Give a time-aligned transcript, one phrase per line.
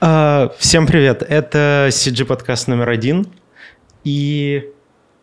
[0.00, 3.28] А, всем привет, это CG подкаст номер один,
[4.02, 4.68] и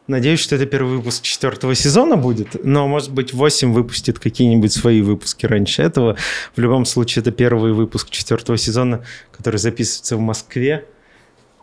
[0.08, 5.02] надеюсь, что это первый выпуск четвертого сезона будет, но, может быть, 8 выпустит какие-нибудь свои
[5.02, 6.16] выпуски раньше этого.
[6.56, 9.04] В любом случае, это первый выпуск четвертого сезона,
[9.34, 10.86] который записывается в Москве,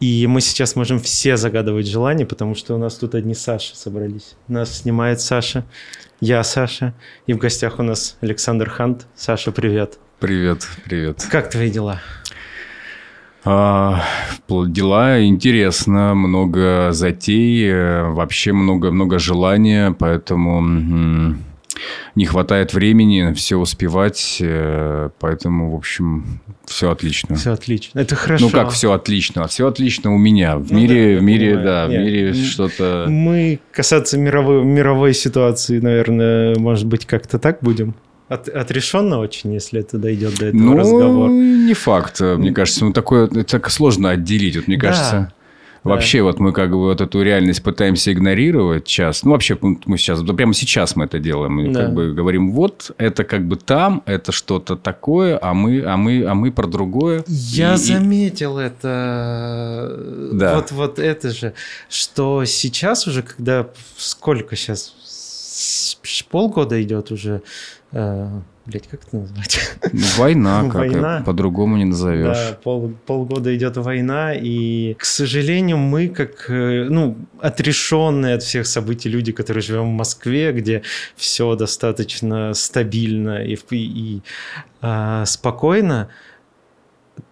[0.01, 4.35] и мы сейчас можем все загадывать желания, потому что у нас тут одни Саши собрались.
[4.47, 5.65] Нас снимает Саша,
[6.21, 6.95] я Саша,
[7.27, 9.07] и в гостях у нас Александр Хант.
[9.15, 9.99] Саша, привет.
[10.19, 11.27] Привет, привет.
[11.31, 12.01] Как твои дела?
[13.43, 14.03] А,
[14.49, 21.37] дела интересно, много затей, э, вообще много-много желания, поэтому
[22.15, 27.37] не хватает времени все успевать, э, поэтому, в общем, все отлично.
[27.37, 27.99] Все отлично.
[27.99, 28.47] Это хорошо.
[28.47, 29.47] Ну как все отлично?
[29.49, 30.57] Все отлично у меня.
[30.57, 31.65] В ну, мире, да, в мире, понимаю.
[31.65, 32.01] да, Нет.
[32.01, 33.07] в мире что-то.
[33.09, 37.95] Мы касаться мировой мировой ситуации, наверное, может быть, как-то так будем.
[38.29, 41.31] От, отрешенно очень, если это дойдет до этого ну, разговора.
[41.31, 42.21] не факт.
[42.21, 44.57] Мне кажется, ну такое это сложно отделить.
[44.57, 44.87] Вот мне да.
[44.89, 45.33] кажется.
[45.83, 46.25] Вообще, да.
[46.25, 49.23] вот мы как бы вот эту реальность пытаемся игнорировать сейчас.
[49.25, 51.55] Ну, вообще, мы сейчас, да, прямо сейчас мы это делаем.
[51.55, 51.85] Мы да.
[51.85, 56.25] как бы говорим, вот, это как бы там, это что-то такое, а мы, а мы,
[56.25, 57.25] а мы про другое.
[57.27, 58.65] Я и, заметил и...
[58.65, 60.29] это.
[60.33, 60.57] Да.
[60.57, 61.55] Вот, вот это же,
[61.89, 64.95] что сейчас уже, когда сколько сейчас
[66.31, 67.43] полгода идет уже
[67.93, 68.41] Э,
[68.71, 69.77] блять, как это назвать?
[69.93, 71.23] Ну, война, как война.
[71.27, 72.37] по-другому не назовешь.
[72.37, 78.67] Да, пол, полгода идет война, и, к сожалению, мы как, э, ну, отрешенные от всех
[78.67, 80.83] событий люди, которые живем в Москве, где
[81.17, 84.23] все достаточно стабильно и, и
[84.81, 86.09] а, спокойно,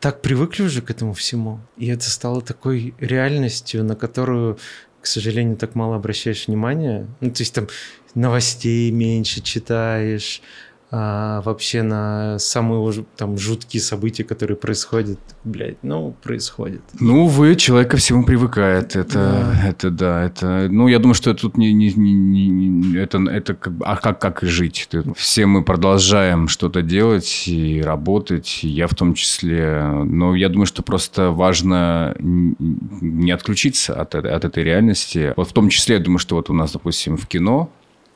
[0.01, 1.61] так привыкли уже к этому всему.
[1.77, 4.59] И это стало такой реальностью, на которую,
[5.01, 7.07] к сожалению, так мало обращаешь внимания.
[7.21, 7.69] Ну, то есть там
[8.15, 10.43] новостей меньше читаешь,
[10.91, 16.81] а, вообще на самые там жуткие события, которые происходят, блядь, ну, происходят.
[16.99, 19.69] Ну, вы, человек ко всему привыкает, это, да.
[19.69, 23.75] это, да, это, ну, я думаю, что тут не, не, не, не это, это как,
[23.83, 24.89] а как, как жить?
[25.15, 30.83] Все мы продолжаем что-то делать и работать, я в том числе, но я думаю, что
[30.83, 35.35] просто важно не отключиться от, от этой реальности.
[35.37, 37.71] Вот в том числе, я думаю, что вот у нас, допустим, в кино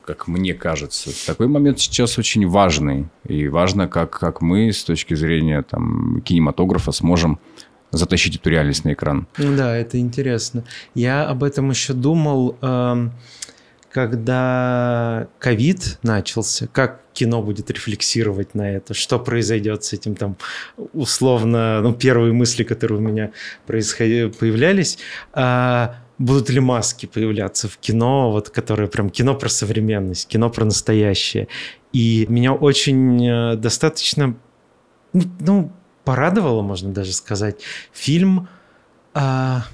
[0.05, 1.11] как мне кажется.
[1.25, 3.07] Такой момент сейчас очень важный.
[3.27, 7.39] И важно, как, как мы с точки зрения там, кинематографа сможем
[7.91, 9.27] затащить эту реальность на экран.
[9.37, 10.63] Да, это интересно.
[10.95, 13.11] Я об этом еще думал, эм,
[13.91, 20.35] когда ковид начался, как кино будет рефлексировать на это, что произойдет с этим там
[20.93, 23.31] условно, ну, первые мысли, которые у меня
[23.67, 24.97] происходили, появлялись.
[25.31, 30.63] А, будут ли маски появляться в кино, вот которое прям кино про современность, кино про
[30.63, 31.49] настоящее.
[31.91, 34.35] И меня очень э, достаточно,
[35.11, 35.71] ну, ну,
[36.05, 37.61] порадовало, можно даже сказать,
[37.91, 38.47] фильм,
[39.13, 39.65] а,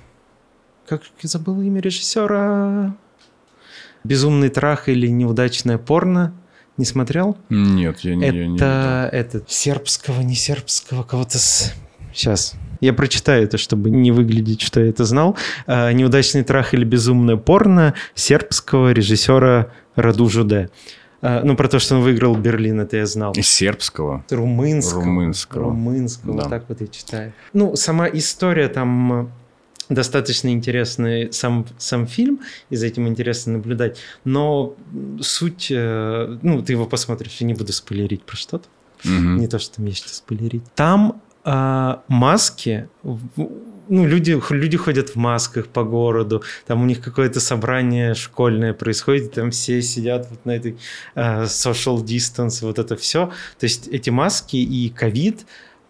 [0.87, 2.95] как я забыл имя режиссера,
[4.03, 6.33] «Безумный трах» или «Неудачное порно»,
[6.77, 7.37] не смотрел?
[7.49, 11.73] Нет, я не Это я не этот сербского, не сербского, кого-то с...
[12.13, 15.37] Сейчас, я прочитаю это, чтобы не выглядеть, что я это знал.
[15.67, 20.69] А, «Неудачный трах или безумное порно» сербского режиссера Раду Жуде.
[21.21, 23.33] А, ну, про то, что он выиграл Берлин, это я знал.
[23.33, 24.23] Из сербского?
[24.29, 25.03] Румынского.
[25.03, 25.63] Румынского.
[25.63, 26.43] Румынского, да.
[26.43, 27.33] вот так вот я читаю.
[27.53, 29.27] Ну, сама история там э,
[29.89, 33.97] достаточно интересный сам, сам фильм, и за этим интересно наблюдать.
[34.23, 34.75] Но
[35.21, 38.67] суть, э, ну, ты его посмотришь, я не буду спойлерить про что-то.
[39.03, 39.39] Угу.
[39.39, 40.63] Не то, что там есть что спойлерить.
[40.75, 42.89] Там а, маски,
[43.89, 49.33] ну, люди, люди ходят в масках по городу, там у них какое-то собрание школьное происходит,
[49.33, 50.77] там все сидят вот на этой
[51.15, 53.31] uh, social distance, вот это все.
[53.59, 55.45] То есть эти маски и ковид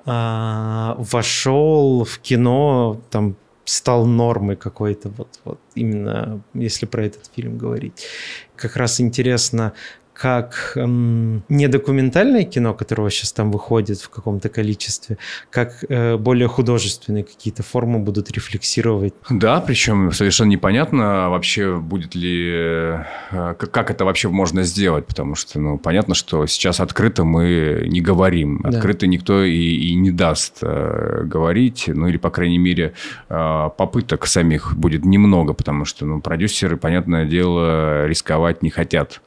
[0.06, 7.58] uh, вошел в кино, там стал нормой какой-то, вот, вот именно если про этот фильм
[7.58, 8.06] говорить.
[8.56, 9.74] Как раз интересно,
[10.20, 15.18] как эм, недокументальное кино, которого сейчас там выходит в каком-то количестве,
[15.50, 19.14] как э, более художественные какие-то формы будут рефлексировать.
[19.30, 25.36] Да, причем совершенно непонятно вообще будет ли, э, как, как это вообще можно сделать, потому
[25.36, 29.08] что, ну, понятно, что сейчас открыто мы не говорим, открыто да.
[29.08, 32.94] никто и, и не даст э, говорить, ну, или, по крайней мере,
[33.30, 39.22] э, попыток самих будет немного, потому что, ну, продюсеры, понятное дело, рисковать не хотят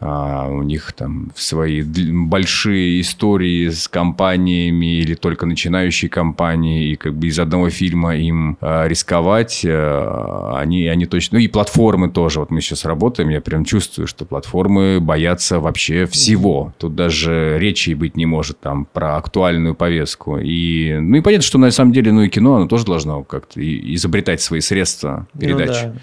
[0.00, 7.14] а, у них там свои большие истории с компаниями или только начинающие компании, и как
[7.14, 11.38] бы из одного фильма им а, рисковать, а, они, они точно...
[11.38, 12.40] Ну и платформы тоже.
[12.40, 16.72] Вот мы сейчас работаем, я прям чувствую, что платформы боятся вообще всего.
[16.78, 20.38] Тут даже речи быть не может там про актуальную повестку.
[20.38, 23.60] И, ну и понятно, что на самом деле, ну и кино, оно тоже должно как-то
[23.60, 25.86] изобретать свои средства передачи.
[25.86, 26.00] Ну, да.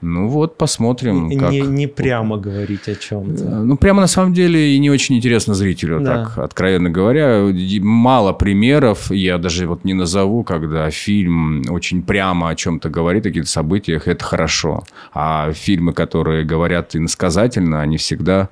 [0.00, 1.28] Ну вот, посмотрим.
[1.38, 1.50] Как...
[1.50, 3.44] Не, не прямо говорить о чем-то.
[3.44, 6.24] Э, ну, прямо на самом деле и не очень интересно зрителю, да.
[6.24, 7.52] так, откровенно говоря.
[7.80, 13.30] Мало примеров, я даже вот не назову, когда фильм очень прямо о чем-то говорит, о
[13.30, 14.84] каких-то событиях, это хорошо.
[15.12, 18.50] А фильмы, которые говорят иносказательно, они всегда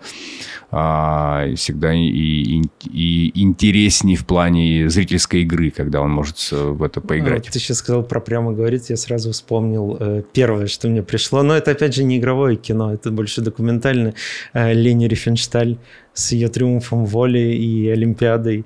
[0.73, 7.01] а, всегда и, и, и интереснее в плане зрительской игры, когда он может в это
[7.01, 7.49] поиграть.
[7.49, 11.36] А, ты сейчас сказал про прямо говорить, я сразу вспомнил э, первое, что мне пришло.
[11.43, 14.15] Но это опять же не игровое кино, это больше документальное.
[14.53, 15.79] Э, Лени Рифеншталь
[16.15, 18.65] с ее триумфом воли и Олимпиадой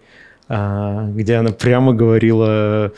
[0.53, 2.93] а, где она прямо говорила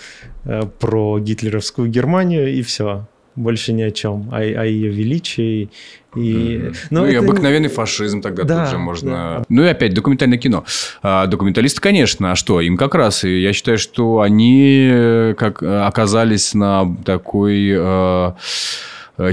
[0.44, 5.70] э, про гитлеровскую Германию и все больше ни о чем, о, о ее величии.
[6.14, 6.60] И...
[6.62, 6.76] Mm-hmm.
[6.90, 9.10] ну и обыкновенный фашизм тогда да, тут же можно...
[9.10, 9.44] Да.
[9.48, 10.64] Ну и опять документальное кино.
[11.02, 12.60] А, документалисты, конечно, а что?
[12.60, 17.70] Им как раз, и я считаю, что они э, как оказались на такой...
[17.74, 18.32] Э,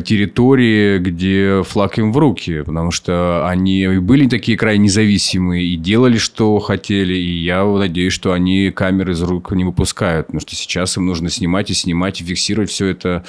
[0.04, 6.18] территории, где флаг им в руки, потому что они были такие крайне независимые и делали,
[6.18, 10.98] что хотели, и я надеюсь, что они камеры из рук не выпускают, потому что сейчас
[10.98, 13.24] им нужно снимать и снимать и фиксировать все это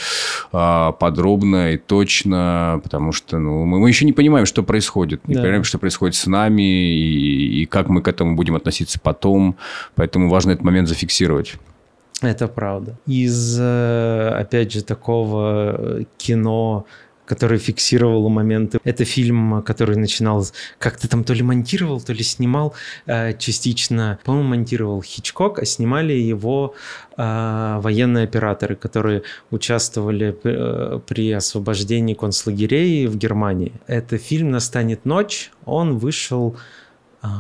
[0.53, 5.35] а, подробно и точно, потому что ну, мы, мы еще не понимаем, что происходит, не
[5.35, 5.43] да.
[5.43, 9.57] понимаем, что происходит с нами и, и как мы к этому будем относиться потом,
[9.95, 11.57] поэтому важно этот момент зафиксировать.
[12.23, 12.99] Это правда.
[13.07, 16.87] Из, э, опять же, такого кино,
[17.25, 18.79] который фиксировал моменты.
[18.85, 20.45] Это фильм, который начинал,
[20.79, 22.75] как то там то ли монтировал, то ли снимал
[23.07, 26.75] э, частично, по-моему, монтировал Хичкок, а снимали его
[27.17, 30.33] э, военные операторы, которые участвовали
[31.07, 33.73] при освобождении концлагерей в Германии.
[33.87, 35.53] Это фильм «Настанет ночь».
[35.65, 36.57] Он вышел,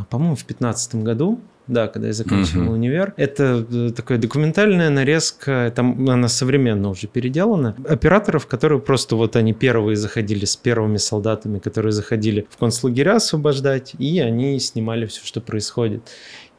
[0.08, 2.72] по-моему, в 2015 году да, когда я заканчивал угу.
[2.72, 3.14] универ.
[3.16, 7.76] Это э, такая документальная нарезка, там она современно уже переделана.
[7.88, 13.94] Операторов, которые просто вот они первые заходили с первыми солдатами, которые заходили в концлагеря освобождать,
[13.98, 16.02] и они снимали все, что происходит.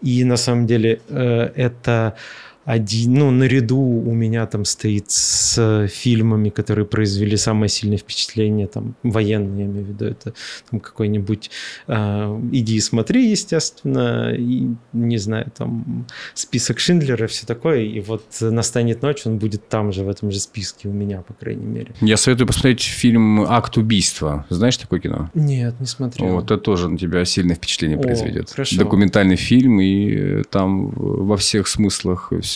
[0.02, 2.16] И на самом деле э, это
[2.63, 8.96] один, ну, наряду у меня там стоит с фильмами, которые произвели самое сильное впечатление, там,
[9.02, 10.34] военные, я имею в виду, это
[10.69, 11.50] там какой-нибудь
[11.88, 16.06] э, «Иди и смотри», естественно, и, не знаю, там,
[16.36, 20.40] список Шиндлера, все такое, и вот «Настанет ночь», он будет там же, в этом же
[20.40, 21.96] списке у меня, по крайней мере.
[22.00, 24.46] Я советую посмотреть фильм «Акт убийства».
[24.50, 25.31] Знаешь такое кино?
[25.34, 26.30] Нет, не смотрел.
[26.34, 28.52] Вот это тоже на тебя сильное впечатление О, произведет.
[28.52, 28.78] Хорошо.
[28.78, 32.50] Документальный фильм, и там во всех смыслах все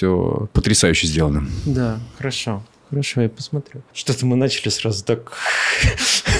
[0.53, 1.47] потрясающе сделано.
[1.65, 2.63] Да, хорошо.
[2.89, 3.81] Хорошо, я посмотрю.
[3.93, 5.33] Что-то мы начали сразу так...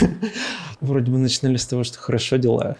[0.81, 2.77] Вроде бы начинали с того, что хорошо дела.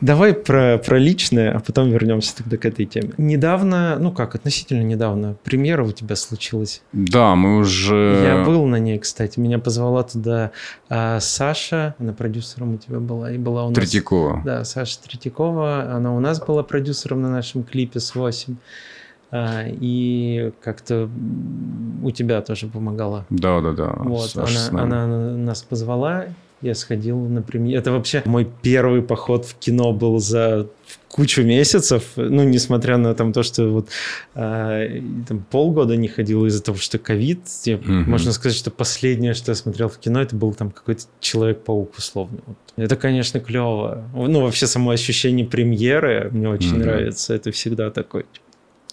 [0.00, 3.12] Давай про, про личное, а потом вернемся тогда к этой теме.
[3.18, 6.82] Недавно, ну как, относительно недавно, премьера у тебя случилась.
[6.92, 8.22] Да, мы уже...
[8.24, 9.38] Я был на ней, кстати.
[9.38, 10.50] Меня позвала туда
[10.88, 13.76] а, Саша, она продюсером у тебя была, и была у нас...
[13.76, 14.42] Третьякова.
[14.44, 15.92] Да, Саша Третьякова.
[15.94, 18.56] Она у нас была продюсером на нашем клипе с 8.
[19.32, 21.08] А, и как-то
[22.02, 23.24] у тебя тоже помогала.
[23.30, 23.94] Да, да, да.
[23.98, 25.06] Вот, она, она
[25.36, 26.26] нас позвала,
[26.60, 27.80] я сходил на премьеру.
[27.80, 30.68] Это вообще мой первый поход в кино был за
[31.08, 33.88] кучу месяцев, ну, несмотря на там то, что вот
[34.34, 38.04] э, там, полгода не ходил из-за того, что ковид, mm-hmm.
[38.04, 42.38] можно сказать, что последнее, что я смотрел в кино, это был там какой-то Человек-паук условно.
[42.46, 42.56] Вот.
[42.76, 44.04] Это, конечно, клево.
[44.14, 46.78] Ну, вообще само ощущение премьеры мне очень mm-hmm.
[46.78, 47.34] нравится.
[47.34, 48.24] Это всегда такой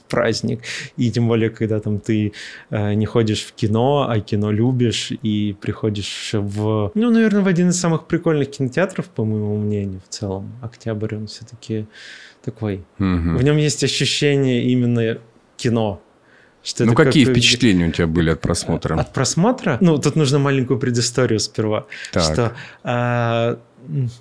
[0.09, 0.59] праздник.
[0.97, 2.33] И тем более, когда там ты
[2.69, 7.69] э, не ходишь в кино, а кино любишь, и приходишь в, ну, наверное, в один
[7.69, 10.51] из самых прикольных кинотеатров, по моему мнению, в целом.
[10.61, 11.85] Октябрь, он все-таки
[12.43, 12.83] такой.
[12.99, 13.37] Угу.
[13.37, 15.17] В нем есть ощущение именно
[15.57, 16.01] кино.
[16.61, 17.33] Что ну, какие как...
[17.33, 18.99] впечатления у тебя были от просмотра?
[18.99, 19.77] От просмотра?
[19.81, 21.85] Ну, тут нужно маленькую предысторию сперва.
[22.11, 22.23] Так.
[22.23, 23.57] Что э,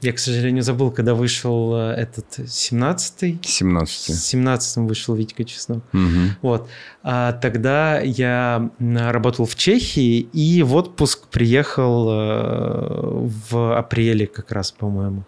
[0.01, 3.41] я, к сожалению, забыл, когда вышел э, этот 17-й.
[3.43, 3.87] 17-й.
[3.87, 5.83] С 17-м вышел Витька Чеснок.
[5.93, 6.21] Угу.
[6.43, 6.69] Вот.
[7.03, 14.71] А тогда я работал в Чехии и в отпуск приехал э, в апреле как раз,
[14.73, 15.25] по-моему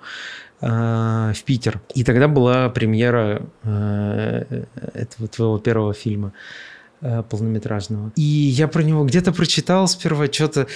[0.61, 0.67] э,
[1.35, 1.81] в Питер.
[1.95, 6.33] И тогда была премьера этого твоего первого фильма
[7.29, 8.13] полнометражного.
[8.17, 10.67] И я про него где-то прочитал сперва что-то,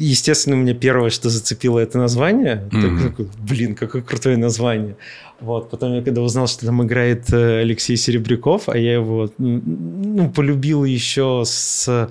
[0.00, 2.68] естественно, мне первое, что зацепило это название.
[2.70, 3.08] Mm-hmm.
[3.08, 4.96] Такой, блин, какое крутое название.
[5.40, 10.30] Вот, потом я когда узнал, что там играет э, Алексей Серебряков, а я его ну,
[10.30, 12.08] полюбил еще с...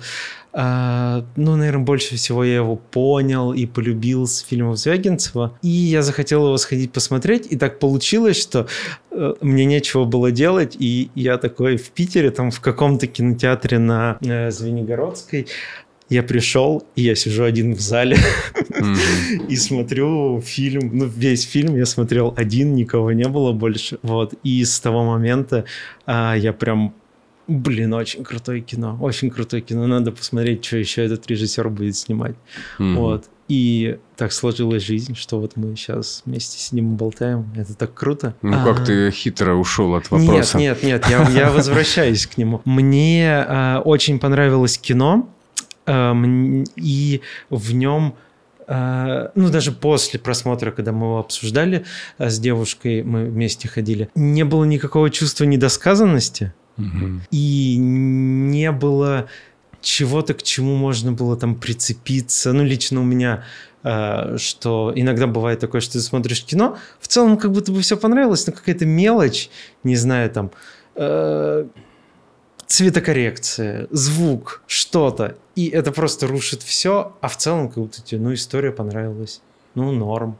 [0.52, 5.56] Uh, ну, наверное, больше всего я его понял и полюбил с фильмов Звягинцева.
[5.62, 8.66] И я захотел его сходить посмотреть, и так получилось, что
[9.10, 14.18] uh, мне нечего было делать, и я такой в Питере, там в каком-то кинотеатре на
[14.20, 15.46] uh, Звенигородской,
[16.10, 18.18] я пришел, и я сижу один в зале
[19.48, 20.90] и смотрю фильм.
[20.92, 24.00] Ну, весь фильм я смотрел один, никого не было больше.
[24.02, 24.34] Вот.
[24.42, 25.64] И с того момента
[26.06, 26.94] а, я прям
[27.50, 29.88] Блин, очень крутое кино, очень крутое кино.
[29.88, 32.36] Надо посмотреть, что еще этот режиссер будет снимать.
[32.78, 32.94] Mm-hmm.
[32.94, 33.24] Вот.
[33.48, 37.52] И так сложилась жизнь, что вот мы сейчас вместе сидим и болтаем.
[37.56, 38.36] Это так круто.
[38.42, 38.64] Ну, а...
[38.64, 40.58] как ты хитро ушел от вопроса.
[40.58, 42.62] Нет, нет, нет, я, я возвращаюсь к нему.
[42.64, 45.28] Мне а, очень понравилось кино.
[45.86, 48.14] Эм, и в нем
[48.68, 51.84] э, ну, даже после просмотра, когда мы его обсуждали
[52.18, 56.52] э, с девушкой, мы вместе ходили, не было никакого чувства недосказанности.
[57.30, 59.28] И не было
[59.80, 62.52] чего-то, к чему можно было там прицепиться.
[62.52, 63.44] Ну, лично у меня,
[63.82, 67.96] э, что иногда бывает такое, что ты смотришь кино, в целом как будто бы все
[67.96, 69.50] понравилось, но какая-то мелочь,
[69.84, 70.50] не знаю, там
[72.70, 75.36] цветокоррекция, звук, что-то.
[75.56, 79.42] И это просто рушит все, а в целом как будто тебе, ну, история понравилась.
[79.74, 80.38] Ну, норм.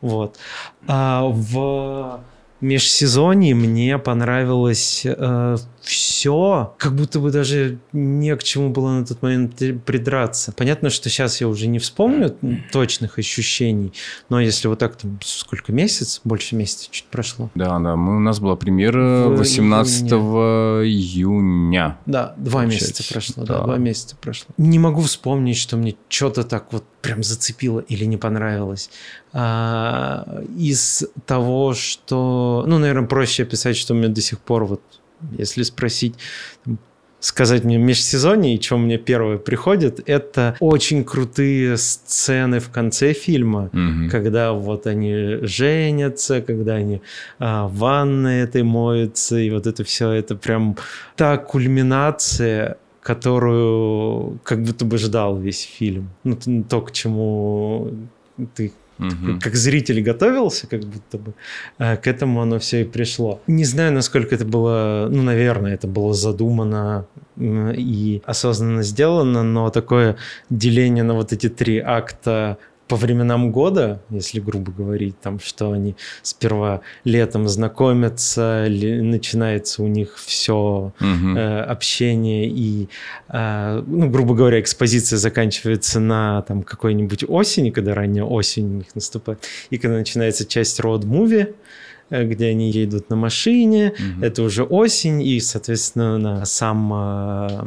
[0.00, 0.38] Вот.
[0.86, 2.20] А в
[2.64, 9.20] межсезонье мне понравилось э, все, как будто бы даже не к чему было на тот
[9.20, 10.52] момент придраться.
[10.52, 12.34] Понятно, что сейчас я уже не вспомню
[12.72, 13.92] точных ощущений,
[14.30, 17.50] но если вот так там сколько месяц, больше месяца чуть прошло.
[17.54, 20.84] Да, да, мы, у нас была премьера 18 июня.
[20.84, 21.98] июня.
[22.06, 22.86] Да, два получается.
[22.88, 23.58] месяца прошло, да.
[23.58, 24.54] да, два месяца прошло.
[24.56, 28.90] Не могу вспомнить, что мне что-то так вот прям зацепило или не понравилось.
[29.36, 34.80] А, из того, что, ну, наверное, проще описать, что мне до сих пор вот
[35.38, 36.14] если спросить,
[37.20, 43.70] сказать мне межсезонье, и что мне первое приходит, это очень крутые сцены в конце фильма,
[43.72, 44.10] угу.
[44.10, 47.00] когда вот они женятся, когда они
[47.38, 50.76] а, в ванной этой моются, и вот это все, это прям
[51.16, 56.10] та кульминация, которую как будто бы ждал весь фильм.
[56.24, 56.36] Ну,
[56.68, 57.90] то, к чему
[58.54, 59.40] ты Угу.
[59.40, 61.34] Как зритель готовился, как будто бы,
[61.78, 63.40] а к этому оно все и пришло.
[63.46, 70.16] Не знаю, насколько это было, ну, наверное, это было задумано и осознанно сделано, но такое
[70.50, 75.96] деление на вот эти три акта по временам года, если грубо говорить, там, что они
[76.22, 81.36] сперва летом знакомятся, начинается у них все угу.
[81.36, 82.88] э, общение, и,
[83.28, 88.94] э, ну, грубо говоря, экспозиция заканчивается на там какой-нибудь осени, когда ранняя осень у них
[88.94, 91.54] наступает, и когда начинается часть роуд-муви,
[92.10, 94.24] э, где они едут на машине, угу.
[94.24, 97.64] это уже осень, и, соответственно, на сам э,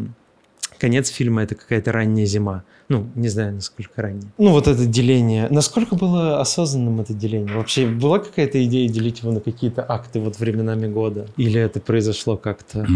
[0.77, 2.63] конец фильма это какая-то ранняя зима.
[2.89, 4.29] Ну, не знаю, насколько ранее.
[4.37, 5.47] Ну, вот это деление.
[5.49, 7.55] Насколько было осознанным это деление?
[7.55, 11.27] Вообще была какая-то идея делить его на какие-то акты вот временами года?
[11.37, 12.87] Или это произошло как-то?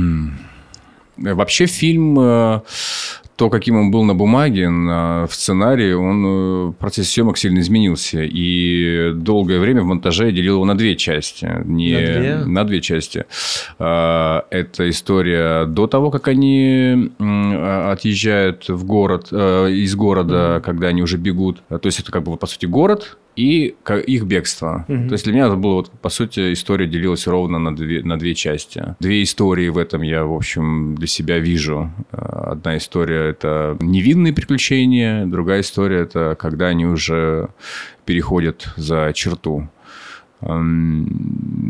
[1.17, 2.61] Вообще фильм э,
[3.41, 7.57] то, каким он был на бумаге, на, в сценарии, он э, в процессе съемок сильно
[7.61, 8.21] изменился.
[8.21, 11.49] И долгое время в монтаже я делил его на две части.
[11.65, 12.35] Не, на две?
[12.45, 13.25] На две части.
[13.79, 20.61] А, это история до того, как они а, отъезжают в город, э, из города, mm-hmm.
[20.61, 21.63] когда они уже бегут.
[21.67, 23.75] То есть, это как бы, по сути, город, и
[24.07, 24.85] их бегство.
[24.87, 25.07] Угу.
[25.07, 28.17] То есть для меня это было, вот, по сути, история делилась ровно на две, на
[28.17, 28.95] две части.
[28.99, 31.91] Две истории в этом я, в общем, для себя вижу.
[32.11, 32.17] Э,
[32.51, 37.49] одна история– это невинные приключения, другая история– это когда они уже
[38.05, 39.69] переходят за черту.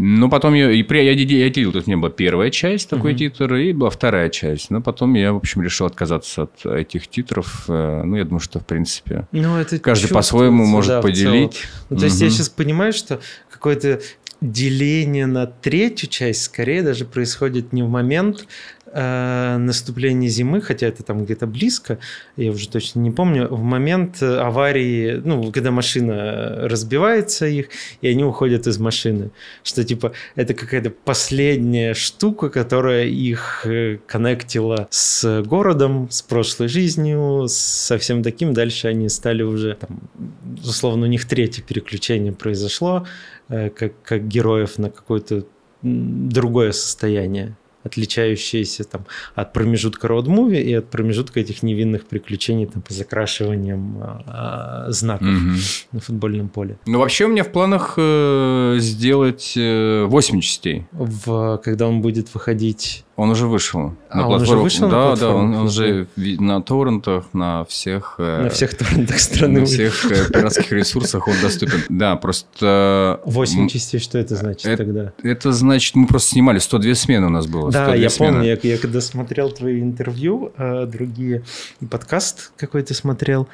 [0.04, 3.18] Ну, потом я, и я, я делил, тут у меня была первая часть, такой uh-huh.
[3.18, 4.72] титр, и была вторая часть.
[4.72, 7.66] Но потом я, в общем, решил отказаться от этих титров.
[7.68, 11.62] Э, ну, я думаю, что, в принципе, ну, это каждый по-своему может да, поделить.
[11.92, 12.26] Ну, то есть, uh-huh.
[12.26, 13.20] я сейчас понимаю, что
[13.52, 14.02] какое-то
[14.42, 18.48] деление на третью часть скорее даже происходит не в момент
[18.94, 22.00] э, наступления зимы, хотя это там где-то близко,
[22.38, 27.68] я уже точно не помню, в момент аварии, ну, когда машина разбивается их,
[28.02, 29.32] и они уходят из машины.
[29.64, 37.46] Что, типа, это какая-то последняя штука, которая их э, коннектила с городом, с прошлой жизнью,
[37.48, 38.54] со всем таким.
[38.54, 40.00] Дальше они стали уже, там,
[40.64, 43.06] условно, у них третье переключение произошло,
[43.50, 45.46] э, как, как героев на какое-то
[45.82, 52.94] другое состояние отличающееся там от промежутка роуд-муви и от промежутка этих невинных приключений там по
[52.94, 55.56] закрашиваниям а, знаков угу.
[55.92, 56.78] на футбольном поле.
[56.86, 60.86] Ну, вообще у меня в планах э, сделать э, 8 частей.
[60.92, 63.94] В, когда он будет выходить он уже вышел.
[64.10, 68.16] А, он уже вышел Да, на да, он, он же на торрентах, на всех...
[68.18, 69.60] Э, на всех торрентах страны.
[69.60, 71.84] На всех э, пиратских ресурсах он доступен.
[71.90, 73.22] Да, просто...
[73.26, 75.14] 8 частей, что это значит это, тогда?
[75.22, 77.71] Это значит, мы просто снимали 102 смены у нас было.
[77.72, 78.34] Да, я смены.
[78.34, 81.44] помню, я, я когда смотрел твои интервью, э, другие,
[81.90, 83.48] подкаст какой то смотрел,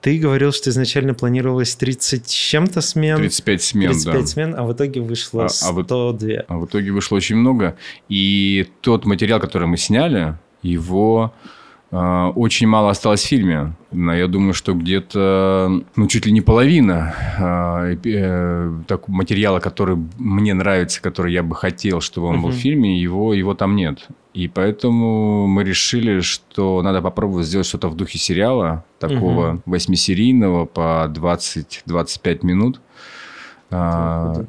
[0.00, 3.18] ты говорил, что изначально планировалось 30 с чем-то смен.
[3.18, 4.26] 35 смен, 35 да.
[4.26, 6.44] смен, а в итоге вышло а, 102.
[6.48, 7.76] А в итоге вышло очень много.
[8.08, 11.61] И тот материал, который мы сняли, его э,
[11.92, 13.74] очень мало осталось в фильме.
[13.90, 19.98] Но я думаю, что где-то, ну, чуть ли не половина э, э, так, материала, который
[20.18, 22.42] мне нравится, который я бы хотел, чтобы он uh-huh.
[22.42, 24.08] был в фильме, его, его там нет.
[24.32, 29.60] И поэтому мы решили, что надо попробовать сделать что-то в духе сериала, такого uh-huh.
[29.66, 32.80] восьмисерийного по 20-25 минут.
[33.70, 34.44] А,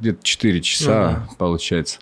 [0.00, 1.36] где-то 4 часа, uh-huh.
[1.38, 1.98] получается.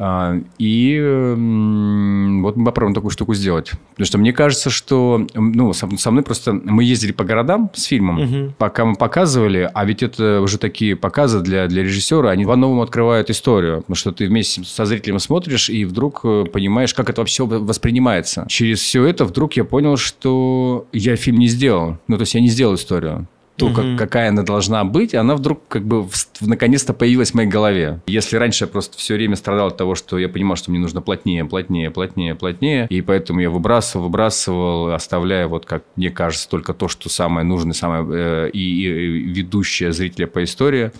[0.00, 3.72] А, и вот мы попробуем такую штуку сделать.
[3.90, 6.52] Потому что мне кажется, что ну, со мной просто...
[6.52, 8.54] Мы ездили по городам с фильмом, угу.
[8.58, 13.28] пока мы показывали, а ведь это уже такие показы для, для режиссера, они по-новому открывают
[13.28, 13.78] историю.
[13.78, 18.46] Потому что ты вместе со зрителем смотришь и вдруг э, понимаешь, как это вообще воспринимается.
[18.48, 21.98] Через все это вдруг я понял, что я фильм не сделал.
[22.06, 23.26] Ну, то есть я не сделал историю
[23.58, 23.74] ту, угу.
[23.74, 26.10] как, какая она должна быть, она вдруг как бы в,
[26.40, 28.00] наконец-то появилась в моей голове.
[28.06, 31.02] Если раньше я просто все время страдал от того, что я понимал, что мне нужно
[31.02, 36.72] плотнее, плотнее, плотнее, плотнее, и поэтому я выбрасывал, выбрасывал, оставляя вот, как мне кажется, только
[36.72, 40.92] то, что самое нужное, самое э, и, и ведущее зрителя по истории,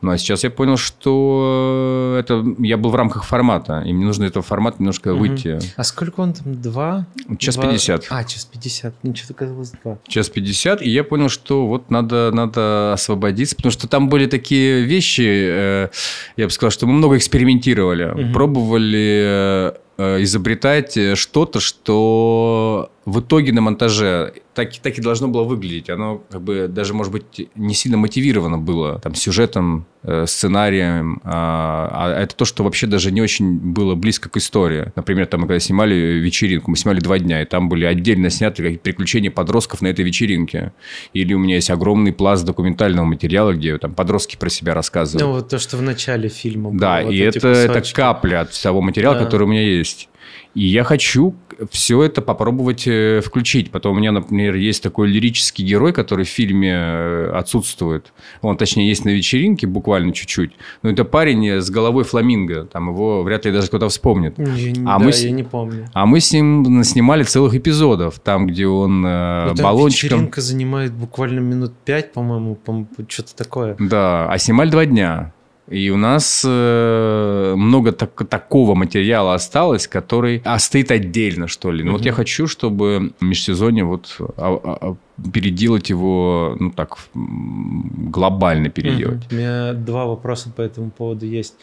[0.00, 4.24] ну, а сейчас я понял, что это я был в рамках формата, и мне нужно
[4.24, 5.20] этого формата немножко угу.
[5.20, 5.58] выйти.
[5.76, 6.60] А сколько он там?
[6.60, 7.06] Два?
[7.38, 8.06] Час пятьдесят.
[8.10, 8.94] А, час пятьдесят.
[9.02, 9.98] Ничего что казалось два.
[10.06, 14.82] Час пятьдесят, и я понял, что вот надо, надо освободиться, потому что там были такие
[14.82, 15.88] вещи, э,
[16.36, 18.32] я бы сказал, что мы много экспериментировали, угу.
[18.32, 25.90] пробовали э, изобретать что-то, что в итоге на монтаже так, так и должно было выглядеть.
[25.90, 31.20] Оно как бы даже, может быть, не сильно мотивировано было там, сюжетом, э, сценарием.
[31.24, 34.92] А, а это то, что вообще даже не очень было близко к истории.
[34.96, 38.78] Например, там мы когда снимали вечеринку, мы снимали два дня, и там были отдельно сняты
[38.78, 40.72] приключения подростков на этой вечеринке.
[41.12, 45.26] Или у меня есть огромный пласт документального материала, где там подростки про себя рассказывают.
[45.26, 46.80] Ну, вот то, что в начале фильма было.
[46.80, 49.24] Да, вот и это, это капля от того материала, да.
[49.24, 50.08] который у меня есть.
[50.54, 51.34] И я хочу
[51.70, 53.70] все это попробовать э, включить.
[53.70, 58.12] Потом у меня, например, есть такой лирический герой, который в фильме э, отсутствует.
[58.42, 60.52] Он, точнее, есть на вечеринке буквально чуть-чуть.
[60.82, 62.64] Но это парень с головой фламинго.
[62.66, 64.38] Там его вряд ли даже кто-то вспомнит.
[64.38, 65.22] Я, а да, мы с...
[65.22, 65.88] я не помню.
[65.92, 68.20] А мы с ним снимали целых эпизодов.
[68.20, 70.18] Там, где он э, ну, баллончиком...
[70.18, 73.76] вечеринка занимает буквально минут пять, по-моему, по что-то такое.
[73.78, 75.32] Да, а снимали два дня.
[75.68, 81.82] И у нас э, много так, такого материала осталось, который а, стоит отдельно, что ли.
[81.82, 81.98] Но угу.
[81.98, 84.96] вот я хочу, чтобы в межсезонье вот а, а, а,
[85.32, 89.26] переделать его, ну так, глобально переделать.
[89.26, 89.26] Угу.
[89.30, 91.54] У меня два вопроса по этому поводу есть.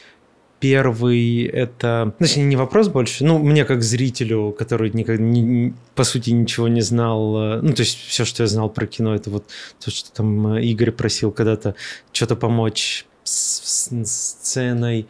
[0.59, 6.29] Первый это, точнее, не вопрос больше, ну, мне как зрителю, который никогда, не, по сути,
[6.29, 9.45] ничего не знал, э, ну, то есть все, что я знал про кино, это вот
[9.83, 11.73] то, что там э, Игорь просил когда-то
[12.13, 15.07] что-то помочь с, сценой,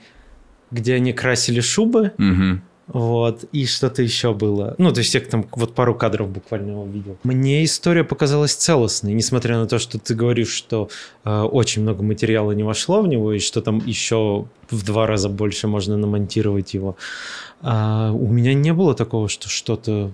[0.72, 2.14] где они красили шубы.
[2.18, 2.62] Угу.
[2.88, 4.76] Вот, и что-то еще было.
[4.78, 7.18] Ну, то есть я там вот пару кадров буквально увидел.
[7.24, 10.90] Мне история показалась целостной, несмотря на то, что ты говоришь, что
[11.24, 15.30] э, очень много материала не вошло в него, и что там еще в два раза
[15.30, 16.98] больше можно намонтировать его.
[17.62, 20.12] А у меня не было такого, что что-то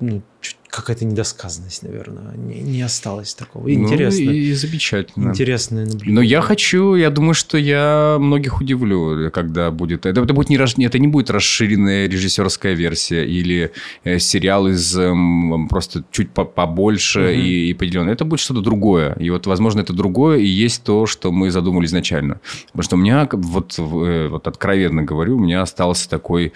[0.00, 0.22] ну,
[0.70, 3.70] какая-то недосказанность, наверное, не, не осталось такого.
[3.70, 4.26] Интересно.
[4.26, 5.28] Ну, и замечательно.
[5.30, 6.14] Интересное наблюдение.
[6.14, 10.06] Но я хочу, я думаю, что я многих удивлю, когда будет...
[10.06, 13.72] Это, это, будет не, это не будет расширенная режиссерская версия или
[14.04, 15.12] э, сериал из э,
[15.68, 17.28] просто чуть по, побольше угу.
[17.28, 18.12] и, и поделенный.
[18.12, 19.14] Это будет что-то другое.
[19.14, 22.40] И вот, возможно, это другое и есть то, что мы задумали изначально.
[22.66, 26.52] Потому что у меня, вот, э, вот откровенно говорю, у меня остался такой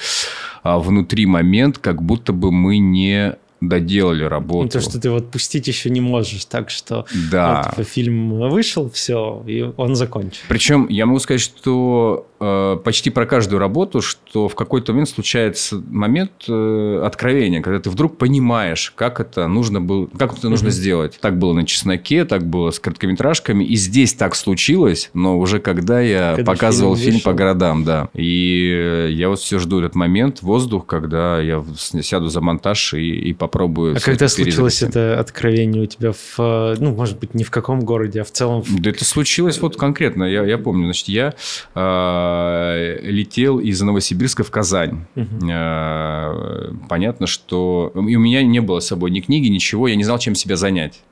[0.62, 4.68] а, внутри момент, как будто бы мы не доделали работу.
[4.68, 7.72] То, что ты вот пустить еще не можешь, так что да.
[7.76, 10.40] вот, фильм вышел, все, и он закончен.
[10.48, 15.82] Причем я могу сказать, что э, почти про каждую работу, что в какой-то момент случается
[15.88, 20.70] момент э, откровения, когда ты вдруг понимаешь, как это нужно было, как это нужно mm-hmm.
[20.70, 21.18] сделать.
[21.20, 26.00] Так было на чесноке, так было с короткометражками, и здесь так случилось, но уже когда
[26.00, 30.42] я когда показывал фильм, фильм по городам, да, и я вот все жду этот момент,
[30.42, 33.96] воздух, когда я сяду за монтаж и, и попробую.
[33.96, 37.80] А когда случилось это откровение у тебя в, э, ну, может быть, не в каком
[37.80, 38.62] городе, а в целом?
[38.62, 38.80] В...
[38.80, 41.34] Да это случилось вот конкретно, я, я помню, значит, я
[41.74, 45.04] э, летел из Новосибирска в Казань.
[45.14, 45.50] Угу.
[45.50, 50.04] Э, понятно, что и у меня не было с собой ни книги, ничего, я не
[50.04, 51.02] знал, чем себя занять.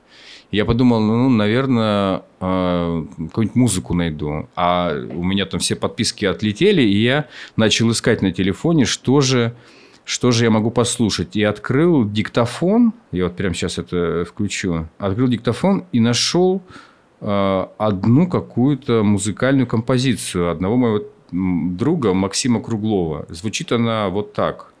[0.51, 4.49] Я подумал, ну, наверное, э, какую-нибудь музыку найду.
[4.55, 9.55] А у меня там все подписки отлетели, и я начал искать на телефоне, что же
[10.05, 11.35] что же я могу послушать?
[11.35, 16.61] И открыл диктофон, я вот прямо сейчас это включу, открыл диктофон и нашел
[17.21, 23.25] э, одну какую-то музыкальную композицию одного моего друга Максима Круглова.
[23.29, 24.72] Звучит она вот так.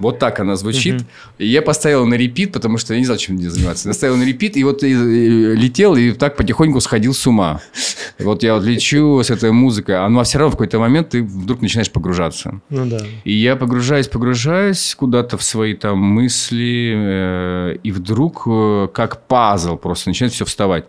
[0.00, 0.96] Вот так она звучит.
[0.96, 1.04] Угу.
[1.38, 3.88] И я поставил на репит, потому что я не знал, чем мне заниматься.
[3.88, 7.60] Я ставил на репит, и вот и, и, летел, и так потихоньку сходил с ума.
[8.24, 11.10] Вот я вот лечу с этой музыкой, а ну, а все равно в какой-то момент
[11.10, 12.60] ты вдруг начинаешь погружаться.
[12.70, 12.98] Ну да.
[13.24, 19.76] И я погружаюсь, погружаюсь куда-то в свои там мысли, э, и вдруг э, как пазл
[19.76, 20.84] просто начинает все вставать.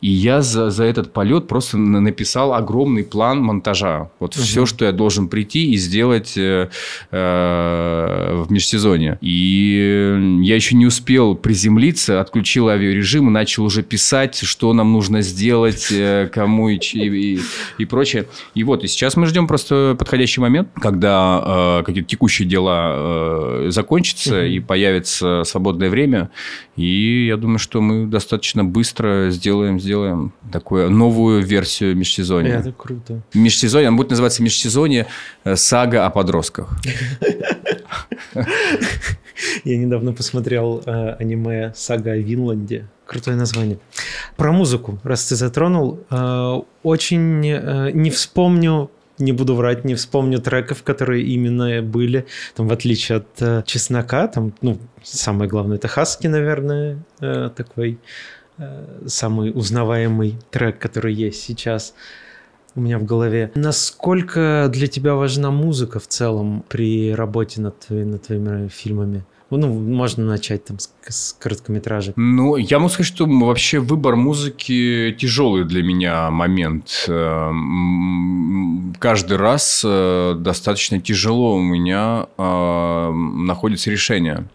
[0.00, 4.10] И я за, за этот полет просто написал огромный план монтажа.
[4.20, 4.42] Вот угу.
[4.42, 6.68] все, что я должен прийти и сделать э,
[7.10, 9.18] э, в межсезонье.
[9.20, 15.22] И я еще не успел приземлиться, отключил авиарежим и начал уже писать, что нам нужно
[15.22, 17.40] сделать, э, кому и, и,
[17.78, 18.26] и прочее.
[18.54, 23.66] И вот, и сейчас мы ждем просто подходящий момент, когда э, какие-то текущие дела э,
[23.70, 26.30] закончатся и появится свободное время.
[26.76, 32.58] И я думаю, что мы достаточно быстро сделаем, сделаем такую новую версию межсезонья.
[32.58, 33.22] Это круто.
[33.34, 35.06] Межсезонье, он будет называться межсезонье
[35.44, 36.68] э, сага о подростках.
[39.64, 42.86] Я недавно посмотрел э, аниме «Сага о Винланде».
[43.06, 43.78] Крутое название.
[44.36, 46.00] Про музыку, раз ты затронул.
[46.10, 52.72] Э, очень не вспомню не буду врать, не вспомню треков, которые именно были, там, в
[52.72, 57.98] отличие от э, Чеснока, там, ну, самое главное, это Хаски, наверное, э, такой
[58.58, 61.94] э, самый узнаваемый трек, который есть сейчас
[62.76, 63.50] у меня в голове.
[63.54, 69.24] Насколько для тебя важна музыка в целом при работе над, над твоими фильмами?
[69.48, 72.16] Ну, можно начать там с, с короткометражек.
[72.16, 77.04] Ну, я могу сказать, что вообще выбор музыки тяжелый для меня момент.
[77.06, 84.48] Эм, каждый раз э, достаточно тяжело у меня э, находится решение.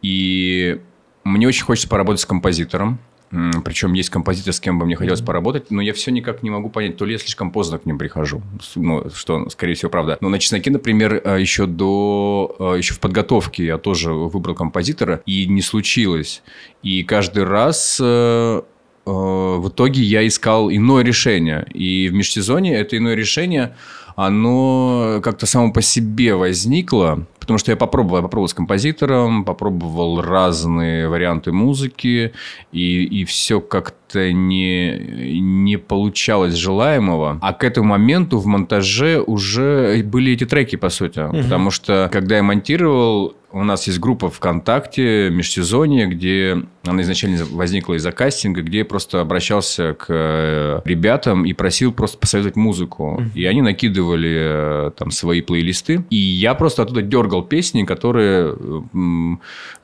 [0.00, 0.80] И
[1.24, 2.98] мне очень хочется поработать с композитором.
[3.30, 6.68] Причем есть композитор, с кем бы мне хотелось поработать, но я все никак не могу
[6.68, 8.42] понять, то ли я слишком поздно к ним прихожу,
[8.76, 10.16] ну, что, скорее всего, правда.
[10.20, 15.22] Но на «Чесноке», например, э, еще до, э, еще в подготовке я тоже выбрал композитора,
[15.26, 16.42] и не случилось.
[16.82, 18.62] И каждый раз э,
[19.04, 21.66] в итоге я искал иное решение.
[21.72, 23.76] И в межсезонье это иное решение,
[24.14, 30.20] оно как-то само по себе возникло, Потому что я попробовал, я попробовал с композитором, попробовал
[30.20, 32.32] разные варианты музыки,
[32.72, 37.38] и, и все как-то не, не получалось желаемого.
[37.40, 41.20] А к этому моменту в монтаже уже были эти треки, по сути.
[41.20, 41.36] Угу.
[41.44, 47.94] Потому что, когда я монтировал, у нас есть группа ВКонтакте, межсезонье, где она изначально возникла
[47.94, 53.18] из-за кастинга, где я просто обращался к э, ребятам и просил просто посоветовать музыку.
[53.18, 53.30] Mm-hmm.
[53.34, 56.04] И они накидывали э, там свои плейлисты.
[56.10, 58.54] И я просто оттуда дергал песни, которые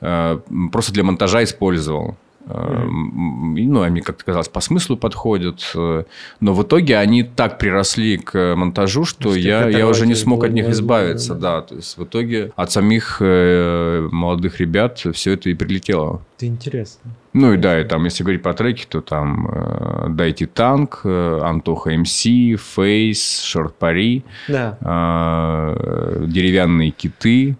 [0.01, 0.39] э,
[0.71, 2.15] просто для монтажа использовал.
[2.45, 3.67] Mm-hmm.
[3.67, 5.71] Ну, они, как-то казалось, по смыслу подходят.
[5.75, 6.03] Э,
[6.39, 10.51] но в итоге они так приросли к монтажу, что я, я уже не смог от
[10.51, 11.35] них избавиться.
[11.35, 11.61] Да.
[11.61, 16.21] то есть в итоге от самих э, молодых ребят все это и прилетело.
[16.37, 17.11] Это интересно.
[17.33, 21.39] Ну и да, и там, если говорить про треки, то там э, Дайте танк, э,
[21.41, 24.77] Антоха МС, Фейс, Шорт Пари, да.
[24.81, 27.57] э, Деревянные киты,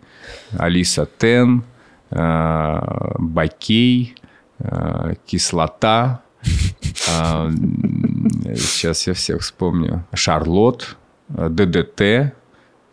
[0.58, 1.64] Алиса Тен,
[2.12, 2.80] э,
[3.18, 4.16] Бакей,
[5.26, 6.22] кислота.
[7.10, 7.50] А,
[8.56, 10.06] сейчас я всех вспомню.
[10.14, 10.96] Шарлот,
[11.36, 12.34] э, ДДТ,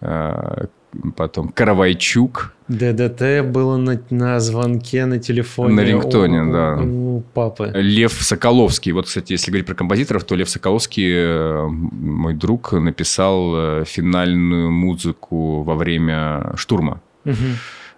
[0.00, 0.66] э,
[1.14, 5.74] потом Каравайчук, ДДТ было на, на звонке на телефоне.
[5.74, 6.76] На рингтоне, у, да.
[6.76, 7.72] У, у папы.
[7.74, 8.92] Лев Соколовский.
[8.92, 14.70] Вот, кстати, если говорить про композиторов, то Лев Соколовский, э, мой друг, написал э, финальную
[14.70, 17.00] музыку во время штурма.
[17.24, 17.34] Угу.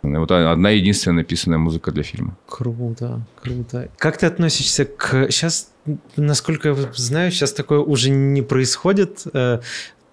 [0.03, 2.37] Вот одна единственная написанная музыка для фильма.
[2.49, 3.89] Круто, круто.
[3.99, 5.31] Как ты относишься к...
[5.31, 5.71] Сейчас,
[6.17, 9.61] насколько я знаю, сейчас такое уже не происходит э,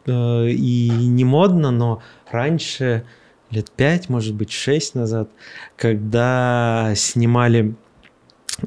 [0.06, 3.04] э, и не модно, но раньше,
[3.50, 5.30] лет пять, может быть, шесть назад,
[5.76, 7.74] когда снимали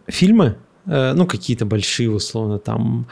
[0.08, 3.06] фильмы, Э, ну, какие-то большие, условно, там,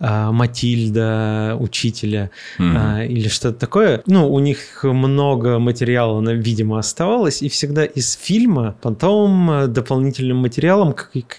[0.00, 3.06] э, Матильда, Учителя mm-hmm.
[3.08, 4.02] или что-то такое.
[4.06, 10.94] Ну, у них много материала, видимо, оставалось, и всегда из фильма потом дополнительным материалом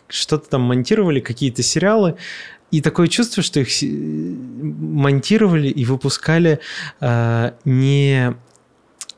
[0.08, 2.16] что-то там монтировали, какие-то сериалы,
[2.72, 6.60] и такое чувство, что их монтировали и выпускали
[7.02, 8.36] не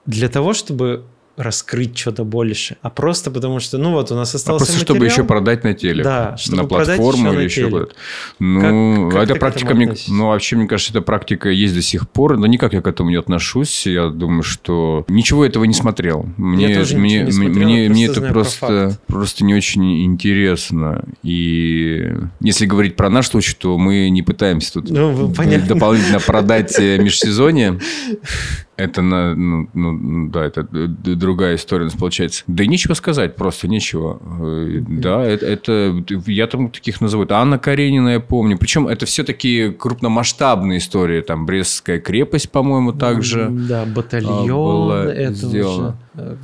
[0.05, 1.05] для того, чтобы
[1.37, 4.95] раскрыть что-то больше, а просто потому что, ну вот, у нас остался а просто материал.
[4.95, 6.03] чтобы еще продать на телек.
[6.03, 7.93] Да, чтобы на платформу или еще куда-то.
[8.39, 12.09] Ну, как, как эта практика, мне, ну, вообще, мне кажется, эта практика есть до сих
[12.09, 13.85] пор, но никак я к этому не отношусь.
[13.85, 16.27] Я думаю, что ничего этого не смотрел.
[16.37, 21.05] Мне, я тоже мне, не смотрел, мне, мне это просто, просто не очень интересно.
[21.21, 26.97] И если говорить про наш случай, то мы не пытаемся тут ну, дополнительно продать э,
[26.97, 27.79] межсезонье.
[28.77, 32.43] Это, на, ну, ну, да, это другая история у нас получается.
[32.45, 34.21] Да и нечего сказать, просто нечего.
[34.39, 37.27] Э, да, это, это я там таких называю.
[37.33, 38.55] Анна Каренина, я помню.
[38.57, 41.21] Причем это все такие крупномасштабные истории.
[41.21, 43.49] Там Брестская крепость, по-моему, также.
[43.49, 44.45] Да, батальон.
[44.45, 45.97] Была это сделана.
[46.13, 46.35] Уже э,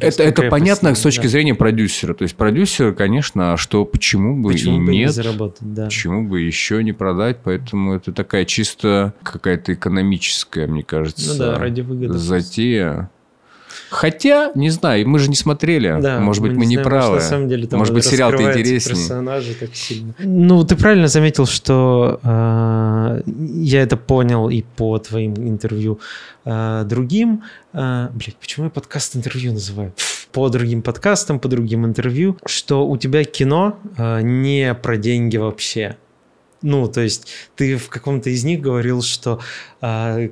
[0.00, 1.28] это, это понятно с точки да.
[1.28, 2.14] зрения продюсера.
[2.14, 5.86] То есть продюсер, конечно, а что почему бы почему и бы нет, не заработать, да.
[5.86, 11.58] почему бы еще не продать, поэтому это такая чисто какая-то экономическая, мне кажется, ну да,
[11.58, 12.18] ради выгоды.
[12.18, 13.10] затея.
[13.96, 15.98] Хотя, не знаю, мы же не смотрели.
[16.02, 17.14] Да, может быть, мы, не не правы.
[17.14, 18.94] Может, на самом деле, там может быть, сериал-то интереснее.
[18.94, 20.14] персонажи так сильно.
[20.18, 25.98] Ну, ты правильно заметил, что э, я это понял и по твоим интервью
[26.44, 27.44] э, другим.
[27.72, 29.94] Э, блядь, почему я подкаст интервью называю?
[30.30, 35.96] По другим подкастам, по другим интервью, что у тебя кино э, не про деньги вообще.
[36.60, 39.40] Ну, то есть ты в каком-то из них говорил, что
[39.80, 40.28] э,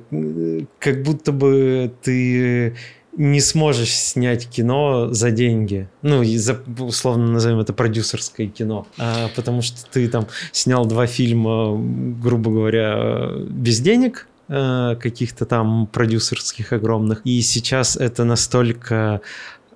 [0.79, 2.75] как будто бы ты
[3.17, 5.89] не сможешь снять кино за деньги.
[6.01, 8.87] Ну, за, условно назовем это продюсерское кино.
[8.97, 11.75] А, потому что ты там снял два фильма,
[12.21, 17.21] грубо говоря, без денег, а, каких-то там продюсерских огромных.
[17.25, 19.21] И сейчас это настолько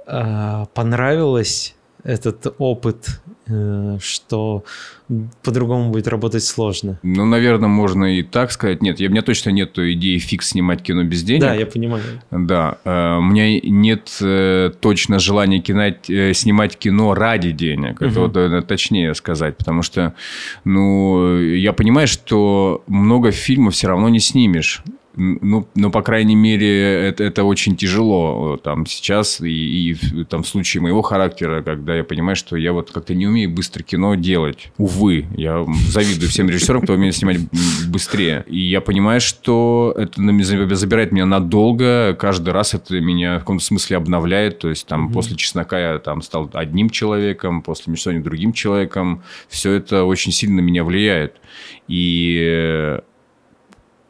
[0.06, 3.39] а, понравилось этот опыт, э,
[4.02, 4.64] что
[5.44, 7.00] по-другому будет работать сложно.
[7.04, 8.82] Ну, наверное, можно и так сказать.
[8.82, 11.42] Нет, у меня точно нет идеи фикс снимать кино без денег.
[11.42, 12.04] Да, я понимаю.
[12.32, 12.78] Да.
[12.86, 18.02] Э, у меня нет э, точно желания кинать, снимать кино ради денег.
[18.02, 18.32] Это угу.
[18.40, 19.58] вот точнее сказать.
[19.58, 20.14] Потому что,
[20.64, 24.84] ну, я понимаю, что много фильмов все равно не снимешь.
[25.16, 29.42] Ну, ну, по крайней мере, это, это очень тяжело там сейчас.
[29.42, 33.28] И, и там в случае моего характера, когда я понимаю, что я вот как-то не
[33.28, 34.72] умею быстро кино делать.
[34.78, 37.40] Увы, я завидую всем режиссерам, кто умеет снимать
[37.88, 38.46] быстрее.
[38.48, 40.22] И я понимаю, что это
[40.76, 42.16] забирает меня надолго.
[42.20, 44.60] Каждый раз это меня в каком-то смысле обновляет.
[44.60, 45.14] То есть там mm-hmm.
[45.14, 49.24] после «Чеснока» я там стал одним человеком, после «Межсони» другим человеком.
[49.48, 51.36] Все это очень сильно на меня влияет.
[51.88, 53.00] И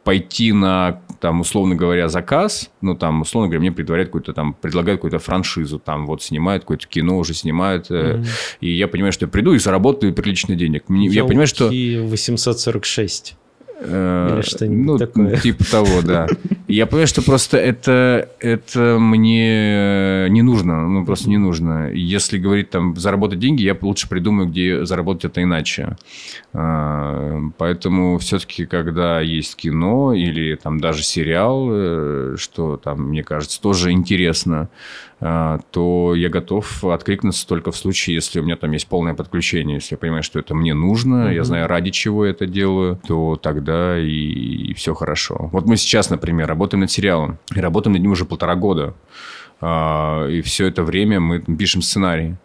[0.04, 4.98] пойти на, там, условно говоря, заказ, ну, там, условно говоря, мне предваряют какую-то там, предлагают
[4.98, 8.26] какую-то франшизу, там, вот, снимают какое-то кино, уже снимают, mm-hmm.
[8.60, 10.84] и я понимаю, что я приду и заработаю приличный денег.
[10.88, 11.68] Я, я понимаю, что...
[11.68, 13.36] 846.
[13.82, 15.36] Э, Или что-нибудь ну, такое.
[15.36, 16.26] Типа того, да.
[16.68, 20.86] Я понимаю, что просто это, это мне не нужно.
[20.86, 21.90] Ну, просто не нужно.
[21.92, 25.96] Если говорить там заработать деньги, я лучше придумаю, где заработать это иначе.
[26.52, 33.60] А, поэтому все-таки, когда есть кино или там даже сериал, э, что там, мне кажется,
[33.60, 34.68] тоже интересно,
[35.20, 39.74] то я готов откликнуться только в случае, если у меня там есть полное подключение.
[39.74, 41.34] Если я понимаю, что это мне нужно, mm-hmm.
[41.34, 45.50] я знаю, ради чего я это делаю, то тогда и, и все хорошо.
[45.52, 47.38] Вот мы сейчас, например, работаем над сериалом.
[47.54, 48.94] И работаем над ним уже полтора года.
[49.60, 52.36] А, и все это время мы пишем сценарий.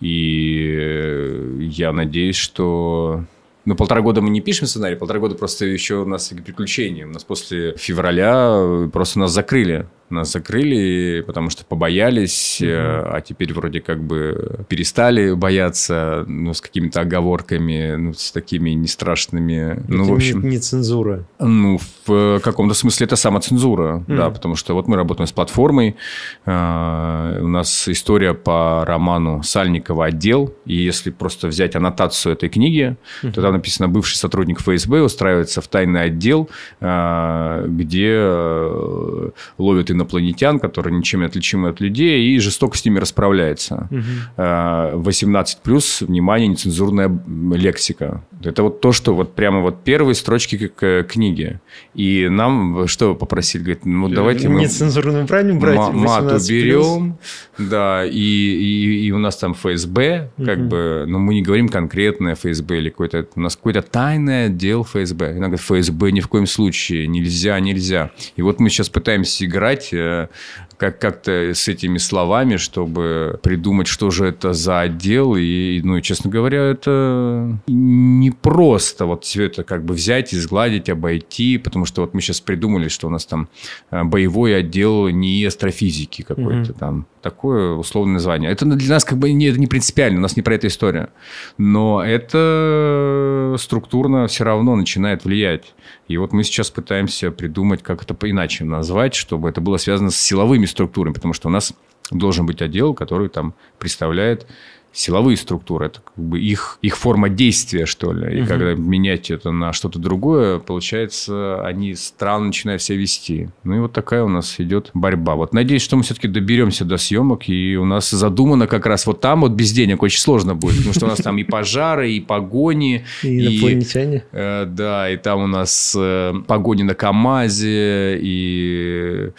[0.00, 3.24] И я надеюсь, что
[3.64, 7.06] ну, полтора года мы не пишем сценарий, полтора года просто еще у нас приключения.
[7.06, 12.70] У нас после февраля просто нас закрыли Нас закрыли, потому что побоялись, угу.
[12.70, 19.74] а теперь вроде как бы перестали бояться, ну, с какими-то оговорками, ну, с такими нестрашными.
[19.78, 20.42] Это ну, в общем...
[20.42, 21.24] Не, не цензура.
[21.38, 24.04] Ну, в каком-то смысле это самоцензура, угу.
[24.16, 25.96] да, потому что вот мы работаем с платформой,
[26.44, 32.96] а, у нас история по роману Сальникова «Отдел», и если просто взять аннотацию этой книги,
[33.22, 33.32] угу.
[33.32, 36.48] то там написано «Бывший сотрудник ФСБ устраивается в тайный отдел,
[36.80, 43.88] где э, ловят инопланетян, которые ничем не отличимы от людей, и жестоко с ними расправляется.
[43.90, 45.02] Угу.
[45.02, 47.10] 18 плюс, внимание, нецензурная
[47.52, 48.24] лексика.
[48.42, 51.60] Это вот то, что вот прямо вот первые строчки к книге.
[51.94, 53.62] И нам что попросили?
[53.62, 54.60] Говорит, ну давайте мы...
[54.60, 57.18] Нецензурным правильно брать мат уберем,
[57.58, 60.66] да, и, и, и у нас там ФСБ, как угу.
[60.68, 63.26] бы, но мы не говорим конкретное ФСБ или какой-то...
[63.34, 65.36] У нас какой-то тайный отдел ФСБ.
[65.36, 68.10] Иногда ФСБ ни в коем случае, нельзя, нельзя.
[68.36, 70.28] И вот мы сейчас пытаемся играть э,
[70.76, 75.36] как- как-то с этими словами, чтобы придумать, что же это за отдел.
[75.36, 80.88] И, ну, и, честно говоря, это не просто вот все это как бы взять, изгладить,
[80.88, 83.48] обойти, потому что вот мы сейчас придумали, что у нас там
[83.90, 86.78] э, боевой отдел не астрофизики какой-то mm-hmm.
[86.78, 87.06] там.
[87.22, 88.50] Такое условное название.
[88.50, 91.10] Это для нас как бы не, это не принципиально, у нас не про это история.
[91.58, 95.74] Но это структурно все равно начинает влиять.
[96.10, 100.16] И вот мы сейчас пытаемся придумать, как это иначе назвать, чтобы это было связано с
[100.20, 101.72] силовыми структурами, потому что у нас
[102.10, 104.48] должен быть отдел, который там представляет
[104.92, 108.38] силовые структуры, это как бы их, их форма действия, что ли.
[108.38, 108.48] И угу.
[108.48, 113.48] когда менять это на что-то другое, получается, они странно начинают себя вести.
[113.64, 115.36] Ну и вот такая у нас идет борьба.
[115.36, 119.20] Вот надеюсь, что мы все-таки доберемся до съемок, и у нас задумано как раз вот
[119.20, 122.20] там вот без денег очень сложно будет, потому что у нас там и пожары, и
[122.20, 123.04] погони.
[123.22, 124.24] И инопланетяне.
[124.32, 129.30] Э, да, и там у нас э, погони на КАМАЗе, и,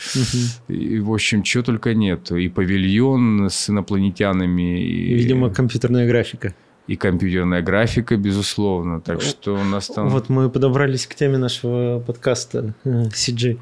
[0.68, 2.32] и в общем, чего только нет.
[2.32, 4.82] И павильон с инопланетянами.
[4.82, 6.54] И, Видимо, Видимо, компьютерная графика.
[6.88, 9.02] И компьютерная графика, безусловно.
[9.02, 10.10] Так что у нас там...
[10.10, 13.60] Вот мы подобрались к теме нашего подкаста э, CG.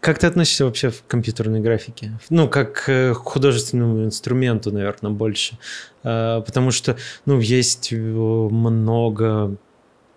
[0.00, 2.18] Как ты относишься вообще к компьютерной графике?
[2.28, 5.58] Ну, как к художественному инструменту, наверное, больше.
[6.02, 9.56] А, потому что, ну, есть много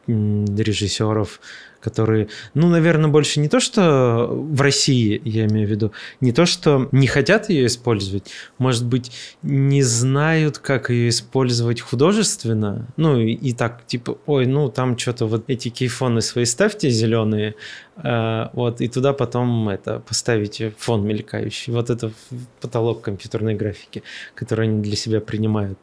[0.08, 1.40] режиссеров,
[1.80, 6.46] которые, ну, наверное, больше не то, что в России, я имею в виду, не то,
[6.46, 9.12] что не хотят ее использовать, может быть,
[9.42, 15.26] не знают, как ее использовать художественно, ну, и, и так, типа, ой, ну, там что-то
[15.26, 17.56] вот эти кейфоны свои ставьте зеленые,
[17.98, 21.74] э, вот, и туда потом это поставите фон мелькающий.
[21.74, 22.12] Вот это
[22.62, 24.04] потолок компьютерной графики,
[24.36, 25.80] который они для себя принимают.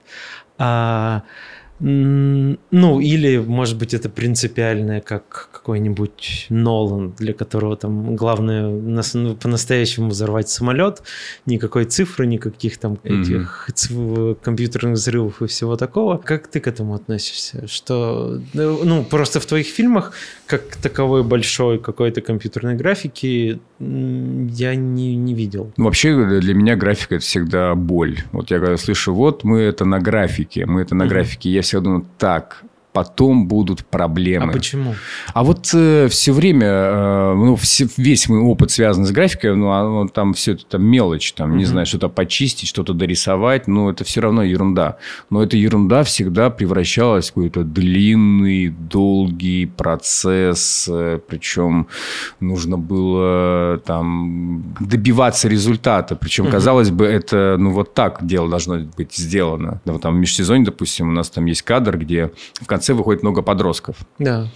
[0.58, 1.22] А,
[1.78, 10.08] ну, или, может быть, это принципиальное, как какой-нибудь Нолан, для которого там главное ну, по-настоящему
[10.08, 11.02] взорвать самолет,
[11.44, 14.38] никакой цифры, никаких там этих mm-hmm.
[14.42, 16.16] компьютерных взрывов и всего такого.
[16.16, 17.66] Как ты к этому относишься?
[17.66, 20.12] Что, ну, просто в твоих фильмах
[20.46, 25.72] как таковой большой какой-то компьютерной графики я не, не видел.
[25.76, 28.20] Ну, вообще для меня графика это всегда боль.
[28.32, 31.08] Вот я когда слышу, вот мы это на графике, мы это на mm-hmm.
[31.08, 32.64] графике, я всегда думаю, так,
[32.96, 34.48] потом будут проблемы.
[34.48, 34.94] А почему?
[35.34, 39.70] А вот э, все время, э, ну, все, весь мой опыт связан с графикой, ну,
[39.70, 41.58] оно, там все это там мелочь, там, угу.
[41.58, 44.96] не знаю, что-то почистить, что-то дорисовать, ну, это все равно ерунда.
[45.28, 51.88] Но эта ерунда всегда превращалась в какой-то длинный, долгий процесс, э, причем
[52.40, 56.52] нужно было там добиваться результата, причем, угу.
[56.52, 59.82] казалось бы, это, ну, вот так дело должно быть сделано.
[59.84, 62.30] Вот там в межсезонье, допустим, у нас там есть кадр, где
[62.62, 63.96] в конце конце выходит много подростков.
[64.18, 64.48] Да.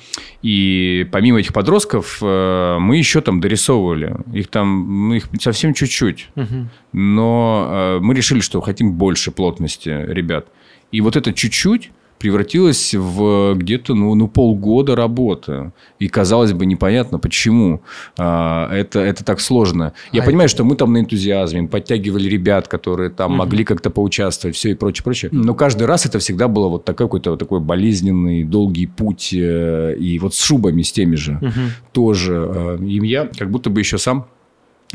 [0.43, 4.17] И помимо этих подростков э, мы еще там дорисовывали.
[4.33, 6.29] Их там, ну, их совсем чуть-чуть.
[6.37, 6.69] Угу.
[6.93, 10.47] Но э, мы решили, что хотим больше плотности ребят.
[10.93, 11.91] И вот это чуть-чуть
[12.21, 15.73] превратилось в где-то ну, ну, полгода работы.
[15.99, 17.83] И, казалось бы, непонятно, почему
[18.19, 19.95] а, это, это так сложно.
[20.13, 20.55] Я а понимаю, это...
[20.55, 23.39] что мы там на энтузиазме, подтягивали ребят, которые там угу.
[23.39, 25.31] могли как-то поучаствовать, все и прочее, прочее.
[25.33, 29.33] Но каждый раз это всегда было вот такой какой-то вот такой болезненный, долгий путь.
[29.33, 31.61] Э, и вот с шубами, с теми же угу.
[31.93, 32.35] тоже.
[32.35, 34.27] Э, и я как будто бы еще сам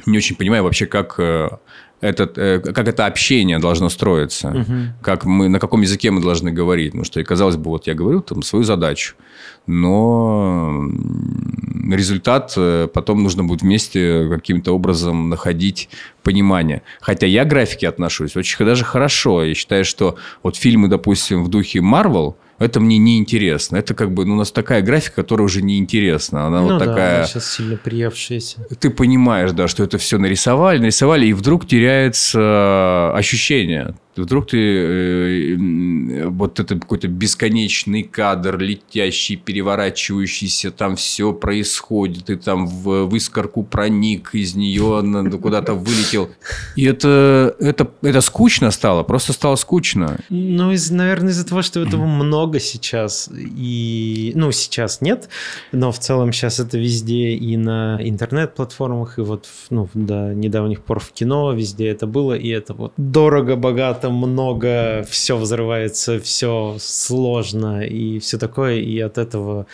[0.05, 1.49] не очень понимаю вообще, как э,
[2.01, 4.73] этот, э, как это общение должно строиться, угу.
[5.01, 6.91] как мы, на каком языке мы должны говорить.
[6.91, 9.15] Потому что, казалось бы, вот я говорю там свою задачу,
[9.67, 10.87] но
[11.89, 15.89] результат э, потом нужно будет вместе каким-то образом находить
[16.23, 16.81] понимание.
[17.01, 19.43] Хотя я к графике отношусь очень даже хорошо.
[19.43, 23.77] Я считаю, что вот фильмы, допустим, в духе Marvel– Это мне не интересно.
[23.77, 26.47] Это как бы ну, у нас такая графика, которая уже не интересна.
[26.47, 27.17] Она ну вот да, такая.
[27.17, 28.65] она сейчас сильно приевшаяся.
[28.79, 33.95] Ты понимаешь, да, что это все нарисовали, нарисовали, и вдруг теряется ощущение.
[34.15, 42.67] Вдруг ты э, вот это какой-то бесконечный кадр, летящий, переворачивающийся, там все происходит, ты там
[42.67, 45.03] в, в искорку проник, из нее
[45.41, 46.29] куда-то вылетел.
[46.75, 50.17] И это, это, это скучно стало, просто стало скучно.
[50.29, 53.29] Ну, из, наверное, из-за того, что этого много сейчас.
[53.33, 55.29] И, ну, сейчас нет,
[55.71, 60.99] но в целом сейчас это везде и на интернет-платформах, и вот ну, до недавних пор
[60.99, 63.55] в кино везде это было, и это вот дорого,
[64.05, 69.65] богато, много, все взрывается, все сложно и все такое, и от этого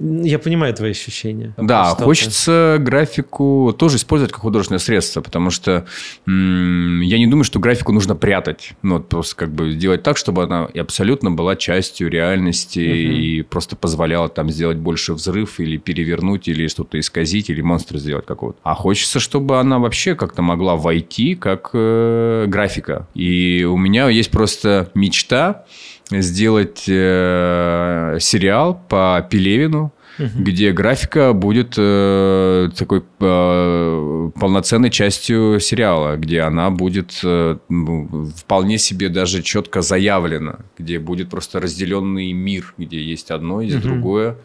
[0.00, 1.54] я понимаю твои ощущения.
[1.58, 5.86] Да, хочется графику тоже использовать как художественное средство, потому что
[6.26, 8.72] м- я не думаю, что графику нужно прятать.
[8.82, 13.18] Ну, вот просто как бы сделать так, чтобы она абсолютно была частью реальности угу.
[13.18, 18.24] и просто позволяла там сделать больше взрыв или перевернуть, или что-то исказить, или монстр сделать
[18.24, 18.58] какого-то.
[18.62, 23.06] А хочется, чтобы она вообще как-то могла войти как э, графика.
[23.14, 25.64] И у меня есть просто мечта
[26.10, 30.44] сделать э, сериал по Пелевину, угу.
[30.44, 38.78] где графика будет э, такой э, полноценной частью сериала, где она будет э, ну, вполне
[38.78, 43.88] себе даже четко заявлена, где будет просто разделенный мир, где есть одно, есть угу.
[43.88, 44.36] другое.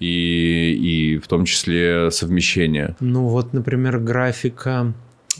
[0.00, 2.96] И, и в том числе совмещение.
[2.98, 4.94] Ну вот, например, графика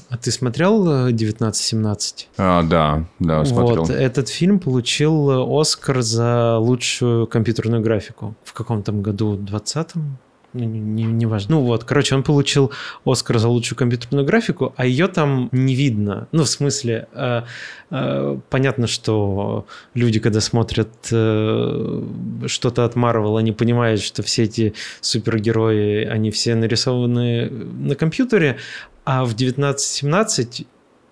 [0.09, 2.28] а ты смотрел 1917?
[2.36, 3.84] Э, а, да, да, смотрел.
[3.84, 8.34] Вот, этот фильм получил Оскар за лучшую компьютерную графику.
[8.45, 9.36] В каком там году?
[9.36, 10.18] 20-м?
[10.55, 11.57] Ну, не, не, не важно.
[11.57, 12.72] Ну вот, короче, он получил
[13.07, 16.28] Оскар за лучшую компьютерную графику, а ее там не видно.
[16.32, 17.43] Ну, в смысле, э,
[17.90, 22.03] э, понятно, что люди, когда смотрят э,
[22.47, 28.59] что-то от Marvel, они понимают, что все эти супергерои, они все нарисованы на компьютере,
[29.05, 30.66] а в 19-17,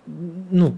[0.07, 0.77] ну,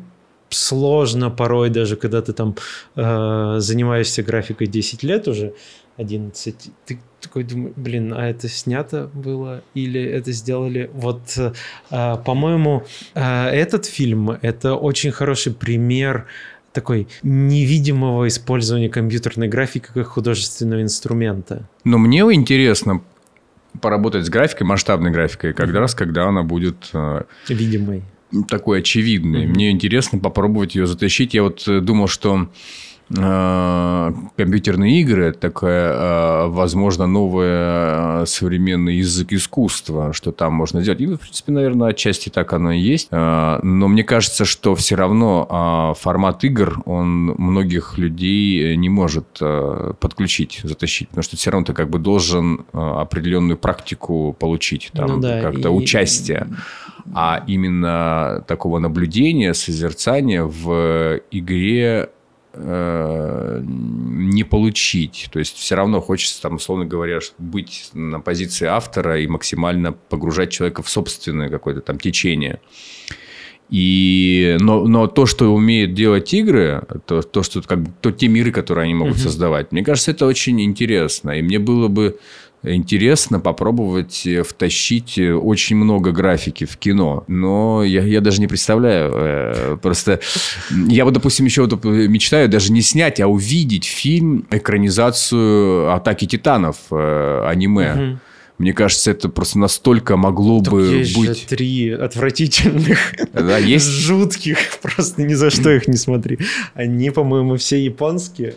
[0.51, 2.57] сложно порой, даже когда ты там
[2.97, 5.55] э, занимаешься графикой 10 лет уже,
[5.97, 6.55] 11,
[6.87, 10.91] ты такой думаешь, блин, а это снято было или это сделали?
[10.95, 11.53] Вот, э,
[12.25, 12.85] по-моему,
[13.15, 16.27] э, этот фильм— это очень хороший пример
[16.73, 21.69] такой невидимого использования компьютерной графики как художественного инструмента.
[21.85, 23.03] Но мне интересно,
[23.81, 26.91] поработать с графикой, масштабной графикой, как раз когда она будет...
[26.93, 28.03] Э, Видимой.
[28.49, 29.45] Такой очевидной.
[29.45, 29.49] Mm-hmm.
[29.49, 31.35] Мне интересно попробовать ее затащить.
[31.35, 32.49] Я вот э, думал, что
[33.15, 41.01] компьютерные игры, такая, э, возможно, новый э, современный язык искусства, что там можно сделать.
[41.01, 43.09] И, в принципе, наверное, отчасти так оно и есть.
[43.11, 49.39] Но мне кажется, что все равно формат игр, он многих людей не может
[50.01, 51.09] подключить, затащить.
[51.09, 55.69] Потому что все равно ты как бы должен определенную практику получить, там, ну, да, как-то
[55.69, 55.73] и...
[55.73, 56.47] участие.
[57.15, 62.11] А именно такого наблюдения, созерцания в игре
[62.55, 65.29] Э, не получить.
[65.33, 70.51] То есть все равно хочется, там, условно говоря, быть на позиции автора и максимально погружать
[70.51, 72.61] человека в собственное какое-то там течение.
[73.71, 78.53] И, но, но то, что умеют делать игры, то, то, что, как, то те миры,
[78.53, 79.23] которые они могут угу.
[79.23, 81.31] создавать, мне кажется, это очень интересно.
[81.31, 82.19] И мне было бы
[82.63, 87.25] интересно попробовать э, втащить э, очень много графики в кино.
[87.27, 89.13] Но я, я даже не представляю.
[89.15, 90.21] Э, просто
[90.71, 96.77] я вот, допустим, еще вот мечтаю даже не снять, а увидеть фильм, экранизацию «Атаки титанов»,
[96.91, 97.93] аниме.
[97.93, 98.19] Угу.
[98.59, 101.41] Мне кажется, это просто настолько могло так бы есть быть...
[101.41, 102.99] Же три отвратительных,
[103.33, 103.89] да, есть...
[103.89, 106.39] жутких, просто ни за что их не смотри.
[106.75, 108.55] Они, по-моему, все японские.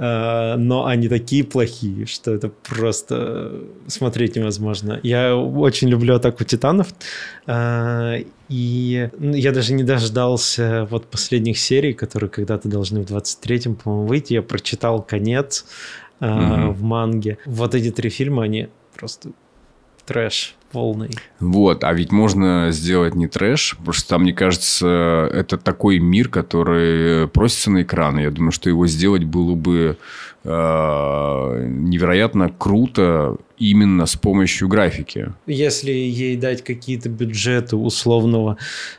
[0.00, 3.52] Э, но они такие плохие, что это просто
[3.86, 4.98] смотреть невозможно.
[5.02, 6.88] Я очень люблю «Атаку титанов»,
[7.46, 14.06] э, и я даже не дождался вот последних серий, которые когда-то должны в 23-м, по-моему,
[14.06, 14.32] выйти.
[14.32, 15.66] Я прочитал конец
[16.20, 16.72] mm-hmm.
[16.72, 17.36] в манге.
[17.44, 19.32] Вот эти три фильма, они просто
[20.10, 21.10] трэш полный.
[21.38, 26.28] Вот, а ведь можно сделать не трэш, потому что там, мне кажется, это такой мир,
[26.28, 28.18] который просится на экран.
[28.18, 29.96] Я думаю, что его сделать было бы
[30.44, 35.32] э, невероятно круто именно с помощью графики.
[35.46, 38.56] Если ей дать какие-то бюджеты условного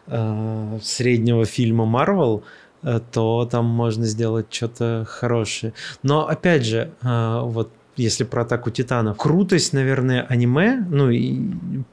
[0.08, 2.44] э, среднего фильма Marvel,
[2.84, 5.74] э, то там можно сделать что-то хорошее.
[6.04, 9.18] Но опять же, э, вот если про атаку титанов.
[9.18, 11.40] Крутость, наверное, аниме, ну и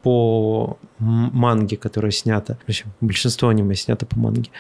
[0.03, 4.51] по манге, которая снята, в общем, большинство аниме снято по манге,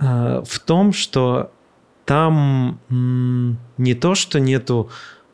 [0.00, 1.50] э, в том, что
[2.04, 4.90] там не то, что нету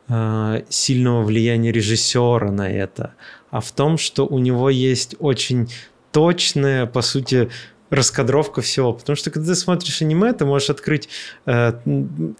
[0.07, 3.13] э, сильного влияния режиссера на это,
[3.51, 5.69] а в том, что у него есть очень
[6.11, 7.49] точная, по сути,
[7.89, 8.93] раскадровка всего.
[8.93, 11.09] Потому что когда ты смотришь аниме, ты можешь открыть
[11.45, 11.73] э,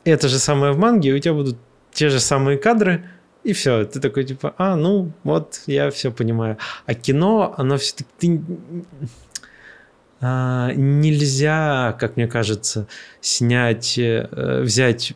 [0.04, 1.58] это же самое в манге, и у тебя будут
[1.94, 3.06] те же самые кадры,
[3.44, 3.86] и все.
[3.86, 6.58] Ты такой типа, а, ну вот, я все понимаю.
[6.86, 8.10] А кино, оно все-таки...
[8.20, 8.42] Ты,
[10.26, 12.88] а, нельзя, как мне кажется,
[13.24, 15.16] снять, э, взять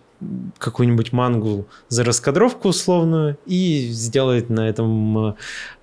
[0.57, 5.35] какую-нибудь мангу за раскадровку условную и сделать на этом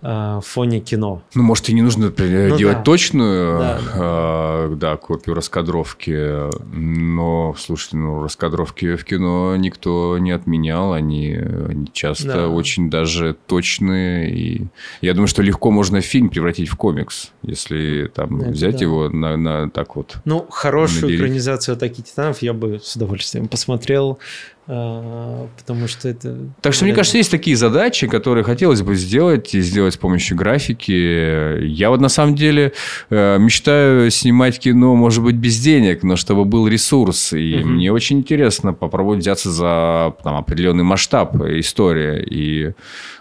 [0.03, 1.23] э, фоне кино.
[1.35, 2.83] Ну, может, и не нужно ну, делать да.
[2.83, 10.93] точную да, э, да, копию раскадровки, но, слушайте, ну, раскадровки в кино никто не отменял,
[10.93, 12.49] они, они часто да.
[12.49, 14.67] очень даже точные, и
[15.01, 18.85] я думаю, что легко можно фильм превратить в комикс, если там Это взять да.
[18.85, 20.17] его на, на так вот.
[20.25, 21.21] Ну, хорошую наделить.
[21.21, 24.19] экранизацию «Атаки титанов» я бы с удовольствием посмотрел.
[24.67, 26.37] А, потому что это...
[26.61, 30.37] Так что, мне кажется, есть такие задачи, которые хотелось бы сделать и сделать с помощью
[30.37, 31.63] графики.
[31.65, 32.73] Я вот на самом деле
[33.11, 37.33] э, мечтаю снимать кино, может быть, без денег, но чтобы был ресурс.
[37.35, 37.69] И угу.
[37.69, 42.25] мне очень интересно попробовать взяться за там, определенный масштаб истории.
[42.31, 42.73] И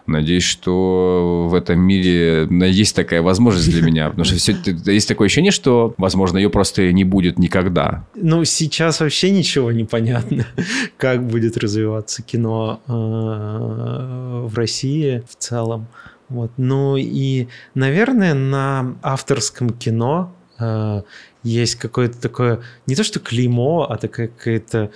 [0.05, 5.27] Надеюсь, что в этом мире есть такая возможность для меня, потому что все, есть такое
[5.27, 8.05] ощущение, что, возможно, ее просто не будет никогда.
[8.15, 10.45] Ну, сейчас вообще ничего не понятно,
[10.97, 15.87] как будет развиваться кино э, в России в целом.
[16.29, 16.51] Вот.
[16.57, 21.01] Ну и, наверное, на авторском кино э,
[21.41, 24.91] есть какое-то такое, не то что клеймо, а такая какая-то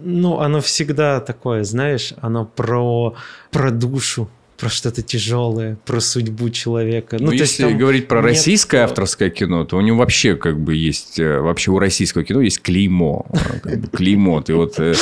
[0.00, 3.14] ну, оно всегда такое, знаешь, оно про,
[3.50, 4.28] про душу,
[4.60, 7.16] про что-то тяжелое, про судьбу человека.
[7.18, 8.90] Ну, ну если есть, говорить про российское нет...
[8.90, 12.60] авторское кино, то у него вообще как бы есть, э, вообще у российского кино есть
[12.60, 13.26] клеймо.
[13.62, 14.42] Как бы, клеймо.
[14.42, 14.94] Ты вот, э,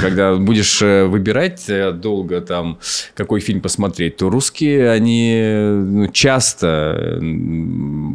[0.00, 2.78] когда будешь э, выбирать долго там,
[3.14, 7.18] какой фильм посмотреть, то русские, они ну, часто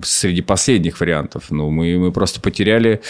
[0.04, 1.46] среди последних вариантов.
[1.52, 3.02] Ну, мы, мы просто потеряли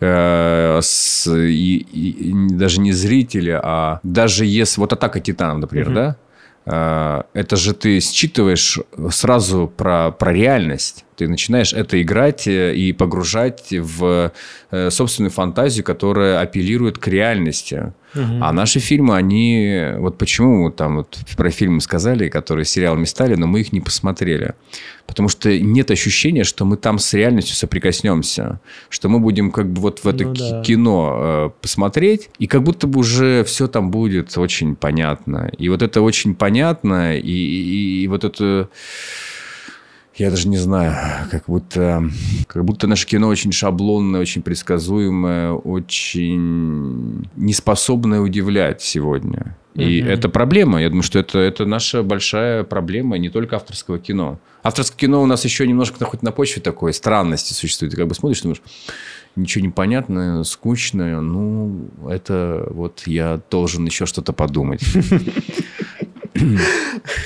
[0.00, 4.80] э, с, и, и, даже не зрителя, а даже если...
[4.80, 5.94] Вот «Атака титанов», например, угу.
[5.94, 6.16] да?
[6.66, 8.78] Э, это же ты считываешь
[9.10, 11.05] сразу про, про реальность.
[11.16, 14.32] Ты начинаешь это играть э, и погружать в
[14.70, 17.92] э, собственную фантазию, которая апеллирует к реальности.
[18.14, 18.38] Угу.
[18.40, 19.92] А наши фильмы, они...
[19.98, 24.54] Вот почему там вот про фильмы сказали, которые сериалами стали, но мы их не посмотрели.
[25.06, 28.60] Потому что нет ощущения, что мы там с реальностью соприкоснемся.
[28.90, 30.62] Что мы будем как бы вот в это ну, да.
[30.62, 35.50] кино э, посмотреть, и как будто бы уже все там будет очень понятно.
[35.56, 38.68] И вот это очень понятно, и, и, и вот это
[40.16, 42.02] я даже не знаю, как будто,
[42.46, 49.56] как будто наше кино очень шаблонное, очень предсказуемое, очень неспособное удивлять сегодня.
[49.74, 50.08] И угу.
[50.08, 50.80] это проблема.
[50.80, 54.38] Я думаю, что это, это наша большая проблема не только авторского кино.
[54.62, 57.92] Авторское кино у нас еще немножко хоть на почве такой странности существует.
[57.92, 58.62] Ты как бы смотришь, думаешь,
[59.36, 61.20] ничего не понятно, скучно.
[61.20, 64.82] Ну, это вот я должен еще что-то подумать.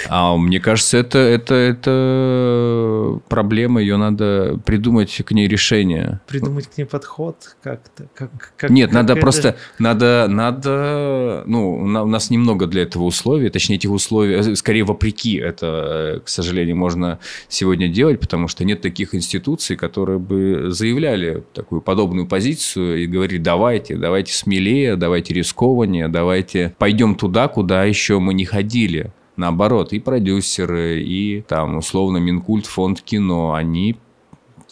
[0.09, 6.21] А мне кажется, это, это, это проблема, ее надо придумать к ней решение.
[6.27, 8.09] Придумать к ней подход как-то.
[8.15, 9.21] Как, как, Нет, как надо это...
[9.21, 14.85] просто, надо, надо, ну, у нас немного для этого условий, точнее, этих условий, э, скорее
[14.85, 21.45] вопреки это, к сожалению, можно сегодня делать, потому что нет таких институций, которые бы заявляли
[21.55, 28.19] такую подобную позицию и говорили, давайте, давайте смелее, давайте рискованнее, давайте пойдем туда, куда еще
[28.19, 29.00] мы не ходили
[29.37, 33.97] наоборот, и продюсеры, и там условно Минкульт, фонд кино, они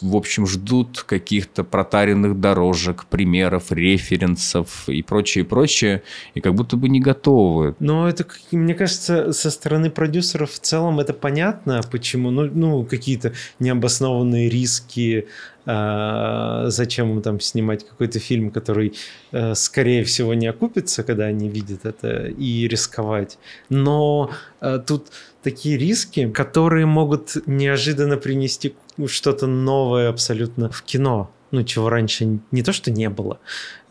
[0.01, 6.89] в общем, ждут каких-то протаренных дорожек, примеров, референсов и прочее, прочее, и как будто бы
[6.89, 7.75] не готовы.
[7.79, 13.33] Но это, мне кажется, со стороны продюсеров в целом это понятно, почему, ну, ну какие-то
[13.59, 15.27] необоснованные риски,
[15.71, 18.95] а, зачем им там снимать какой-то фильм, который,
[19.31, 23.37] э, скорее всего, не окупится, когда они видят это, и рисковать.
[23.69, 24.31] Но
[24.61, 25.11] э, тут
[25.43, 28.75] такие риски, которые могут неожиданно принести
[29.07, 33.39] что-то новое абсолютно в кино ну, чего раньше не то, что не было.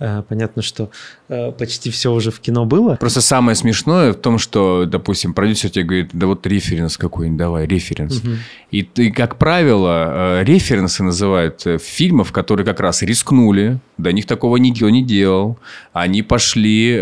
[0.00, 0.90] Э, понятно, что
[1.28, 2.94] э, почти все уже в кино было.
[2.96, 7.66] Просто самое смешное в том, что, допустим, продюсер тебе говорит, да вот референс какой-нибудь, давай,
[7.66, 8.18] референс.
[8.18, 8.30] Угу.
[8.70, 14.56] И, и, как правило, э, референсы называют фильмов, которые как раз рискнули, до них такого
[14.58, 15.58] никто не делал.
[15.92, 16.96] Они пошли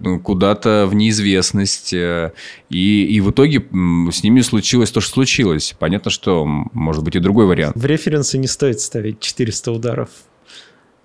[0.00, 2.32] ну, куда-то в неизвестность, и,
[2.68, 3.64] и в итоге
[4.10, 5.76] с ними случилось то, что случилось.
[5.78, 7.76] Понятно, что может быть и другой вариант.
[7.76, 10.08] В референсы не стоит ставить 400 ударов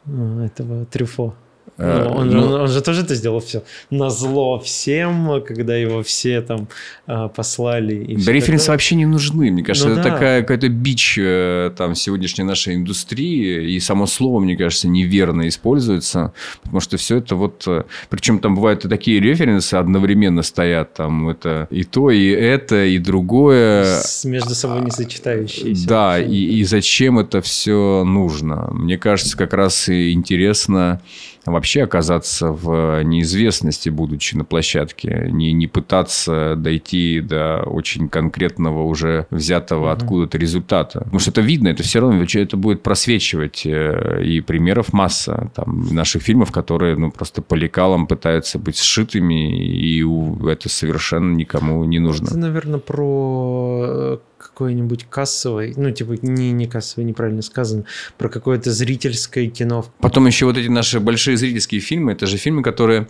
[0.07, 1.35] этого трюфо.
[1.77, 5.75] Э, ну, он, ну, он, он же тоже это сделал все на зло всем, когда
[5.75, 6.67] его все там
[7.07, 7.95] э, послали.
[7.95, 9.51] И да, референсы вообще не нужны.
[9.51, 10.09] Мне кажется, ну, это да.
[10.11, 16.33] такая какая-то бич э, там сегодняшней нашей индустрии, и само слово, мне кажется, неверно используется,
[16.63, 17.67] потому что все это вот...
[18.09, 22.99] Причем там бывают и такие референсы одновременно стоят, там это и то, и это, и
[22.99, 23.83] другое.
[24.01, 25.87] С, между собой не сочетающиеся.
[25.87, 28.69] Да, и, и зачем это все нужно?
[28.71, 31.01] Мне кажется, как раз и интересно
[31.45, 39.27] вообще оказаться в неизвестности, будучи на площадке, не, не пытаться дойти до очень конкретного уже
[39.29, 39.93] взятого mm-hmm.
[39.93, 40.99] откуда-то результата.
[40.99, 43.65] Потому что это видно, это все равно это будет просвечивать.
[43.65, 49.57] Э, и примеров масса там, наших фильмов, которые ну, просто по лекалам пытаются быть сшитыми,
[49.59, 50.03] и
[50.47, 52.25] это совершенно никому не нужно.
[52.25, 54.17] Это, наверное, про э,
[54.49, 57.85] какой-нибудь кассовый, ну, типа, не, не кассовый, неправильно сказано,
[58.17, 59.85] про какое-то зрительское кино.
[59.99, 63.07] Потом еще вот эти наши большие зрительские фильмы, это же фильмы, которые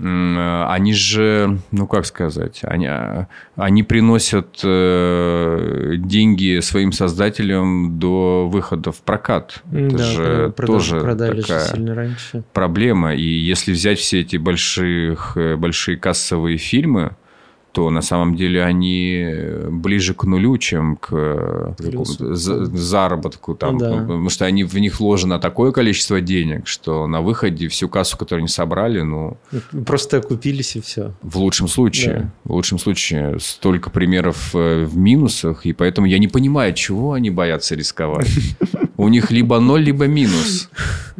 [0.00, 2.88] они же, ну как сказать, они,
[3.56, 9.62] они приносят э, деньги своим создателям до выхода в прокат.
[9.72, 12.44] Это да, же тоже такая сильно раньше.
[12.52, 13.14] проблема.
[13.14, 17.16] И если взять все эти больших, э, большие кассовые фильмы,
[17.78, 19.24] то на самом деле они
[19.68, 23.54] ближе к нулю, чем к заработку.
[23.54, 23.96] Там, ну, да.
[23.98, 28.40] Потому что они, в них вложено такое количество денег, что на выходе всю кассу, которую
[28.40, 29.36] они собрали, ну...
[29.86, 31.12] Просто купились и все.
[31.22, 32.32] В лучшем случае.
[32.44, 32.50] Да.
[32.50, 37.30] В лучшем случае столько примеров э, в минусах, и поэтому я не понимаю, чего они
[37.30, 38.28] боятся рисковать.
[38.96, 40.68] У них либо ноль, либо минус.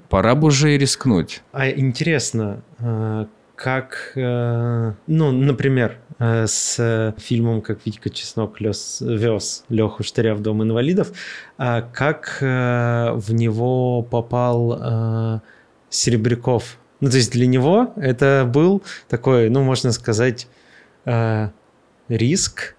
[0.08, 1.40] Пора бы уже и рискнуть.
[1.52, 3.26] А интересно, э,
[3.58, 10.40] как, э, ну, например, э, с фильмом «Как Витька Чеснок лез, вез Леху Штыря в
[10.40, 11.12] Дом инвалидов»,
[11.56, 15.40] а как э, в него попал
[15.90, 16.78] Серебряков.
[17.00, 20.48] Ну, то есть для него это был такой, ну, можно сказать,
[22.08, 22.74] риск,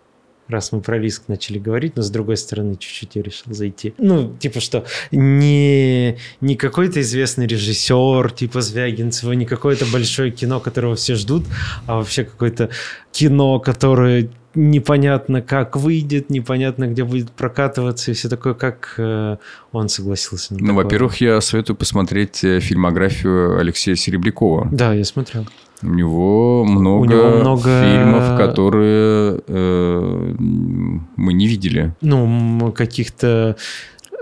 [0.50, 3.94] раз мы про риск начали говорить, но с другой стороны чуть-чуть я решил зайти.
[3.98, 10.96] Ну, типа что, не, не какой-то известный режиссер, типа Звягинцева, не какое-то большое кино, которого
[10.96, 11.46] все ждут,
[11.86, 12.70] а вообще какое-то
[13.12, 19.38] кино, которое непонятно как выйдет, непонятно где будет прокатываться и все такое, как э,
[19.72, 20.56] он согласился.
[20.58, 24.70] ну, во-первых, я советую посмотреть э, фильмографию Алексея Серебрякова.
[24.72, 25.46] Да, я смотрел.
[25.82, 27.82] У него много, У него много...
[27.84, 31.94] фильмов, которые э, мы не видели.
[32.02, 33.56] Ну, каких-то...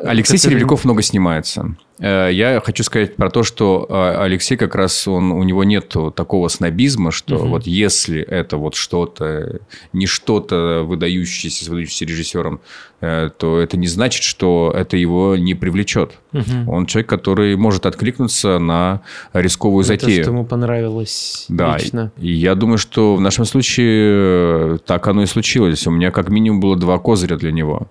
[0.03, 0.59] Алексей которые...
[0.59, 1.75] Серебряков много снимается.
[1.99, 5.93] Э, я хочу сказать про то, что э, Алексей как раз он, у него нет
[6.15, 7.47] такого снобизма, что угу.
[7.47, 9.59] вот если это вот что-то,
[9.93, 12.59] не что-то выдающееся с выдающимся режиссером,
[13.01, 16.19] э, то это не значит, что это его не привлечет.
[16.33, 16.71] Угу.
[16.71, 19.01] Он человек, который может откликнуться на
[19.33, 20.23] рисковую это затею.
[20.23, 22.11] что ему понравилось да, лично.
[22.17, 25.87] И я думаю, что в нашем случае так оно и случилось.
[25.87, 27.87] У меня как минимум было два козыря для него.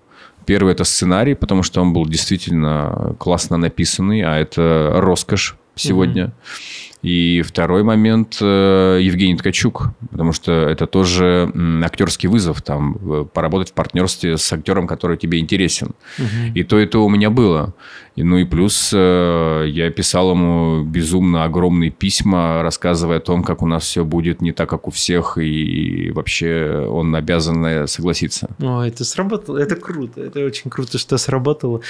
[0.47, 6.23] Первый– это сценарий, потому что он был действительно классно написанный, а это роскошь сегодня.
[6.23, 6.86] Mm-hmm.
[7.03, 11.51] И второй момент э, Евгений Ткачук, потому что это тоже
[11.83, 15.93] актерский вызов, там, э, поработать в партнерстве с актером, который тебе интересен.
[16.17, 16.53] Угу.
[16.55, 17.75] И то, и то у меня было.
[18.15, 23.61] И, ну и плюс э, я писал ему безумно огромные письма, рассказывая о том, как
[23.61, 28.49] у нас все будет не так, как у всех, и вообще он обязан согласиться.
[28.59, 31.81] О, это сработало, это круто, это очень круто, что сработало.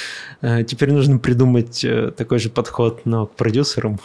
[0.42, 1.86] Теперь нужно придумать
[2.18, 4.00] такой же подход, но к продюсерам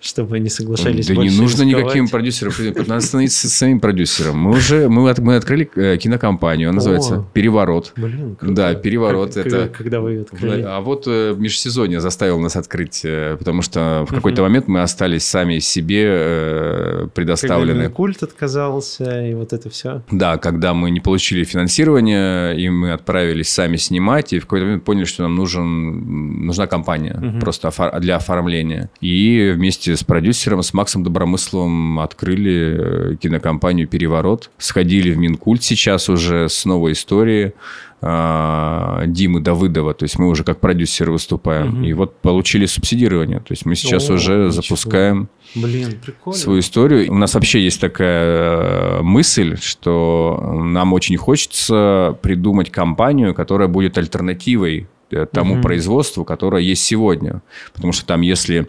[0.00, 1.84] чтобы они соглашались Да не нужно рисковать.
[1.84, 2.52] никаким продюсерам.
[2.86, 4.38] Надо становиться самим продюсером.
[4.38, 7.92] Мы уже мы, мы открыли э, кинокомпанию, она называется О, «Переворот».
[7.96, 8.54] Блин, круто.
[8.54, 9.34] Да, «Переворот».
[9.34, 9.68] Как, это...
[9.68, 10.62] Когда вы ее открыли?
[10.62, 15.24] А вот э, межсезонье заставил нас открыть, э, потому что в какой-то момент мы остались
[15.24, 17.84] сами себе предоставлены.
[17.84, 20.02] Когда культ отказался, и вот это все.
[20.10, 24.84] Да, когда мы не получили финансирование, и мы отправились сами снимать, и в какой-то момент
[24.84, 27.40] поняли, что нам нужен, нужна компания угу.
[27.40, 27.70] просто
[28.00, 28.90] для оформления.
[29.00, 34.50] И вместе вместе с продюсером, с Максом Добромысловым открыли э, кинокомпанию «Переворот».
[34.58, 37.52] Сходили в Минкульт сейчас уже с новой историей.
[38.00, 41.78] А, Димы Давыдова, то есть мы уже как продюсеры выступаем.
[41.78, 41.84] Угу.
[41.84, 43.40] И вот получили субсидирование.
[43.40, 44.50] То есть мы сейчас О, уже ничего.
[44.50, 45.98] запускаем Блин,
[46.32, 47.10] свою историю.
[47.12, 53.98] У нас вообще есть такая э, мысль, что нам очень хочется придумать компанию, которая будет
[53.98, 55.62] альтернативой э, тому угу.
[55.62, 57.42] производству, которое есть сегодня.
[57.74, 58.68] Потому что там, если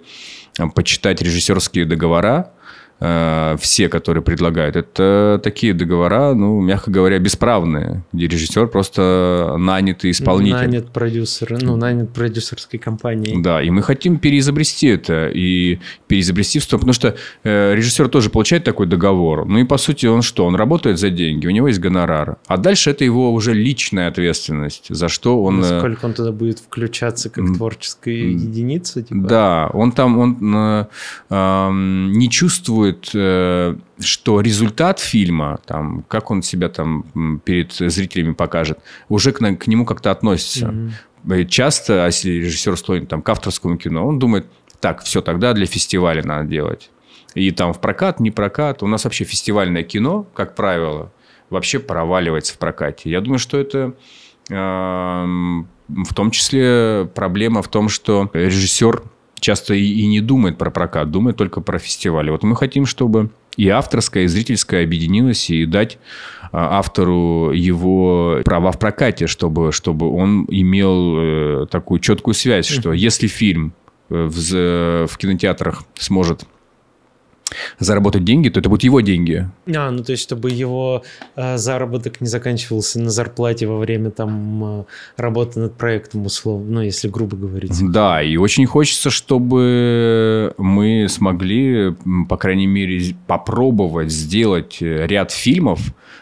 [0.76, 2.52] почитать режиссерские договора,
[3.00, 10.58] все, которые предлагают, это такие договора, ну, мягко говоря, бесправные, где режиссер просто нанятый исполнитель.
[10.58, 13.42] Нанят продюсер, ну, нанят продюсерской компанией.
[13.42, 18.30] Да, и мы хотим переизобрести это, и переизобрести в том, потому что э, режиссер тоже
[18.30, 21.68] получает такой договор, ну и по сути он что, он работает за деньги, у него
[21.68, 25.64] есть гонорар, а дальше это его уже личная ответственность, за что он...
[25.64, 29.02] Э, Насколько он туда будет включаться как творческая единица?
[29.04, 29.22] Типа?
[29.22, 30.86] Да, он там он, э,
[31.30, 38.80] э, не чувствует, э, что результат фильма, там, как он себя там перед зрителями покажет,
[39.10, 40.68] уже к, к нему как-то относится.
[41.26, 41.46] Mm-hmm.
[41.46, 44.46] Часто, а если режиссер склонен там, к авторскому кино, он думает,
[44.80, 46.90] так, все, тогда для фестиваля надо делать.
[47.36, 48.82] И там в прокат, не прокат.
[48.84, 51.12] У нас вообще фестивальное кино, как правило,
[51.50, 53.10] вообще проваливается в прокате.
[53.10, 53.94] Я думаю, что это
[54.50, 59.04] в том числе проблема в том, что режиссер
[59.40, 62.30] часто и не думает про прокат, думает только про фестивали.
[62.30, 65.98] Вот мы хотим, чтобы и авторская, и зрительская объединилась и дать
[66.52, 72.94] а, автору его права в прокате, чтобы, чтобы он имел э, такую четкую связь, что
[72.94, 73.74] если фильм
[74.10, 76.46] э, в, в кинотеатрах сможет
[77.80, 79.48] заработать деньги, то это будут его деньги.
[79.74, 81.04] А, ну то есть, чтобы его
[81.36, 84.84] э, заработок не заканчивался на зарплате во время там э,
[85.18, 87.72] работы над проектом, условно, ну если грубо говорить.
[87.92, 91.96] Да, и очень хочется, чтобы мы смогли,
[92.28, 95.80] по крайней мере, попробовать сделать ряд фильмов,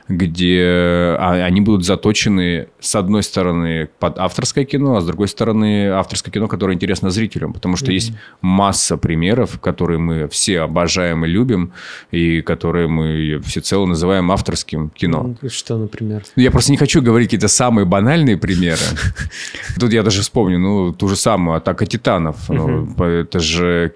[0.09, 5.89] где а, они будут заточены, с одной стороны, под авторское кино, а с другой стороны,
[5.89, 7.53] авторское кино, которое интересно зрителям.
[7.53, 7.93] Потому что mm-hmm.
[7.93, 11.73] есть масса примеров, которые мы все обожаем и любим,
[12.11, 15.35] и которые мы всецело называем авторским кино.
[15.49, 16.23] Что, например?
[16.35, 18.79] Я просто не хочу говорить какие-то самые банальные примеры.
[19.79, 22.49] Тут я даже вспомню, ну, ту же самую «Атака титанов».
[22.49, 23.93] Ну, это же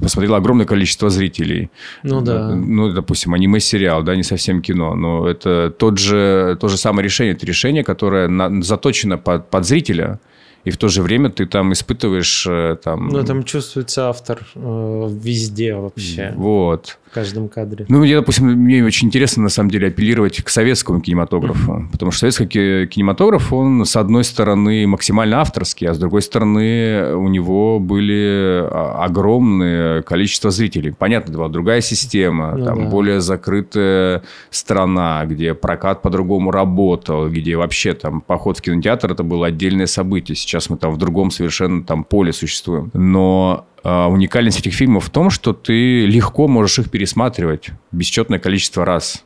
[0.00, 1.70] посмотрело огромное количество зрителей.
[2.02, 2.54] Ну, да.
[2.54, 7.34] Ну, допустим, аниме-сериал, да, не совсем кино но это тот же, то же самое решение.
[7.34, 10.18] Это решение, которое на, заточено под, под зрителя,
[10.66, 13.08] и в то же время ты там испытываешь э, там...
[13.08, 16.32] Ну, там чувствуется автор э, везде вообще.
[16.34, 17.86] Вот каждом кадре.
[17.88, 21.72] Ну, я, допустим, мне очень интересно, на самом деле, апеллировать к советскому кинематографу.
[21.72, 21.92] Mm-hmm.
[21.92, 27.28] Потому что советский кинематограф, он, с одной стороны, максимально авторский, а с другой стороны, у
[27.28, 30.92] него были а, огромное количество зрителей.
[30.92, 32.90] Понятно, была другая система, ну, там да.
[32.90, 39.46] более закрытая страна, где прокат по-другому работал, где вообще там поход в кинотеатр это было
[39.46, 40.36] отдельное событие.
[40.36, 42.90] Сейчас мы там в другом совершенно там поле существуем.
[42.92, 48.84] Но а, уникальность этих фильмов в том, что ты легко можешь их пересматривать бесчетное количество
[48.84, 49.24] раз.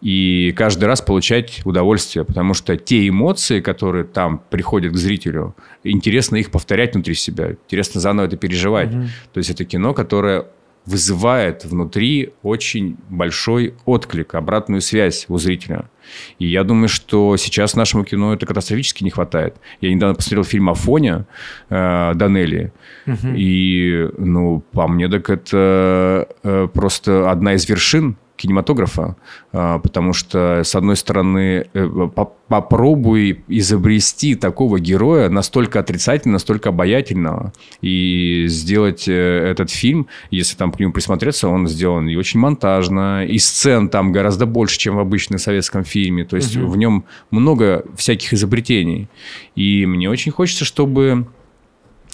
[0.00, 6.36] И каждый раз получать удовольствие, потому что те эмоции, которые там приходят к зрителю, интересно
[6.36, 8.94] их повторять внутри себя, интересно заново это переживать.
[8.94, 9.04] Угу.
[9.32, 10.46] То есть это кино, которое
[10.86, 15.90] вызывает внутри очень большой отклик, обратную связь у зрителя.
[16.38, 19.56] И я думаю, что сейчас нашему кино это катастрофически не хватает.
[19.80, 21.26] Я недавно посмотрел фильм «Афоня»
[21.68, 22.72] э, Данелли.
[23.06, 23.28] Угу.
[23.36, 29.16] И, ну, по мне, так это э, просто одна из вершин кинематографа,
[29.52, 32.08] а, потому что, с одной стороны, э,
[32.48, 40.70] попробуй изобрести такого героя настолько отрицательного, настолько обаятельного, и сделать э, этот фильм, если там
[40.72, 45.00] к нему присмотреться, он сделан и очень монтажно, и сцен там гораздо больше, чем в
[45.00, 46.66] обычном советском фильме, то есть угу.
[46.68, 49.08] в нем много всяких изобретений.
[49.54, 51.26] И мне очень хочется, чтобы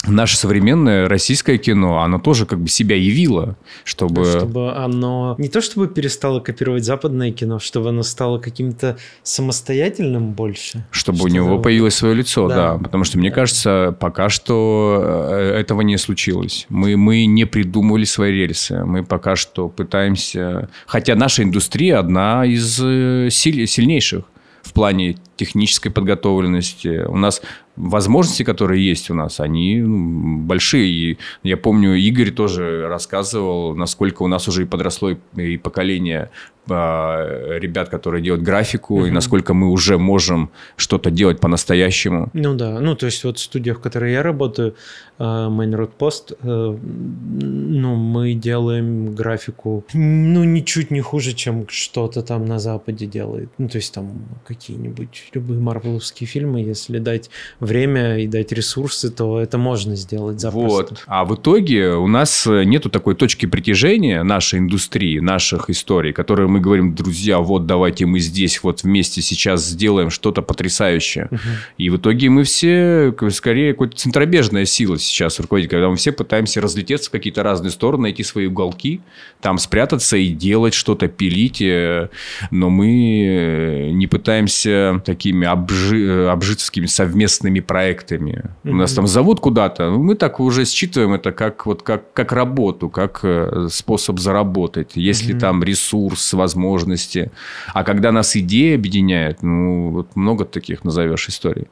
[0.05, 4.25] наше современное российское кино, оно тоже как бы себя явило, чтобы...
[4.25, 10.85] Чтобы оно не то чтобы перестало копировать западное кино, чтобы оно стало каким-то самостоятельным больше.
[10.91, 12.73] Чтобы что у него появилось свое лицо, да.
[12.73, 12.77] да.
[12.77, 13.35] Потому что, мне да.
[13.35, 16.65] кажется, пока что э, этого не случилось.
[16.69, 18.83] Мы, мы не придумывали свои рельсы.
[18.83, 20.69] Мы пока что пытаемся...
[20.85, 24.25] Хотя наша индустрия одна из э, сильнейших
[24.63, 27.05] в плане технической подготовленности.
[27.07, 27.41] У нас
[27.75, 30.87] возможности, которые есть у нас, они ну, большие.
[30.87, 36.29] И я помню, Игорь тоже рассказывал, насколько у нас уже и подросло и поколение
[36.69, 39.05] а, ребят, которые делают графику, угу.
[39.05, 42.29] и насколько мы уже можем что-то делать по-настоящему.
[42.33, 44.75] Ну да, ну то есть вот в студиях, в которой я работаю,
[45.17, 52.21] а, Main Road Post, э, ну мы делаем графику, ну ничуть не хуже, чем что-то
[52.21, 53.49] там на Западе делает.
[53.57, 59.39] Ну то есть там какие-нибудь любые марвеловские фильмы, если дать время и дать ресурсы, то
[59.39, 60.89] это можно сделать запросто.
[60.89, 61.03] Вот.
[61.07, 66.59] А в итоге у нас нету такой точки притяжения нашей индустрии, наших историй, которые мы
[66.59, 71.27] говорим, друзья, вот давайте мы здесь вот вместе сейчас сделаем что-то потрясающее.
[71.31, 71.39] Угу.
[71.77, 76.61] И в итоге мы все, скорее, какая-то центробежная сила сейчас руководит, когда мы все пытаемся
[76.61, 79.01] разлететься в какие-то разные стороны, найти свои уголки,
[79.41, 82.09] там спрятаться и делать что-то, пилить, э,
[82.51, 88.31] но мы э, не пытаемся такими обжи, обжитскими совместными проектами.
[88.63, 88.71] Mm-hmm.
[88.71, 92.31] У нас там зовут куда-то, ну, мы так уже считываем это как, вот, как, как
[92.31, 94.91] работу, как э, способ заработать.
[94.95, 95.39] Если mm-hmm.
[95.39, 97.31] там ресурс, возможности.
[97.73, 101.67] А когда нас идея объединяет, ну, вот много таких назовешь историй.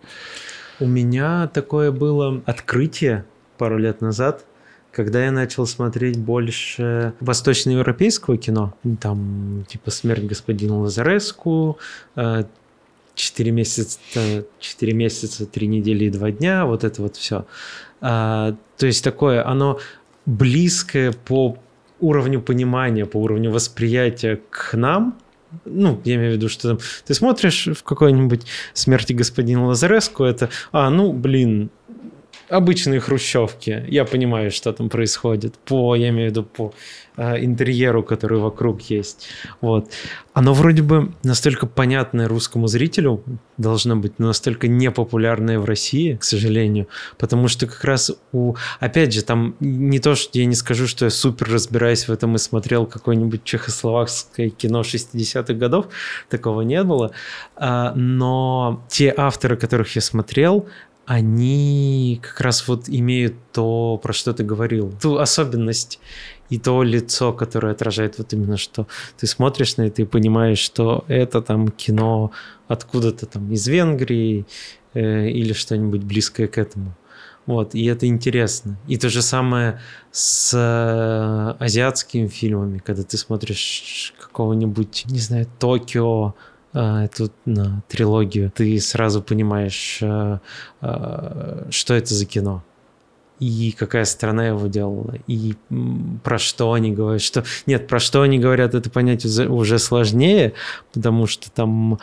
[0.79, 3.25] У меня такое было открытие
[3.57, 4.45] пару лет назад–
[4.91, 11.77] когда я начал смотреть больше восточноевропейского кино, там типа «Смерть господина Лазареску»,
[13.22, 13.99] э, «Четыре месяца,
[14.59, 17.45] четыре месяца, три недели и два дня», вот это вот все.
[18.01, 19.80] А, то есть такое, оно
[20.26, 21.57] близкое по
[21.99, 25.17] уровню понимания, по уровню восприятия к нам,
[25.65, 30.49] ну, я имею в виду, что там, ты смотришь в какой-нибудь «Смерти господина Лазареску», это,
[30.72, 31.69] а, ну, блин,
[32.52, 33.86] обычные хрущевки.
[33.88, 35.56] Я понимаю, что там происходит.
[35.66, 36.74] По, я имею в виду, по
[37.16, 39.30] э, интерьеру, который вокруг есть.
[39.62, 39.89] Вот.
[40.34, 43.24] Оно вроде бы настолько понятное русскому зрителю
[43.58, 46.88] должно быть, но настолько непопулярное в России, к сожалению.
[47.18, 48.56] Потому что как раз у...
[48.80, 52.36] Опять же, там не то, что я не скажу, что я супер разбираюсь в этом
[52.36, 55.88] и смотрел какое-нибудь чехословакское кино 60-х годов.
[56.30, 57.12] Такого не было.
[57.56, 60.68] А, но те авторы, которых я смотрел,
[61.12, 65.99] они как раз вот имеют то, про что ты говорил, ту особенность
[66.49, 68.88] и то лицо, которое отражает вот именно, что
[69.18, 72.32] ты смотришь на это и понимаешь, что это там кино
[72.70, 74.45] откуда-то там из Венгрии
[74.93, 76.95] э, или что-нибудь близкое к этому.
[77.45, 78.80] Вот, и это интересно.
[78.88, 79.82] И то же самое
[80.12, 86.36] с э, азиатскими фильмами, когда ты смотришь какого-нибудь, не знаю, Токио,
[86.74, 90.39] эту на трилогию, ты сразу понимаешь, а,
[90.82, 92.63] а, что это за кино
[93.39, 95.55] и какая страна его делала, и
[96.24, 97.43] про что они говорят, что...
[97.65, 100.53] Нет, про что они говорят, это понять уже сложнее,
[100.93, 101.97] потому что там,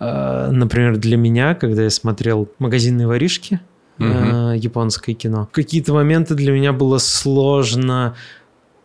[0.00, 3.60] например, для меня, когда я смотрел «Магазинные воришки»,
[4.00, 4.08] угу.
[4.56, 8.16] японское кино, в какие-то моменты для меня было сложно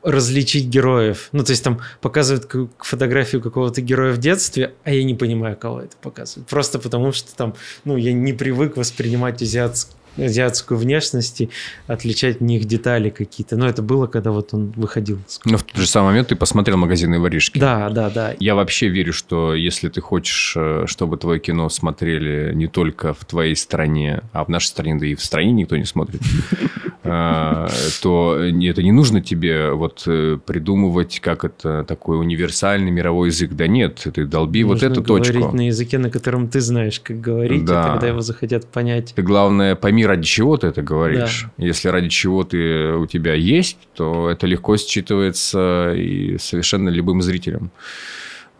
[0.07, 1.27] различить героев.
[1.33, 2.49] Ну, то есть там показывают
[2.79, 6.47] фотографию какого-то героя в детстве, а я не понимаю, кого это показывают.
[6.47, 11.49] Просто потому что там, ну, я не привык воспринимать азиатскую азиатскую внешность и
[11.87, 13.57] отличать в них детали какие-то.
[13.57, 15.19] Но это было, когда вот он выходил.
[15.45, 17.59] Но в тот же самый момент ты посмотрел «Магазины воришки».
[17.59, 18.33] Да, да, да.
[18.39, 23.25] Я вообще верю, что если ты хочешь, э, чтобы твое кино смотрели не только в
[23.25, 26.21] твоей стране, а в нашей стране, да и в стране никто не смотрит,
[27.03, 27.67] э,
[28.01, 33.51] то это не нужно тебе вот э, придумывать, как это такой универсальный мировой язык.
[33.53, 35.33] Да нет, ты долби вот эту точку.
[35.33, 39.13] говорить на языке, на котором ты знаешь, как говорить, и тогда его захотят понять.
[39.15, 41.47] Ты, главное, пойми ради чего ты это говоришь.
[41.57, 41.65] Да.
[41.65, 47.71] Если ради чего ты у тебя есть, то это легко считывается и совершенно любым зрителем.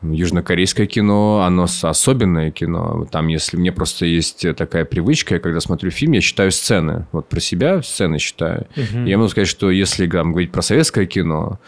[0.03, 3.07] Южнокорейское кино, оно особенное кино.
[3.11, 7.07] Там, если мне просто есть такая привычка, я когда смотрю фильм, я читаю сцены.
[7.11, 8.67] Вот про себя сцены читаю.
[8.77, 9.05] Угу.
[9.05, 11.59] Я могу сказать, что если там, говорить про советское кино,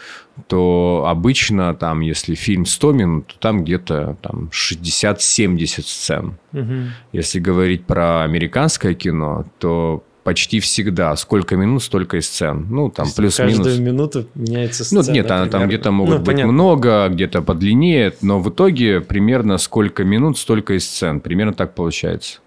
[0.46, 6.34] то обычно там, если фильм 100 минут, то там где-то там 60-70 сцен.
[6.52, 6.74] Угу.
[7.12, 11.16] Если говорить про американское кино, то почти всегда.
[11.16, 12.66] Сколько минут, столько и сцен.
[12.70, 13.56] Ну, там плюс-минус.
[13.56, 15.02] Каждую минуту меняется сцена.
[15.06, 16.52] Ну, нет, там, там где-то могут ну, быть понятно.
[16.52, 21.20] много, где-то подлиннее, но в итоге примерно сколько минут, столько и сцен.
[21.20, 22.40] Примерно так получается.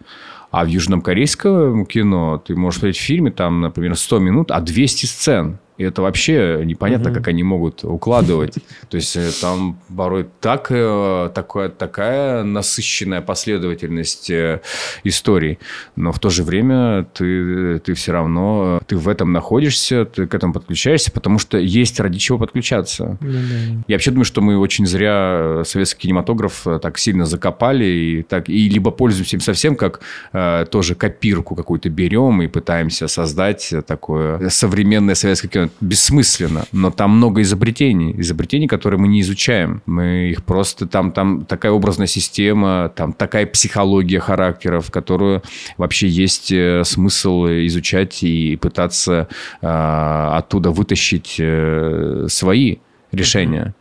[0.52, 4.62] А в южном корейском кино ты можешь смотреть в фильме, там, например, 100 минут, а
[4.62, 5.58] 200 сцен.
[5.78, 7.18] И это вообще непонятно, угу.
[7.18, 8.56] как они могут укладывать.
[8.90, 14.62] То есть э, там порой так, э, такая, такая насыщенная последовательность э,
[15.04, 15.58] историй.
[15.96, 20.36] Но в то же время ты, ты все равно ты в этом находишься, ты к
[20.36, 23.18] этому подключаешься, потому что есть ради чего подключаться.
[23.20, 23.84] Да, да.
[23.88, 28.70] Я вообще думаю, что мы очень зря советский кинематограф так сильно закопали и, так, и
[28.70, 30.02] либо пользуемся им совсем как
[30.34, 37.18] э, тоже копирку какую-то берем и пытаемся создать такое современное советское кино бессмысленно, но там
[37.18, 39.82] много изобретений, изобретений, которые мы не изучаем.
[39.86, 45.42] Мы их просто там, там такая образная система, там такая психология характеров, которую
[45.78, 49.28] вообще есть э, смысл изучать и пытаться
[49.62, 52.78] э, оттуда вытащить э, свои
[53.12, 53.76] решения.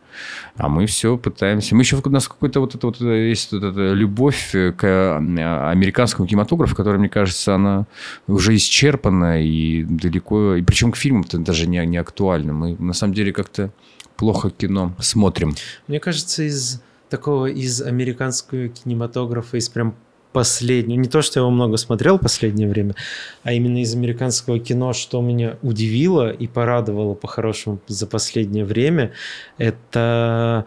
[0.55, 1.75] А мы все пытаемся.
[1.75, 6.27] Мы еще у нас какой-то вот это вот есть вот эта любовь к э, американскому
[6.27, 7.85] кинематографу, которая, мне кажется, она
[8.27, 10.55] уже исчерпана и далеко.
[10.55, 12.53] И причем к фильмам-то даже не, не актуальна.
[12.53, 13.71] Мы на самом деле как-то
[14.15, 15.55] плохо кино смотрим.
[15.87, 19.95] Мне кажется, из такого из американского кинематографа, из прям
[20.33, 22.95] последнего, не то, что я его много смотрел в последнее время,
[23.43, 29.13] а именно из американского кино, что меня удивило и порадовало по-хорошему за последнее время,
[29.57, 30.65] это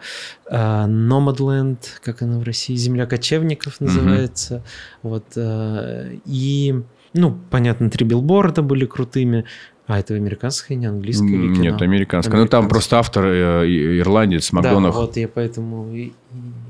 [0.49, 4.55] э, Nomadland, как она в России, «Земля кочевников» называется.
[4.55, 4.99] Mm-hmm.
[5.03, 6.75] Вот, э, и,
[7.13, 9.45] ну, понятно, три билборда были крутыми,
[9.87, 11.63] а это американское, не английское или кино?
[11.63, 12.37] Нет, американское.
[12.37, 14.93] Ну, там просто автор э, ирландец, Макдонах.
[14.93, 16.11] Да, вот я поэтому и,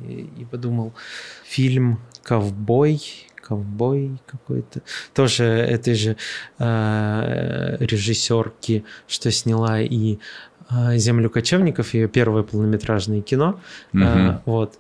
[0.08, 0.94] и, и подумал.
[1.44, 3.02] Фильм ковбой,
[3.42, 4.82] ковбой какой-то.
[5.14, 6.18] Тоже этой же
[6.60, 10.18] э, режиссерки, что сняла и
[10.70, 13.60] э, «Землю кочевников», ее первое полнометражное кино.
[13.94, 14.04] Угу.
[14.04, 14.78] Э, вот.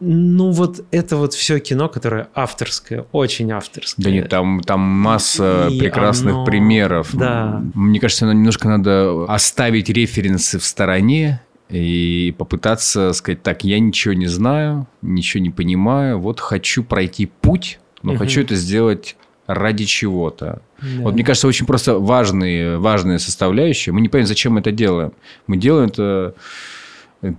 [0.00, 4.04] Ну, вот это вот все кино, которое авторское, очень авторское.
[4.04, 6.44] Да нет, там, там масса и прекрасных оно...
[6.44, 7.10] примеров.
[7.12, 7.60] Да.
[7.74, 14.26] Мне кажется, немножко надо оставить референсы в стороне и попытаться сказать, так, я ничего не
[14.26, 18.20] знаю, ничего не понимаю, вот хочу пройти путь, но угу.
[18.20, 19.16] хочу это сделать
[19.46, 20.62] ради чего-то.
[20.80, 21.02] Да.
[21.02, 23.92] Вот мне кажется, очень просто важные, важные составляющие.
[23.92, 25.12] Мы не понимаем, зачем мы это делаем.
[25.46, 26.34] Мы делаем это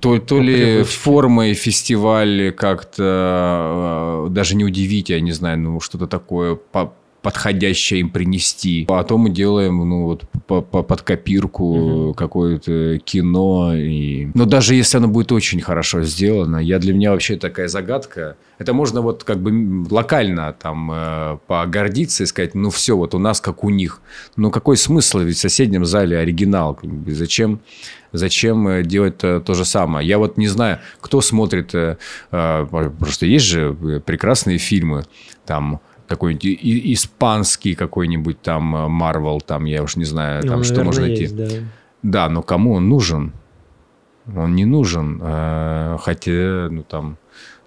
[0.01, 6.05] то, то ли формой фестиваля как-то э, даже не удивить, я не знаю, ну что-то
[6.05, 8.85] такое по подходящее им принести.
[8.85, 12.13] То мы делаем, ну, вот по, по, под копирку угу.
[12.13, 13.73] какое-то кино.
[13.75, 14.29] И...
[14.33, 18.37] Но даже если оно будет очень хорошо сделано, я для меня вообще такая загадка.
[18.57, 23.19] Это можно вот как бы локально там э, погордиться и сказать, ну, все, вот у
[23.19, 24.01] нас как у них.
[24.35, 25.19] Но какой смысл?
[25.19, 26.79] Ведь в соседнем зале оригинал.
[27.07, 27.59] Зачем,
[28.11, 30.07] зачем э, делать то, то же самое?
[30.07, 31.75] Я вот не знаю, кто смотрит...
[31.75, 31.97] Э,
[32.31, 35.05] э, просто есть же прекрасные фильмы,
[35.45, 35.79] там
[36.09, 41.27] какой-нибудь испанский какой-нибудь там Марвел, там, я уж не знаю, там ну, что можно найти.
[41.27, 41.47] Да.
[42.01, 43.31] да, но кому он нужен?
[44.35, 45.19] Он не нужен.
[45.21, 47.17] Э, хотя, ну там,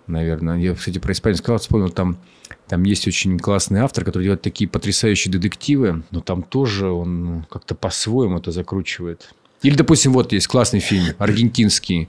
[0.08, 2.18] наверное, я, кстати, про испанский сказал, вспомнил, там,
[2.66, 7.76] там есть очень классный автор, который делает такие потрясающие детективы, но там тоже он как-то
[7.76, 9.32] по-своему это закручивает.
[9.62, 12.08] Или, допустим, вот есть классный фильм, аргентинский,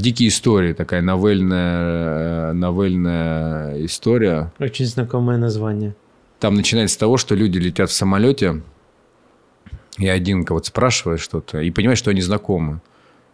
[0.00, 4.52] Дикие истории, такая новельная, новельная история.
[4.58, 5.94] Очень знакомое название.
[6.40, 8.62] Там начинается с того, что люди летят в самолете,
[9.98, 12.80] и один кого-то спрашивает что-то, и понимает, что они знакомы.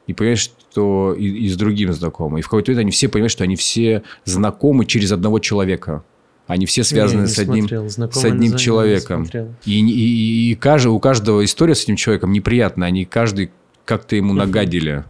[0.06, 2.40] И понимает, что и, и с другим знакомы.
[2.40, 6.04] И в какой-то момент они все понимают, что они все знакомы через одного человека.
[6.48, 9.28] Они все связаны не, не с одним, с одним человеком.
[9.64, 12.88] И, и, и, и каждый, у каждого история с этим человеком неприятная.
[12.88, 13.52] Они каждый
[13.84, 15.04] как-то ему нагадили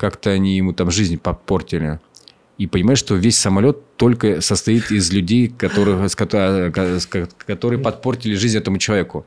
[0.00, 2.00] как-то они ему там жизнь попортили.
[2.56, 9.26] И понимаешь, что весь самолет только состоит из людей, которых, которые подпортили жизнь этому человеку.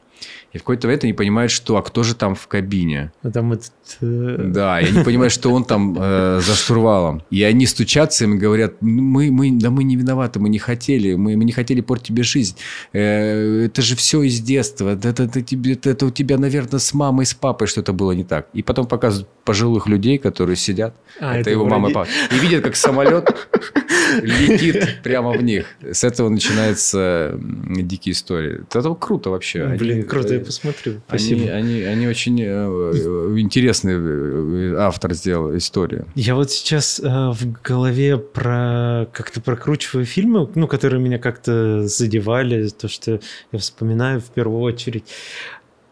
[0.54, 3.12] И в какой-то момент они понимают, что а кто же там в кабине?
[3.24, 3.74] А там этот...
[4.02, 4.36] Э...
[4.40, 7.24] Да, и они понимают, что он там э, за штурвалом.
[7.32, 11.16] И они стучатся им говорят, «Ну, мы, мы, да мы не виноваты, мы не хотели,
[11.16, 12.56] мы, мы не хотели портить тебе жизнь.
[12.94, 14.90] Э, это же все из детства.
[14.90, 18.48] Это, это, это, это у тебя, наверное, с мамой, с папой что-то было не так.
[18.54, 20.96] И потом показывают пожилых людей, которые сидят.
[21.20, 22.08] А, это, это его мама и папа.
[22.32, 23.36] И видят, как самолет
[24.22, 24.63] летит
[25.04, 25.66] прямо в них.
[25.82, 28.62] С этого начинается дикие истории.
[28.74, 29.66] Это круто вообще.
[29.78, 31.02] Блин, они, круто, я э, посмотрю.
[31.08, 31.42] Спасибо.
[31.42, 36.08] Они, они, они очень э, э, интересный автор сделал историю.
[36.16, 42.88] Я вот сейчас в голове про как-то прокручиваю фильмы, ну, которые меня как-то задевали, то,
[42.88, 43.20] что
[43.52, 45.06] я вспоминаю в первую очередь.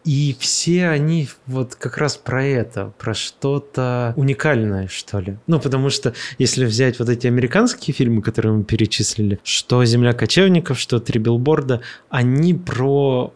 [0.04, 5.38] И все они вот как раз про это, про что-то уникальное, что ли.
[5.46, 10.78] Ну, потому что если взять вот эти американские фильмы, которые мы перечислили, что «Земля кочевников»,
[10.78, 13.32] что «Три билборда», они про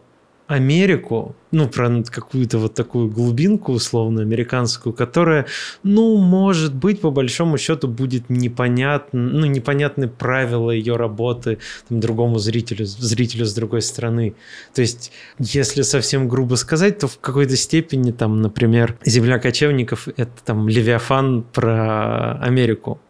[0.47, 5.45] Америку, ну, про какую-то вот такую глубинку условно американскую, которая,
[5.83, 11.57] ну, может быть, по большому счету будет непонятно, ну, непонятны правила ее работы
[11.89, 14.35] там, другому зрителю, зрителю с другой стороны.
[14.73, 20.31] То есть, если совсем грубо сказать, то в какой-то степени, там, например, «Земля кочевников»— это
[20.45, 23.01] там «Левиафан» про Америку.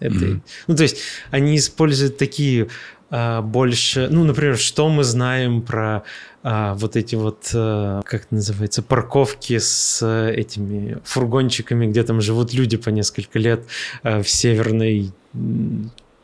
[0.00, 0.40] Это, mm-hmm.
[0.66, 0.98] Ну, то есть,
[1.30, 2.68] они используют такие
[3.16, 6.02] а, больше, ну, например, что мы знаем про
[6.42, 12.52] а, вот эти вот, а, как это называется, парковки с этими фургончиками, где там живут
[12.52, 13.66] люди по несколько лет
[14.02, 15.12] а, в северной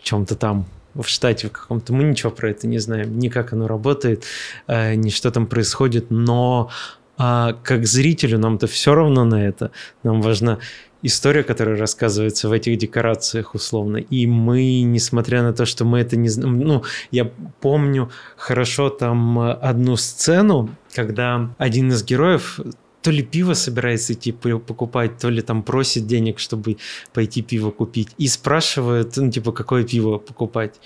[0.02, 1.92] чем-то там в штате в каком-то.
[1.92, 4.24] Мы ничего про это не знаем, ни как оно работает,
[4.66, 6.70] а, ни что там происходит, но
[7.16, 9.70] а, как зрителю нам-то все равно на это.
[10.02, 10.58] Нам важна
[11.02, 13.98] история, которая рассказывается в этих декорациях условно.
[13.98, 17.30] И мы, несмотря на то, что мы это не знаем, ну, я
[17.60, 22.60] помню хорошо там одну сцену, когда один из героев
[23.02, 26.76] то ли пиво собирается идти покупать, то ли там просит денег, чтобы
[27.14, 28.08] пойти пиво купить.
[28.18, 30.80] И спрашивает, ну, типа, какое пиво покупать.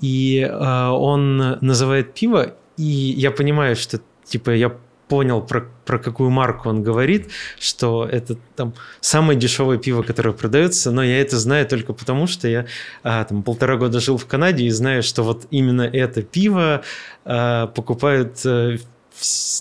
[0.00, 4.76] И э, он называет пиво, и я понимаю, что, типа, я
[5.10, 10.92] понял, про, про какую марку он говорит, что это там самое дешевое пиво, которое продается,
[10.92, 12.66] но я это знаю только потому, что я
[13.02, 16.82] а, там полтора года жил в Канаде и знаю, что вот именно это пиво
[17.24, 18.76] а, покупают а,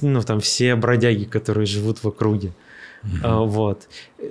[0.02, 2.54] ну, там все бродяги, которые живут в округе.
[3.04, 3.20] Mm-hmm.
[3.24, 3.88] А, вот.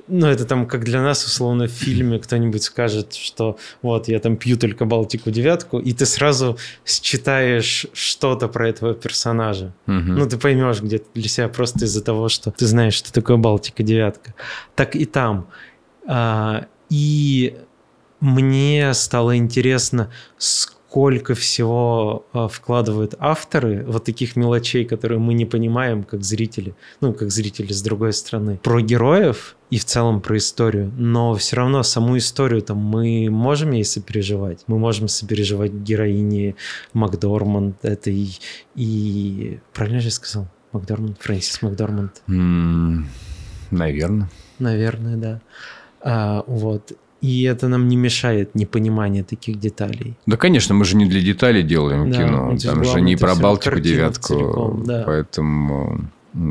[0.09, 4.37] Ну, это там, как для нас, условно, в фильме кто-нибудь скажет, что вот, я там
[4.37, 9.73] пью только Балтику девятку, и ты сразу считаешь что-то про этого персонажа.
[9.87, 10.01] Mm-hmm.
[10.01, 13.83] Ну, ты поймешь где-то для себя просто из-за того, что ты знаешь, что такое Балтика
[13.83, 14.35] девятка.
[14.75, 15.49] Так и там.
[16.07, 17.57] А, и
[18.21, 25.45] мне стало интересно, сколько сколько всего а, вкладывают авторы, вот таких мелочей, которые мы не
[25.45, 30.39] понимаем, как зрители, ну, как зрители с другой стороны, про героев и в целом про
[30.39, 34.65] историю, но все равно саму историю там мы можем ей сопереживать.
[34.67, 36.55] Мы можем сопереживать героине
[36.95, 38.39] Макдорманд этой
[38.75, 39.61] и...
[39.75, 40.49] Правильно же я сказал?
[40.73, 41.19] Макдорманд?
[41.21, 42.23] Фрэнсис Макдорманд?
[42.29, 43.05] Mm,
[43.71, 44.31] наверное.
[44.59, 45.41] Наверное, да.
[46.01, 46.93] А, вот.
[47.21, 50.15] И это нам не мешает непонимание таких деталей.
[50.27, 52.57] Да, конечно, мы же не для деталей делаем да, кино.
[52.63, 54.35] Там же не про Балтику девятку.
[54.35, 55.03] Целиком, да.
[55.05, 56.09] Поэтому...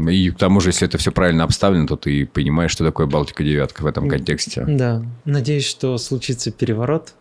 [0.09, 3.43] И к тому же, если это все правильно обставлено, то ты понимаешь, что такое Балтика
[3.43, 4.65] девятка в этом контексте.
[4.67, 5.03] Да.
[5.23, 7.13] Надеюсь, что случится переворот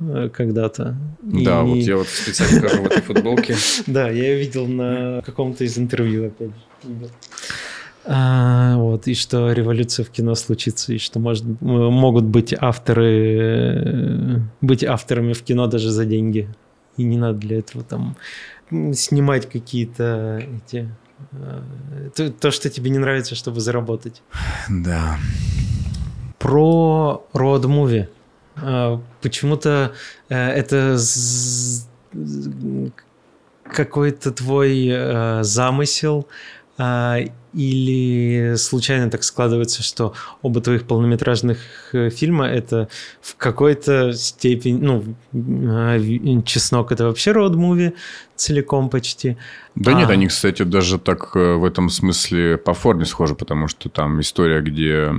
[0.00, 0.96] э, когда-то.
[1.20, 1.66] Да, и...
[1.66, 3.56] вот я вот специально хожу в этой футболке.
[3.86, 7.10] Да, я ее видел на каком-то из интервью, опять же.
[8.10, 14.82] А, вот, и что революция в кино случится, и что может, могут быть авторы, быть
[14.82, 16.48] авторами в кино даже за деньги.
[16.96, 18.16] И не надо для этого там
[18.94, 20.88] снимать какие-то эти
[21.32, 21.62] а,
[22.16, 24.22] то, то, что тебе не нравится, чтобы заработать.
[24.70, 25.18] Да.
[26.38, 28.08] Про роад-муви.
[28.56, 29.92] А, почему-то
[30.30, 30.96] э, это
[33.64, 36.26] какой-то твой э, замысел
[37.52, 41.58] или случайно так складывается, что оба твоих полнометражных
[41.92, 42.88] э, фильма это
[43.20, 45.98] в какой-то степени, ну, а,
[46.44, 47.94] «Чеснок»— это вообще роуд-муви
[48.36, 49.36] целиком почти,
[49.78, 49.94] да а.
[49.94, 54.20] нет, они, кстати, даже так э, в этом смысле по форме схожи, потому что там
[54.20, 55.12] история, где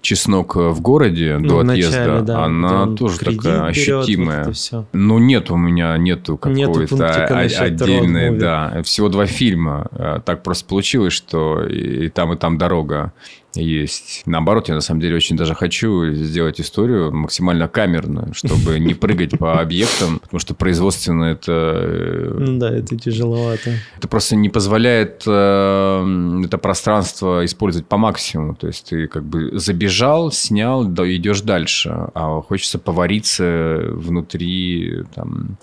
[0.00, 4.46] чеснок в городе ну, до отъезда, начале, да, она тоже такая ощутимая.
[4.46, 9.88] Вот ну нет у меня нету какой-то отдельной, да, всего два фильма.
[9.92, 13.12] Э, так просто получилось, что и там и там дорога
[13.54, 14.22] есть.
[14.26, 19.38] Наоборот, я на самом деле очень даже хочу сделать историю максимально камерную, чтобы не прыгать
[19.38, 21.52] по объектам, потому что производственно это...
[21.52, 23.78] Э, ну да, это тяжеловато.
[23.96, 28.54] Это просто не позволяет э, это пространство использовать по максимуму.
[28.54, 32.08] То есть ты как бы забежал, снял, идешь дальше.
[32.14, 35.58] А хочется повариться внутри там,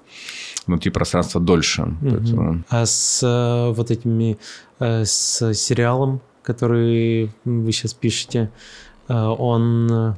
[0.68, 1.84] внутри пространства дольше.
[1.84, 2.10] Угу.
[2.10, 2.64] Поэтому...
[2.70, 4.38] А с э, вот этими
[4.80, 8.52] с сериалом который вы сейчас пишете,
[9.08, 10.14] э, он э,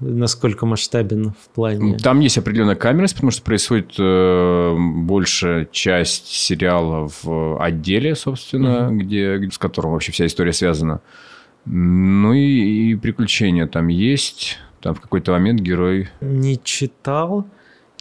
[0.00, 1.98] насколько масштабен в плане?
[1.98, 8.98] Там есть определенная камерность, потому что происходит э, большая часть сериала в отделе, собственно, угу.
[8.98, 11.00] где, с которым вообще вся история связана.
[11.64, 14.58] Ну и, и приключения там есть.
[14.80, 16.08] Там в какой-то момент герой...
[16.20, 17.46] Не читал.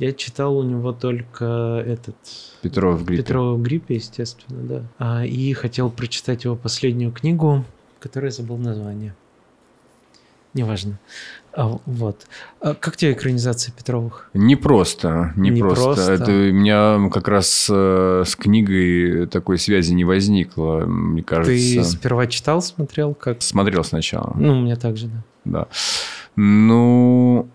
[0.01, 2.15] Я читал у него только этот...
[2.63, 3.21] Петрова в гриппе.
[3.21, 4.83] Петрова в гриппе, естественно, да.
[4.97, 7.63] А, и хотел прочитать его последнюю книгу,
[7.99, 9.13] которую я забыл название.
[10.55, 10.97] Неважно.
[11.53, 12.25] А, вот.
[12.61, 14.31] А как тебе экранизация Петровых?
[14.33, 15.83] Не просто, не, не просто.
[15.83, 16.13] просто.
[16.13, 21.53] Это у меня как раз э, с книгой такой связи не возникло, мне кажется.
[21.53, 23.43] Ты сперва читал, смотрел, как?
[23.43, 24.33] Смотрел сначала.
[24.35, 25.23] Ну, у меня также, да.
[25.45, 25.67] Да.
[26.35, 27.47] Ну,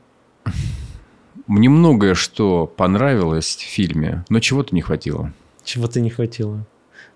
[1.46, 5.32] мне многое что понравилось в фильме, но чего-то не хватило.
[5.64, 6.64] Чего-то не хватило.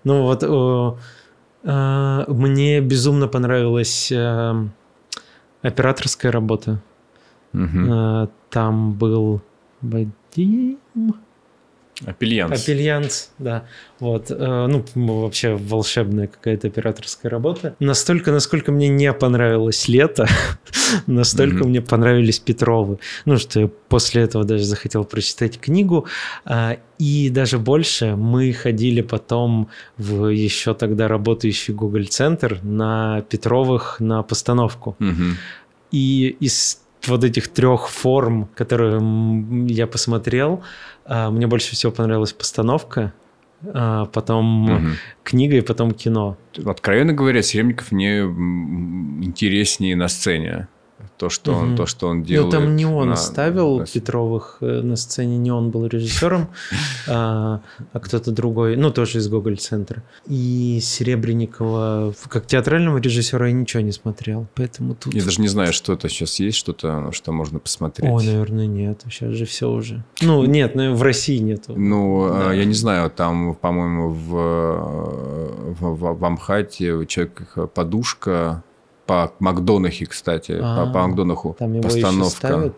[0.03, 0.97] Ну вот о,
[1.63, 4.67] э, мне безумно понравилась э,
[5.61, 6.81] операторская работа.
[7.53, 8.29] Угу.
[8.49, 9.41] Там был
[9.81, 10.77] Вадим.
[12.05, 12.63] Опельянц.
[12.63, 13.65] Опельянц, да.
[13.99, 14.31] Вот.
[14.31, 17.75] Э, ну, вообще волшебная какая-то операторская работа.
[17.79, 20.27] Настолько, насколько мне не понравилось лето,
[21.07, 21.67] настолько mm-hmm.
[21.67, 22.99] мне понравились Петровы.
[23.25, 26.07] Ну, что я после этого даже захотел прочитать книгу.
[26.45, 33.99] А, и даже больше мы ходили потом в еще тогда работающий Google Центр на Петровых
[33.99, 34.95] на постановку.
[34.99, 35.31] Mm-hmm.
[35.91, 39.01] И из вот этих трех форм, которые
[39.67, 40.63] я посмотрел,
[41.07, 43.13] мне больше всего понравилась постановка,
[43.63, 44.87] а, потом угу.
[45.23, 46.37] книга и потом кино.
[46.65, 50.67] Откровенно говоря, Серебренников мне интереснее на сцене
[51.17, 51.61] то, что, угу.
[51.61, 52.53] он, то, что он делает.
[52.53, 53.85] Ну, там не он на, ставил на...
[53.85, 56.49] Петровых э, на сцене, не он был режиссером,
[57.07, 57.61] а,
[57.93, 60.03] а кто-то другой, ну, тоже из Гоголь-центра.
[60.27, 65.13] И Серебренникова, как театрального режиссера, я ничего не смотрел, поэтому тут...
[65.13, 68.09] Я даже не знаю, что-то сейчас есть, что-то, что можно посмотреть.
[68.09, 70.03] О, наверное, нет, сейчас же все уже.
[70.21, 71.73] Ну, нет, ну, в России нету.
[71.75, 72.53] Ну, а, да.
[72.53, 74.31] я не знаю, там, по-моему, в,
[75.79, 78.63] в, в, в Амхате человек подушка
[79.11, 80.85] по Макдонахе, кстати, А-а-а.
[80.85, 82.73] по, по Макдонаху Там постановка.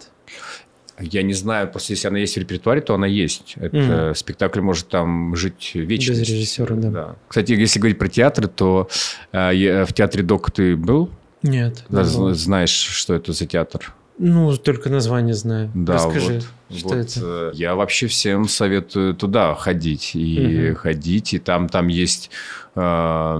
[1.00, 3.54] Я не знаю, просто если она есть в репертуаре, то она есть.
[3.58, 4.16] Это mm.
[4.16, 6.12] спектакль может там жить вечно.
[6.12, 6.90] Без режиссера, да.
[6.90, 7.16] да.
[7.28, 8.88] Кстати, если говорить про театры, то
[9.32, 11.12] э, в театре Док ты был?
[11.44, 11.84] Нет.
[11.90, 13.94] Да, не знаешь, что это за театр?
[14.20, 15.72] Ну, только название знаю.
[15.74, 17.52] Да, Расскажи, вот, что вот, это?
[17.56, 20.12] Я вообще всем советую туда ходить.
[20.14, 20.78] И угу.
[20.78, 22.30] ходить, и там, там есть
[22.76, 23.38] э,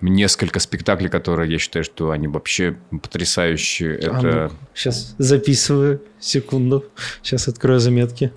[0.00, 3.96] несколько спектаклей, которые я считаю, что они вообще потрясающие.
[3.96, 4.50] А, это...
[4.52, 6.84] ну, сейчас записываю, секунду.
[7.22, 8.32] Сейчас открою заметки.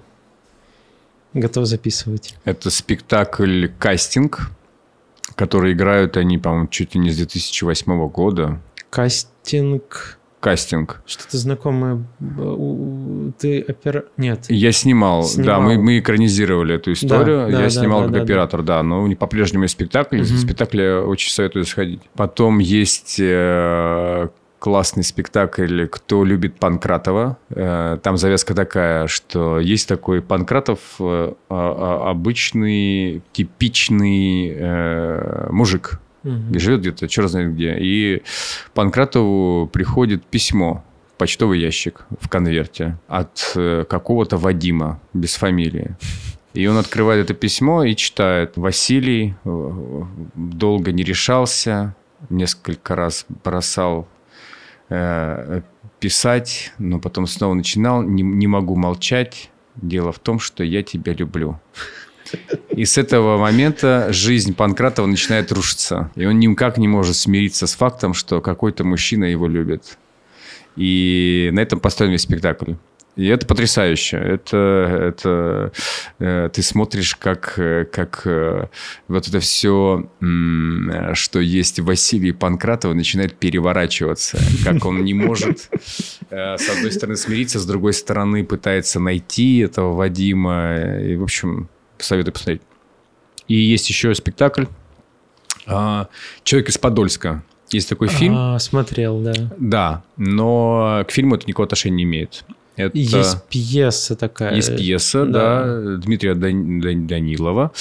[1.33, 2.35] Готов записывать.
[2.43, 4.51] Это спектакль «Кастинг»,
[5.35, 8.59] который играют они, по-моему, чуть ли не с 2008 года.
[8.89, 11.01] «Кастинг» кастинг.
[11.05, 12.03] Что-то знакомое.
[13.39, 14.05] Ты опера...
[14.17, 14.47] Нет.
[14.49, 15.45] Я снимал, снимал.
[15.45, 17.47] да, мы, мы экранизировали эту историю.
[17.49, 18.77] Да, я да, снимал да, как да, оператор, да.
[18.77, 20.17] да, но по-прежнему есть спектакль.
[20.17, 20.25] Угу.
[20.25, 22.01] Спектакль я очень советую сходить.
[22.15, 24.27] Потом есть э,
[24.61, 27.37] классный спектакль «Кто любит Панкратова».
[27.49, 35.99] Э, там завязка такая, что есть такой Панкратов, э, а, а, обычный, типичный э, мужик
[36.23, 36.59] Угу.
[36.59, 37.77] Живет где-то, черт знает где.
[37.79, 38.21] И
[38.73, 40.83] Панкратову приходит письмо
[41.17, 45.95] почтовый ящик в конверте от э, какого-то Вадима без фамилии.
[46.53, 48.57] И он открывает это письмо и читает.
[48.57, 50.03] Василий э,
[50.35, 51.95] долго не решался,
[52.29, 54.07] несколько раз бросал
[54.89, 55.61] э,
[55.99, 58.01] писать, но потом снова начинал.
[58.01, 59.51] Не, не могу молчать.
[59.75, 61.59] Дело в том, что я тебя люблю.
[62.69, 66.11] И с этого момента жизнь Панкратова начинает рушиться.
[66.15, 69.97] И он никак не может смириться с фактом, что какой-то мужчина его любит.
[70.75, 72.73] И на этом построен весь спектакль.
[73.17, 74.17] И это потрясающе.
[74.17, 74.57] Это,
[75.09, 75.71] это
[76.19, 77.59] э, ты смотришь, как,
[77.91, 78.67] как э,
[79.09, 84.39] вот это все, э, что есть в Василии Панкратова, начинает переворачиваться.
[84.63, 85.69] Как он не может,
[86.29, 90.99] э, с одной стороны, смириться, с другой стороны, пытается найти этого Вадима.
[91.01, 91.67] И, в общем,
[92.03, 92.61] советую посмотреть.
[93.47, 94.65] И есть еще спектакль
[95.65, 96.07] а,
[96.43, 97.43] «Человек из Подольска».
[97.71, 98.35] Есть такой фильм.
[98.37, 99.33] А, смотрел, да.
[99.57, 102.43] Да, но к фильму это никакого отношения не имеет.
[102.75, 102.97] Это...
[102.97, 104.55] Есть пьеса такая.
[104.55, 107.71] Есть пьеса, да, да Дмитрия Данилова,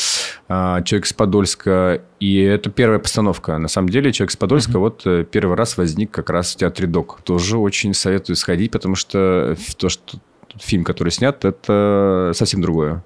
[0.49, 2.03] а, «Человек из Подольска».
[2.19, 3.59] И это первая постановка.
[3.59, 6.57] На самом деле «Человек из Подольска» uh вот э, первый раз возник как раз в
[6.57, 7.21] Театре Док.
[7.23, 10.19] Тоже очень советую сходить, потому что то, что
[10.59, 13.03] фильм, который снят, это совсем другое.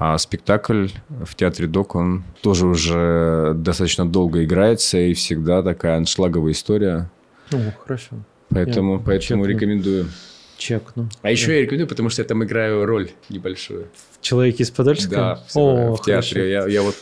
[0.00, 6.52] А спектакль в театре Док, он тоже уже достаточно долго играется, и всегда такая аншлаговая
[6.52, 7.10] история.
[7.52, 8.14] О, хорошо.
[8.48, 10.06] Поэтому, я поэтому рекомендую.
[10.56, 11.08] Чекну.
[11.22, 13.88] А еще я рекомендую, потому что я там играю роль небольшую.
[14.12, 15.10] В «Человеке из Подольска»?
[15.10, 16.48] Да, в, О, в театре.
[16.48, 16.94] Я, я вот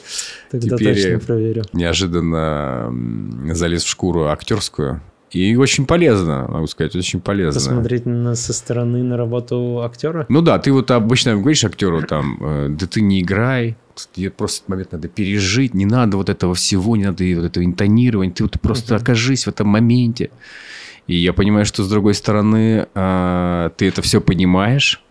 [0.51, 1.65] Тогда теперь точно проверю.
[1.75, 2.91] неожиданно
[3.53, 5.03] залез в шкуру актерскую.
[5.33, 7.61] И очень полезно, могу сказать, очень полезно.
[7.61, 10.25] Посмотреть на, со стороны на работу актера?
[10.29, 13.77] Ну да, ты вот обычно говоришь актеру там, э, да ты не играй,
[14.13, 17.65] тебе просто этот момент надо пережить, не надо вот этого всего, не надо вот этого
[17.65, 19.03] интонирования, ты вот просто uh-huh.
[19.03, 20.31] окажись в этом моменте.
[21.09, 25.03] И я понимаю, что с другой стороны, э, ты это все понимаешь,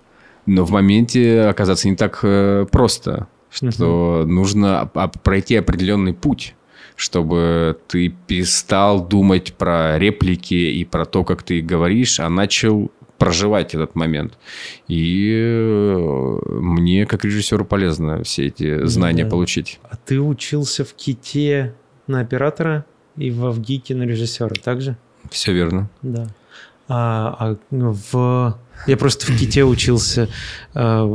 [0.46, 4.26] но в моменте оказаться не так э, просто, что uh-huh.
[4.26, 4.90] нужно
[5.24, 6.56] пройти определенный путь
[6.96, 13.74] чтобы ты перестал думать про реплики и про то, как ты говоришь, а начал проживать
[13.74, 14.38] этот момент.
[14.88, 19.30] И э, мне, как режиссеру, полезно все эти знания да.
[19.30, 19.80] получить.
[19.84, 21.74] А ты учился в КИТе
[22.08, 22.86] на оператора
[23.18, 24.98] и в Авгике на режиссера, также?
[25.30, 25.90] Все верно.
[26.02, 26.28] Да.
[26.88, 28.60] А, а в...
[28.88, 30.30] Я просто в КИТе учился
[30.74, 31.08] а,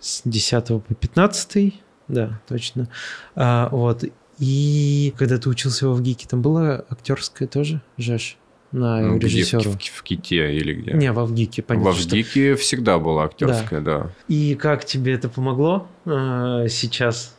[0.00, 1.74] с 10 по 15
[2.08, 2.88] да, точно.
[3.34, 4.04] А, вот.
[4.38, 8.36] И когда ты учился в ГИКе, там была актерская тоже, Жеш?
[8.72, 9.60] На ну, режиссера.
[9.60, 10.92] В, в, в Ките или где?
[10.92, 11.90] Не, во ВГИКе, понятно.
[11.90, 13.98] Во ВГИКе всегда была актерская, да.
[13.98, 14.10] да.
[14.28, 17.34] И как тебе это помогло э, сейчас?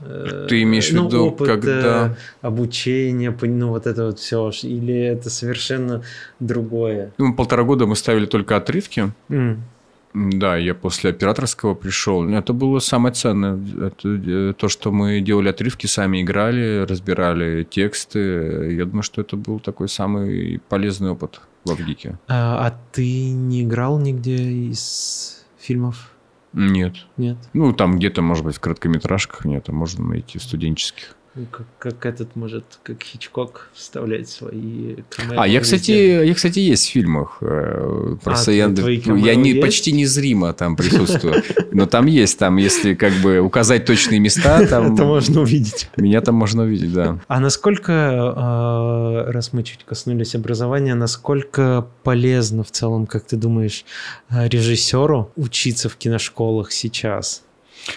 [0.00, 2.14] э, Ты имеешь в ну, виду, опыт, когда- э,
[2.46, 6.02] обучение, ну вот это вот все, или это совершенно
[6.40, 7.12] другое?
[7.18, 9.12] Ну, полтора года мы ставили только отрывки.
[9.28, 9.62] М.
[10.14, 12.28] Да, я после операторского пришел.
[12.28, 13.58] Это было самое ценное.
[13.88, 18.72] Это э, то, что мы делали отрывки, сами играли, разбирали тексты.
[18.78, 22.16] Я думаю, что это был такой самый полезный опыт в Авгике.
[22.28, 26.12] А, а ты не играл нигде из фильмов?
[26.52, 26.94] Нет.
[27.16, 27.36] Нет?
[27.52, 31.16] Ну, там где-то, может быть, в короткометражках нет, а можно найти студенческих.
[31.36, 35.60] Ну, Как, как этот может, как Хичкок вставлять свои камеры А, я, везде.
[35.60, 35.90] кстати,
[36.26, 37.38] я, кстати, есть в фильмах.
[37.40, 39.60] э, Просто А, я, ну, я камео не, есть?
[39.60, 41.42] почти незримо там присутствую.
[41.72, 45.90] Но там есть, там, если как бы указать точные места, там Это можно увидеть.
[45.96, 47.18] меня там можно увидеть, да.
[47.26, 53.84] А насколько, э, раз мы чуть коснулись образования, насколько полезно в целом, как ты думаешь,
[54.30, 57.42] э, режиссеру учиться в киношколах сейчас?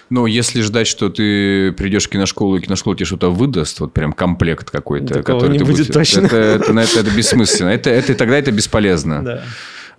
[0.10, 4.14] Но если ждать, что ты придешь в киношколу, и киношкола тебе что-то выдаст, вот прям
[4.14, 6.26] комплект какой-то, Такого который не ты будет будешь- точно.
[6.26, 7.70] Это, это, это, это бессмысленно.
[7.70, 9.24] Это, это, тогда это бесполезно.
[9.24, 9.44] Да.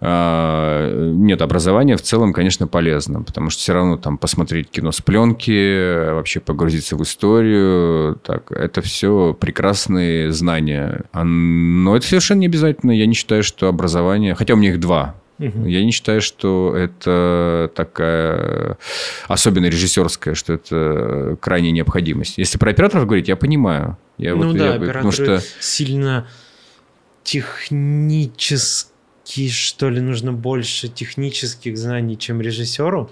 [0.01, 5.01] А, Нет, образование в целом, конечно, полезно, потому что все равно там посмотреть кино с
[5.01, 11.03] пленки, вообще погрузиться в историю, так, это все прекрасные знания.
[11.13, 12.93] А, Но это совершенно не обязательно.
[12.93, 14.35] Я не считаю, что образование...
[14.35, 15.17] Хотя у меня их два.
[15.39, 15.67] Мгм.
[15.67, 18.77] Я не считаю, что это такая,
[19.29, 22.39] особенно режиссерская, что это крайняя необходимость.
[22.39, 23.97] Если про операторов говорить, я понимаю.
[24.19, 26.27] Я ну вот- да, я- операторы потому что сильно
[28.09, 33.11] технически, что ли, нужно больше технических знаний, чем режиссеру.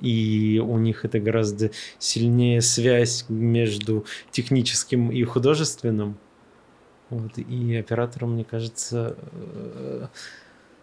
[0.00, 6.16] И у них это гораздо сильнее связь между техническим и художественным.
[7.10, 10.06] Вот, и оператором, мне кажется, э,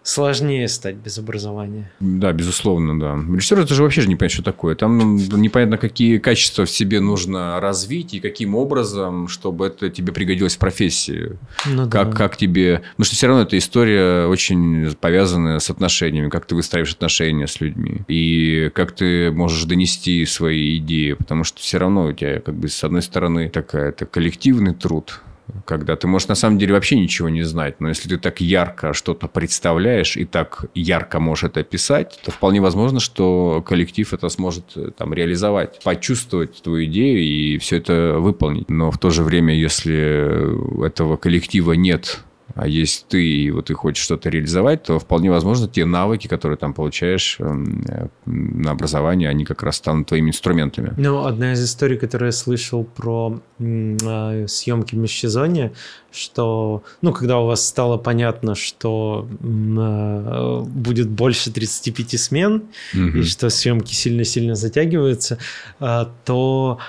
[0.03, 1.91] сложнее стать без образования.
[1.99, 3.15] Да, безусловно, да.
[3.15, 4.75] Режиссер это же вообще же не понять, что такое.
[4.75, 10.13] Там ну, непонятно, какие качества в себе нужно развить и каким образом, чтобы это тебе
[10.13, 11.37] пригодилось в профессии.
[11.65, 12.15] Ну Как, да.
[12.15, 12.81] как тебе...
[12.91, 17.61] Потому что все равно эта история очень повязана с отношениями, как ты выстраиваешь отношения с
[17.61, 18.01] людьми.
[18.07, 21.13] И как ты можешь донести свои идеи.
[21.13, 25.21] Потому что все равно у тебя, как бы, с одной стороны, такая, это коллективный труд,
[25.65, 28.93] когда ты можешь на самом деле вообще ничего не знать, но если ты так ярко
[28.93, 34.65] что-то представляешь и так ярко можешь это описать, то вполне возможно, что коллектив это сможет
[34.75, 38.69] э, там реализовать, почувствовать твою идею и все это выполнить.
[38.69, 42.19] Но в то же время, если этого коллектива нет,
[42.61, 46.57] а есть ты, и вот ты хочешь что-то реализовать, то вполне возможно, те навыки, которые
[46.57, 50.93] там получаешь эм, э, на образовании, они как раз станут твоими инструментами.
[50.97, 55.71] Ну, одна из историй, которую я слышал про а, съемки в межсезонье,
[56.11, 62.63] что, ну, когда у вас стало понятно, что а, будет больше 35 смен,
[62.93, 63.19] Мгм.
[63.21, 65.37] и что съемки сильно-сильно затягиваются,
[65.79, 66.79] а, то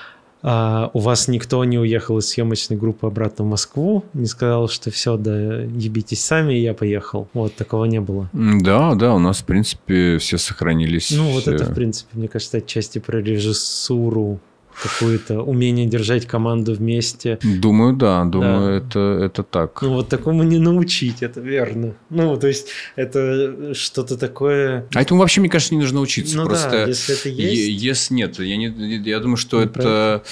[0.43, 4.91] а, у вас никто не уехал из съемочной группы обратно в Москву, не сказал, что
[4.91, 7.27] все, да, ебитесь сами, и я поехал.
[7.33, 8.29] Вот, такого не было.
[8.33, 11.11] Да, да, у нас, в принципе, все сохранились.
[11.11, 14.39] Ну, вот это, в принципе, мне кажется, отчасти про режиссуру,
[14.81, 17.39] какое-то умение держать команду вместе.
[17.43, 18.87] Думаю, да, думаю, Да.
[18.87, 19.81] Это, это так.
[19.81, 21.93] Ну, вот такому не научить, это верно.
[22.09, 24.85] Ну, то есть, это что-то такое...
[24.93, 26.37] А этому вообще, мне кажется, не нужно учиться.
[26.37, 27.83] Ну Просто да, если это есть...
[27.83, 30.23] Если нет, я, не, я думаю, что Ну, это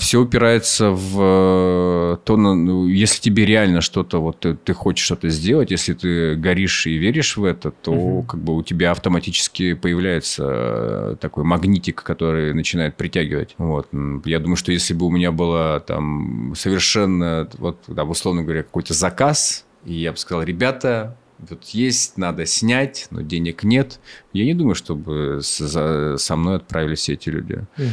[0.00, 5.04] все упирается в э, то, на- ну, если тебе реально что-то, вот ты, ты хочешь
[5.04, 8.22] что-то сделать, если ты горишь и веришь в это, то Мгм.
[8.26, 13.49] как бы у тебя автоматически появляется э, такой магнитик, который начинает притягивать.
[13.58, 13.88] Вот.
[13.92, 18.62] М, Я думаю, что если бы у меня было там совершенно, вот, там, условно говоря,
[18.62, 23.98] какой-то заказ, и я бы сказал, ребята, вот есть, надо снять, но денег нет.
[24.32, 27.64] Я не думаю, чтобы с- за- со мной отправились все эти люди.
[27.78, 27.90] Мгм.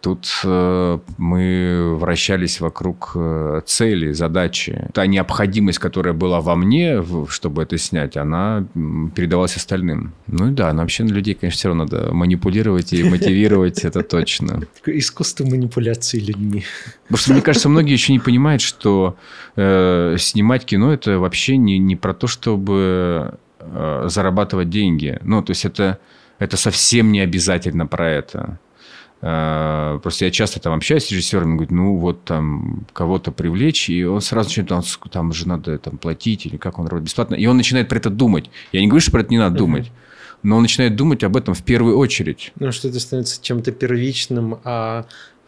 [0.00, 4.88] Тут э, мы вращались вокруг э, цели, задачи.
[4.92, 8.66] Та необходимость, которая была во мне, в- чтобы это снять, она
[9.16, 10.12] передавалась остальным.
[10.28, 14.02] Ну и да, но вообще на людей, конечно, все равно надо манипулировать и мотивировать, это
[14.02, 14.60] точно.
[14.86, 16.62] Искусство манипуляции людьми.
[17.04, 19.16] Потому что, мне кажется, многие еще не понимают, что
[19.56, 25.18] э, снимать кино это вообще не, не про то, чтобы э, зарабатывать деньги.
[25.22, 25.98] Ну, то есть это,
[26.38, 28.58] это совсем не обязательно про это.
[29.26, 34.04] Э, Просто я часто там общаюсь с режиссерами, говорю, ну вот там кого-то привлечь, и
[34.04, 37.34] он сразу начинает, там, там же надо там, платить, или как он работает бесплатно.
[37.34, 38.50] И он начинает про это думать.
[38.72, 39.90] Я не говорю, что про это не надо думать,
[40.42, 42.52] но он начинает думать об этом в первую очередь.
[42.60, 45.06] Ну, что это становится чем-то первичным, а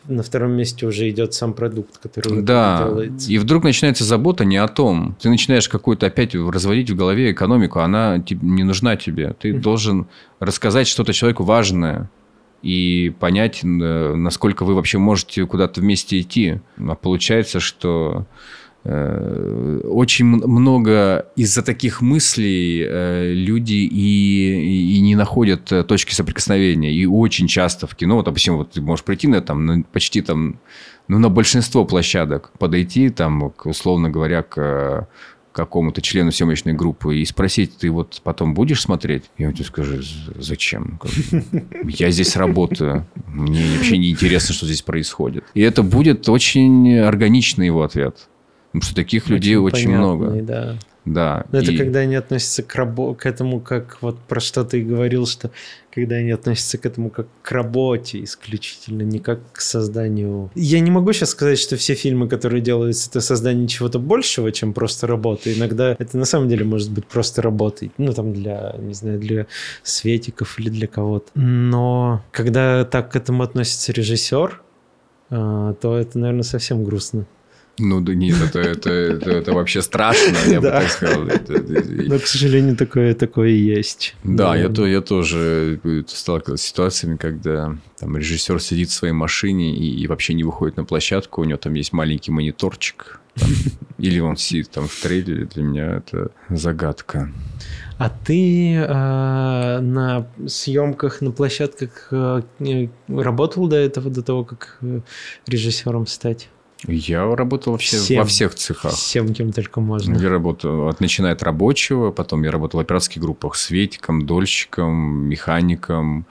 [0.08, 3.30] на втором месте уже идет сам продукт, который Да, делается.
[3.30, 5.16] и вдруг начинается забота не о том.
[5.20, 9.34] Ты начинаешь какую-то опять разводить в голове экономику, она не нужна тебе.
[9.38, 10.06] Ты должен
[10.40, 12.08] рассказать что-то человеку важное.
[12.66, 16.60] И понять, насколько вы вообще можете куда-то вместе идти.
[16.78, 18.26] А получается, что
[18.88, 26.92] Э, очень много из-за таких мыслей э, люди и, и не находят э, точки соприкосновения.
[26.92, 30.60] И очень часто в кино, вот, допустим, вот ты можешь прийти на, там, почти там,
[31.08, 35.08] ну, на большинство площадок, подойти, там, условно говоря, к
[35.56, 39.24] какому-то члену съемочной группы и спросить, ты вот потом будешь смотреть?
[39.38, 40.04] И он тебе скажет,
[40.36, 41.00] зачем?
[41.84, 43.06] Я здесь работаю.
[43.26, 45.44] Мне вообще не интересно, что здесь происходит.
[45.54, 48.28] И это будет очень органичный его ответ.
[48.66, 50.42] Потому что таких людей очень, много.
[50.42, 50.78] Да.
[51.06, 51.46] Да.
[51.52, 53.14] Но это когда они относятся к, рабо...
[53.14, 55.52] к этому, как вот про что ты говорил, что
[55.94, 60.50] когда они относятся к этому как к работе исключительно, не как к созданию.
[60.54, 64.74] Я не могу сейчас сказать, что все фильмы, которые делаются, это создание чего-то большего, чем
[64.74, 65.54] просто работа.
[65.54, 67.92] Иногда это на самом деле может быть просто работой.
[67.96, 69.46] Ну, там для, не знаю, для
[69.84, 71.30] светиков или для кого-то.
[71.34, 74.60] Но когда так к этому относится режиссер,
[75.30, 77.26] а, то это, наверное, совсем грустно.
[77.78, 81.24] Ну да нет, это, это, это, это вообще страшно, я бы так сказал.
[81.24, 84.14] Но, к сожалению, такое, такое есть.
[84.24, 89.76] Да, я, то, я тоже сталкивался с ситуациями, когда там режиссер сидит в своей машине
[89.76, 93.50] и, и вообще не выходит на площадку, у него там есть маленький мониторчик, там,
[93.98, 97.30] или он сидит там в трейлере, для меня это загадка.
[97.98, 102.42] А ты э, на съемках, на площадках э,
[103.08, 105.00] работал до этого, до того, как э,
[105.46, 106.48] режиссером стать?
[106.86, 108.92] Я работал вообще всем, во всех цехах.
[108.92, 110.14] Всем, кем только можно.
[110.16, 116.26] Я работал, от, начиная от рабочего, потом я работал в операторских группах светиком, дольщиком, механиком,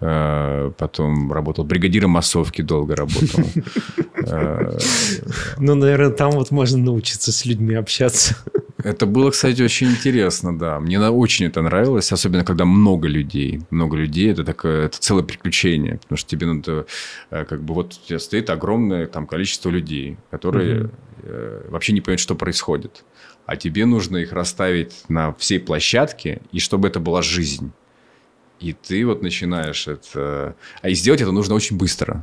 [0.00, 3.44] э, потом работал бригадиром массовки, долго работал.
[4.26, 4.78] Э,
[5.58, 8.36] ну, наверное, там вот можно научиться с людьми общаться.
[8.84, 10.78] Это было, кстати, очень интересно, да.
[10.78, 13.62] Мне очень это нравилось, особенно когда много людей.
[13.70, 16.86] Много людей это такое, это целое приключение, потому что тебе надо,
[17.30, 20.90] э, как бы вот у тебя стоит огромное там количество людей, которые угу.
[21.70, 23.04] вообще не понимают, что происходит,
[23.46, 27.72] а тебе нужно их расставить на всей площадке и чтобы это была жизнь.
[28.60, 32.22] И ты вот начинаешь это, а и сделать это нужно очень быстро.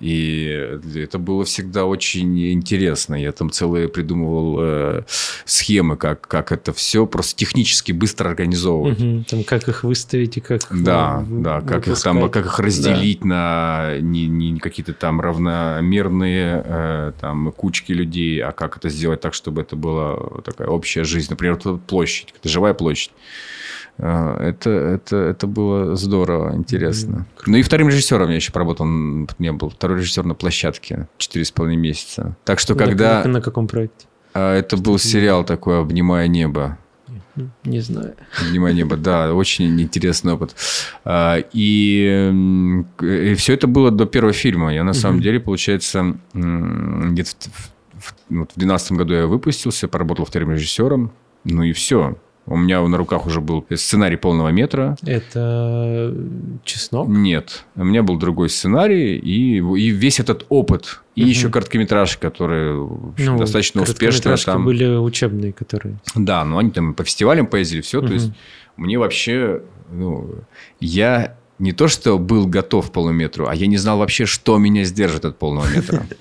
[0.00, 3.14] И это было всегда очень интересно.
[3.14, 5.02] Я там целые придумывал э,
[5.46, 9.00] схемы, как, как это все просто технически быстро организовывать.
[9.00, 12.58] Угу, там как их выставить и как Да, в, да, как их, там, как их
[12.58, 13.26] разделить да.
[13.26, 19.32] на не, не какие-то там равномерные э, там, кучки людей, а как это сделать так,
[19.32, 21.28] чтобы это была такая общая жизнь.
[21.30, 21.56] Например,
[21.86, 23.12] площадь, это живая площадь.
[23.98, 27.26] А, это, это, это было здорово, интересно.
[27.36, 27.42] Mm-hmm.
[27.46, 29.70] Ну и вторым режиссером я еще поработал, не был.
[29.70, 31.08] Второй режиссер на площадке.
[31.16, 32.36] Четыре с половиной месяца.
[32.44, 33.22] Так что когда...
[33.24, 34.06] На, на каком проекте?
[34.34, 36.78] А, это был сериал такой «Обнимая небо».
[37.64, 38.14] Не знаю.
[38.40, 40.54] «Обнимая небо», да, очень интересный опыт.
[41.04, 42.32] А, и,
[43.00, 44.74] и все это было до первого фильма.
[44.74, 47.50] Я на самом деле, получается, где-то
[47.94, 51.12] в 2012 году я выпустился, поработал вторым режиссером.
[51.44, 52.16] Ну и все.
[52.46, 54.96] У меня на руках уже был сценарий полного метра.
[55.04, 56.14] Это
[56.64, 57.08] чеснок?
[57.08, 57.64] Нет.
[57.74, 61.00] У меня был другой сценарий, и, и весь этот опыт.
[61.16, 61.28] И угу.
[61.28, 64.36] еще короткометражки, которые общем, ну, достаточно успешные.
[64.36, 65.98] Там были учебные, которые.
[66.14, 67.98] Да, но они там по фестивалям поездили, все.
[67.98, 68.06] Угу.
[68.06, 68.30] То есть
[68.76, 69.62] мне вообще.
[69.90, 70.30] Ну,
[70.80, 74.84] я не то, что был готов к полуметру, а я не знал вообще, что меня
[74.84, 76.06] сдержит от полного метра.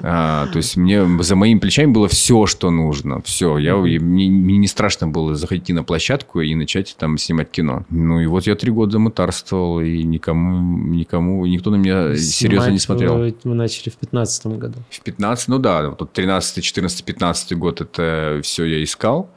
[0.00, 3.20] А, то есть мне за моими плечами было все, что нужно.
[3.22, 3.58] Все.
[3.58, 7.84] Я, мне, мне не страшно было заходить на площадку и начать там снимать кино.
[7.90, 12.70] Ну и вот я три года мутарствовал, и никому, никому, никто на меня Снимать серьезно
[12.70, 13.34] не смотрел.
[13.44, 14.78] Мы начали в 15 году.
[14.88, 19.30] В 15, ну да, вот 13, 14, 15 год это все я искал.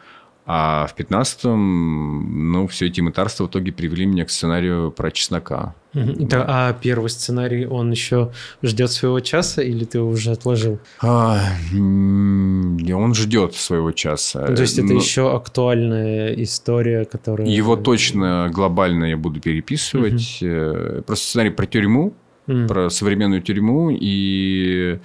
[0.46, 5.74] А в 15-м, ну, все эти мытарства в итоге привели меня к сценарию про чеснока.
[5.94, 10.80] Да, а первый сценарий, он еще ждет своего часа или ты его уже отложил?
[11.02, 11.40] А,
[11.72, 14.48] он ждет своего часа.
[14.48, 15.00] То есть это Но...
[15.00, 17.48] еще актуальная история, которая...
[17.48, 20.40] Его точно глобально я буду переписывать.
[20.42, 21.04] Угу.
[21.04, 22.14] Просто сценарий про тюрьму,
[22.48, 22.68] угу.
[22.68, 25.00] про современную тюрьму и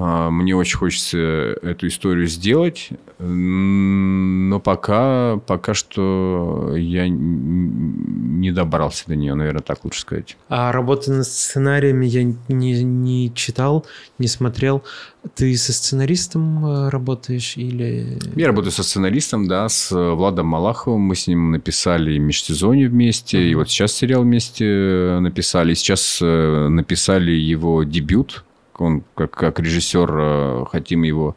[0.00, 9.34] мне очень хочется эту историю сделать, но пока, пока что я не добрался до нее,
[9.34, 10.36] наверное, так лучше сказать.
[10.48, 13.84] А работы над сценариями я не, не читал,
[14.18, 14.82] не смотрел.
[15.34, 18.18] Ты со сценаристом э, работаешь или...
[18.36, 21.02] Я работаю со сценаристом, да, с Владом Малаховым.
[21.02, 23.50] Мы с ним написали межсезонье вместе, mm-hmm.
[23.50, 25.74] и вот сейчас сериал вместе написали.
[25.74, 28.44] Сейчас э, написали его дебют
[28.80, 31.36] он как, как режиссер, э, хотим его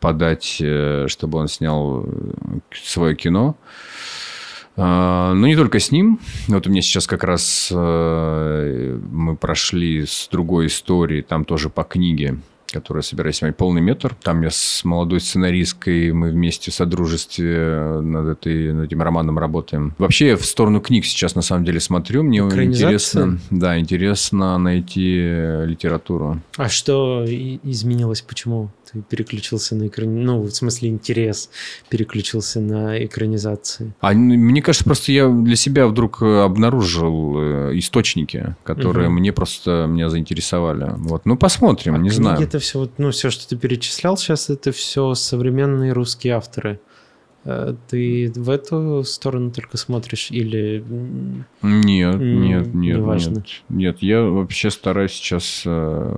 [0.00, 2.06] подать, э, чтобы он снял э,
[2.84, 3.56] свое кино.
[4.76, 6.18] А, ну, не только с ним.
[6.48, 12.38] Вот у меня сейчас как раз мы прошли с другой историей, там тоже по книге
[12.72, 14.16] которая собираюсь снимать полный метр.
[14.22, 19.94] Там я с молодой сценаристкой, мы вместе в содружестве над, этой, над этим романом работаем.
[19.98, 22.22] Вообще я в сторону книг сейчас на самом деле смотрю.
[22.22, 25.16] Мне интересно, да, интересно найти
[25.66, 26.40] литературу.
[26.56, 28.22] А что изменилось?
[28.22, 30.22] Почему ты переключился на экран?
[30.22, 31.50] Ну, в смысле, интерес
[31.88, 33.94] переключился на экранизации.
[34.00, 39.18] А мне кажется, просто я для себя вдруг обнаружил э, источники, которые угу.
[39.18, 40.92] мне просто меня заинтересовали.
[40.96, 42.40] Вот, ну посмотрим, а не знаю.
[42.40, 46.80] Это все, вот, ну, все, что ты перечислял сейчас, это все современные русские авторы.
[47.44, 50.84] Э, ты в эту сторону только смотришь или...
[51.62, 53.44] Нет, нет, нет, нет.
[53.68, 56.14] Нет, я вообще стараюсь сейчас э,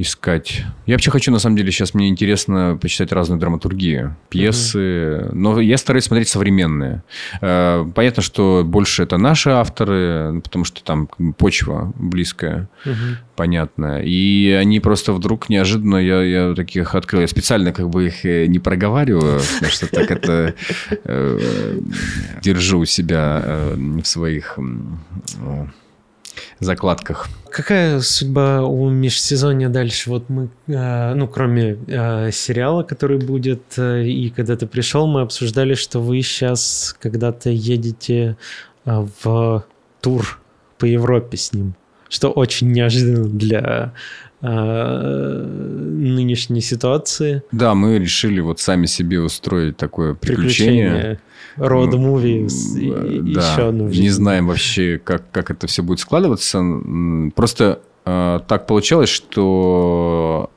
[0.00, 0.62] искать.
[0.86, 5.34] Я вообще хочу, на самом деле, сейчас мне интересно почитать разную драматургию, пьесы, uh-huh.
[5.34, 7.02] но я стараюсь смотреть современные.
[7.40, 13.16] Э, понятно, что больше это наши авторы, потому что там почва близкая, uh-huh.
[13.36, 14.02] понятная.
[14.02, 18.46] И они просто вдруг неожиданно, я, я таких открыл, я специально как бы их э,
[18.46, 20.54] не проговариваю, потому что так это
[21.04, 21.78] э,
[22.42, 23.42] держу у себя
[23.76, 24.58] в своих
[26.58, 27.28] закладках.
[27.50, 30.10] Какая судьба у межсезонья дальше?
[30.10, 35.22] Вот мы, э, ну, кроме э, сериала, который будет, э, и когда ты пришел, мы
[35.22, 38.36] обсуждали, что вы сейчас когда-то едете
[38.84, 39.64] в
[40.00, 40.40] тур
[40.78, 41.74] по Европе с ним,
[42.08, 43.92] что очень неожиданно для
[46.00, 47.42] нынешней ситуации.
[47.52, 50.90] Да, мы решили вот сами себе устроить такое приключение.
[50.90, 51.20] приключение
[51.56, 52.48] роад муви
[53.34, 56.62] да, еще одну Не знаем вообще, как, как это все будет складываться.
[57.34, 60.50] Просто э, так получалось, что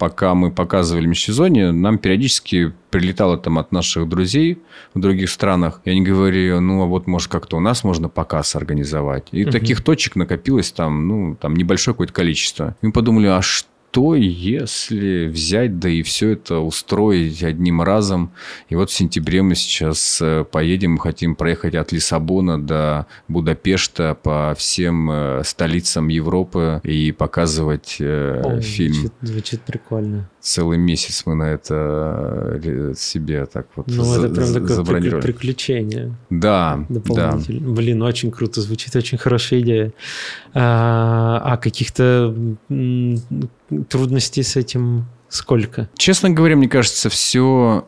[0.00, 4.58] пока мы показывали межсезонье, нам периодически прилетало там от наших друзей
[4.94, 8.56] в других странах, и они говорили, ну, а вот, может, как-то у нас можно показ
[8.56, 9.28] организовать.
[9.30, 9.52] И угу.
[9.52, 12.74] таких точек накопилось там, ну, там небольшое какое-то количество.
[12.80, 18.30] И мы подумали, а что что если взять, да и все это устроить одним разом?
[18.68, 24.54] И вот в сентябре мы сейчас э, поедем, хотим проехать от Лиссабона до Будапешта по
[24.56, 28.94] всем э, столицам Европы и показывать э, О, фильм.
[28.94, 30.30] Звучит, звучит прикольно.
[30.40, 35.22] Целый месяц мы на это себе так вот Ну, за, это прям такое забронировали.
[35.22, 36.14] приключение.
[36.30, 37.38] Да, да.
[37.48, 39.92] Блин, очень круто звучит, очень хорошая идея.
[40.54, 42.34] А, а каких-то
[43.88, 45.88] трудностей с этим сколько?
[45.96, 47.86] Честно говоря, мне кажется, все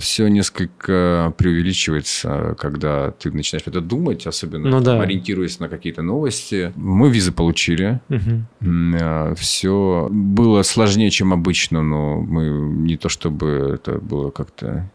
[0.00, 5.00] все несколько преувеличивается, когда ты начинаешь это думать, особенно ну, да.
[5.02, 6.72] ориентируясь на какие-то новости.
[6.76, 8.00] Мы визы получили.
[8.08, 9.34] Угу.
[9.36, 14.90] Все было сложнее, чем обычно, но мы не то чтобы это было как-то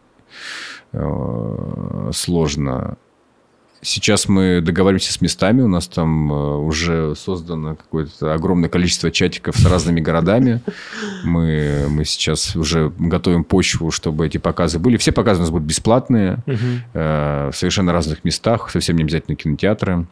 [0.93, 2.97] э, сложно
[3.83, 9.57] Сейчас мы договариваемся с местами, у нас там э, уже создано какое-то огромное количество чатиков
[9.57, 10.61] с разными городами.
[11.23, 14.97] Мы, мы сейчас уже готовим почву, чтобы эти показы были.
[14.97, 20.05] Все показы у нас будут бесплатные, э, в совершенно разных местах, совсем не обязательно кинотеатры.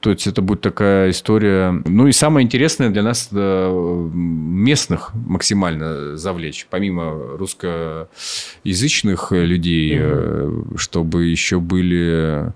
[0.00, 1.70] То есть это будет такая история.
[1.84, 10.78] Ну и самое интересное для нас местных максимально завлечь, помимо русскоязычных людей, угу.
[10.78, 12.50] чтобы еще были Э,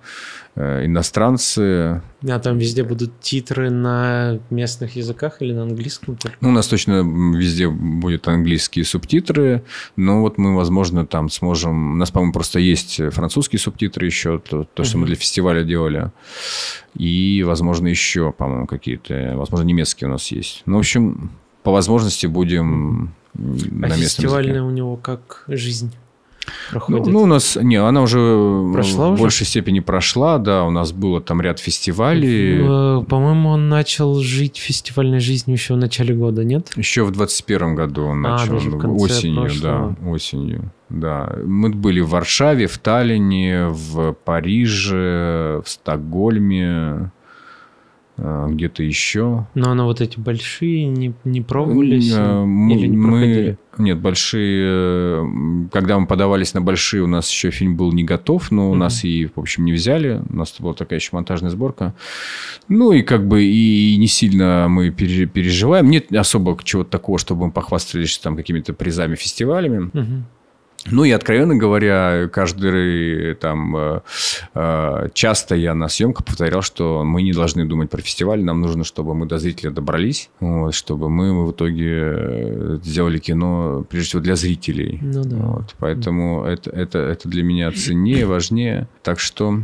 [0.56, 2.02] иностранцы.
[2.28, 6.16] А там везде будут титры на местных языках или на английском?
[6.16, 6.36] Только?
[6.40, 7.02] Ну, у нас точно
[7.36, 9.64] везде будут английские субтитры,
[9.96, 11.92] но вот мы, возможно, там сможем...
[11.92, 15.00] У нас, по-моему, просто есть французские субтитры еще, то, то что uh-huh.
[15.00, 16.10] мы для фестиваля делали.
[16.94, 19.34] И, возможно, еще, по-моему, какие-то...
[19.36, 20.62] Возможно, немецкие у нас есть.
[20.66, 21.30] Ну, в общем,
[21.62, 24.68] по возможности будем а на местном фестивальная языке.
[24.68, 25.92] у него как жизнь?
[26.70, 27.06] Проходит?
[27.06, 28.18] Ну, ну, у нас, не, она уже
[28.72, 29.22] прошла в уже?
[29.22, 32.58] большей степени прошла, да, у нас было там ряд фестивалей.
[32.60, 36.70] Э, по-моему, он начал жить фестивальной жизнью еще в начале года, нет?
[36.76, 38.56] Еще в 21 году он а, начал,
[39.00, 39.96] осенью, прошлого.
[40.00, 40.72] да, осенью.
[40.88, 47.10] Да, мы были в Варшаве, в Таллине, в Париже, в Стокгольме,
[48.22, 49.46] где-то еще.
[49.54, 55.68] Но она вот эти большие не, не пробовались мы, или не мы, Нет, большие...
[55.72, 58.78] Когда мы подавались на большие, у нас еще фильм был не готов, но у mm-hmm.
[58.78, 60.22] нас и, в общем, не взяли.
[60.28, 61.94] У нас была такая еще монтажная сборка.
[62.68, 65.90] Ну, и как бы и не сильно мы переживаем.
[65.90, 69.90] Нет особо чего-то такого, чтобы мы похвастались там какими-то призами, фестивалями.
[69.92, 70.22] Mm-hmm.
[70.90, 74.00] Ну и, откровенно говоря, каждый там э,
[74.54, 78.82] э, часто я на съемках повторял, что мы не должны думать про фестиваль, нам нужно,
[78.82, 84.22] чтобы мы до зрителя добрались, вот, чтобы мы в итоге э, сделали кино, прежде всего,
[84.22, 84.98] для зрителей.
[85.00, 85.36] Ну да.
[85.36, 88.88] Вот, поэтому это, это, это для меня ценнее, важнее.
[89.02, 89.58] Так что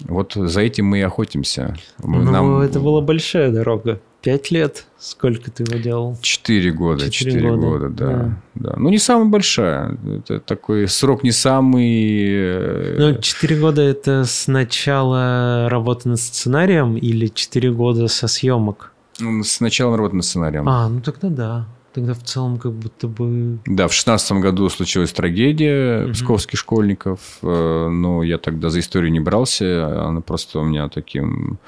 [0.00, 1.76] вот за этим мы и охотимся.
[2.02, 2.60] Ну, Нам...
[2.60, 4.00] это была большая дорога.
[4.20, 4.86] Пять лет?
[4.98, 6.18] Сколько ты его делал?
[6.22, 7.08] Четыре года.
[7.08, 8.40] Четыре года, года да, да.
[8.54, 8.74] да.
[8.76, 9.96] Ну, не самая большая.
[10.12, 12.26] Это такой срок не самый...
[12.28, 18.92] Э, ну, четыре года– это с начала работы над сценарием или четыре года со съемок?
[19.18, 20.68] С начала работы над сценарием.
[20.68, 21.66] А, ну тогда да.
[21.94, 23.58] Тогда в целом как будто бы...
[23.66, 26.12] Да, в шестнадцатом году случилась трагедия угу.
[26.12, 31.58] псковских школьников, э, но я тогда за историю не брался, она просто у меня таким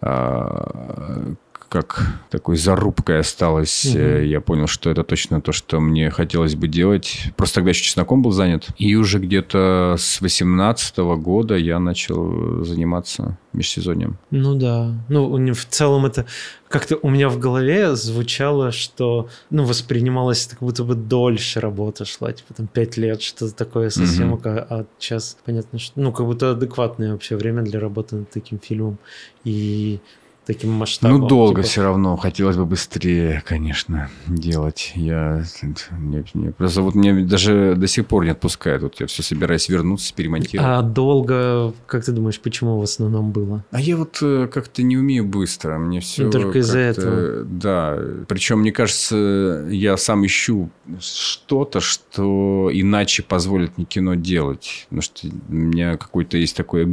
[0.00, 1.34] а,
[1.68, 3.86] как такой зарубкой осталось.
[3.86, 3.98] Угу.
[3.98, 7.32] Я понял, что это точно то, что мне хотелось бы делать.
[7.36, 8.68] Просто тогда еще чесноком был занят.
[8.78, 14.18] И уже где-то с 18 года я начал заниматься межсезоньем.
[14.30, 14.94] Ну да.
[15.08, 16.26] Ну, в целом это
[16.68, 22.32] как-то у меня в голове звучало, что ну, воспринималось как будто бы дольше работа шла,
[22.32, 26.26] типа там пять лет, что-то такое со съемок, mm а сейчас понятно, что ну, как
[26.26, 28.98] будто адекватное вообще время для работы над таким фильмом.
[29.44, 30.00] И
[30.46, 31.20] таким масштабом.
[31.20, 31.68] Ну, долго типа...
[31.68, 32.16] все равно.
[32.16, 34.92] Хотелось бы быстрее, конечно, делать.
[34.94, 35.44] Я...
[35.90, 36.52] Мне, мне...
[36.52, 38.82] Просто вот мне даже до сих пор не отпускает.
[38.82, 40.70] Вот я все собираюсь вернуться, перемонтировать.
[40.70, 43.64] А долго, как ты думаешь, почему в основном было?
[43.72, 45.78] А я вот э, как-то не умею быстро.
[45.78, 47.44] Мне все ну, Только из-за этого.
[47.44, 47.98] Да.
[48.28, 50.70] Причем, мне кажется, я сам ищу
[51.00, 54.86] что-то, что иначе позволит мне кино делать.
[54.88, 56.86] Потому что у меня какой-то есть такой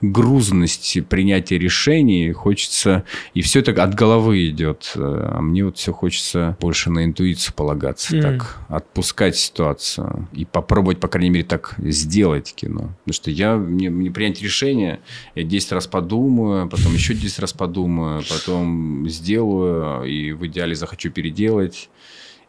[0.00, 2.30] грузность принятия решений.
[2.32, 3.04] Хочется хочется,
[3.34, 4.92] и все это от головы идет.
[4.96, 8.22] А мне вот все хочется больше на интуицию полагаться, mm.
[8.22, 12.94] так отпускать ситуацию и попробовать, по крайней мере, так сделать кино.
[13.04, 15.00] Потому что я, мне, мне принять решение,
[15.34, 21.10] я 10 раз подумаю, потом еще 10 раз подумаю, потом сделаю, и в идеале захочу
[21.10, 21.88] переделать.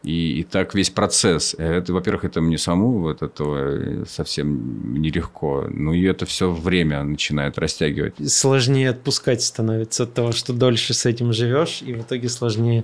[0.04, 1.56] И, и так весь процесс.
[1.58, 5.68] Это, во-первых, это мне саму вот этого совсем нелегко.
[5.70, 8.16] Ну и это все время начинает растягивать.
[8.30, 12.84] Сложнее отпускать становится от того, что дольше с этим живешь, и в итоге сложнее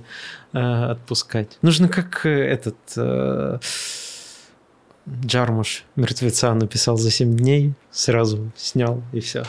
[0.54, 1.58] э, отпускать.
[1.62, 2.76] Нужно как э, этот...
[2.96, 3.58] Э,
[5.24, 9.44] Джармуш мертвеца написал за 7 дней, сразу снял и все.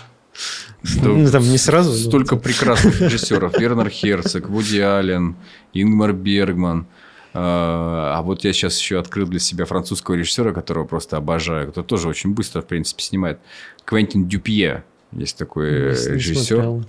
[0.82, 1.94] Столько, ну, там не сразу.
[1.94, 2.42] Столько но...
[2.42, 3.58] прекрасных режиссеров.
[3.60, 5.36] Вернер Херцог, Вуди Аллен,
[5.74, 6.88] Ингмар Бергман–
[7.34, 11.86] а, а вот я сейчас еще открыл для себя французского режиссера, которого просто обожаю, который
[11.86, 13.40] тоже очень быстро, в принципе, снимает.
[13.86, 14.84] Квентин Дюпье.
[15.12, 16.84] Есть такой не режиссер.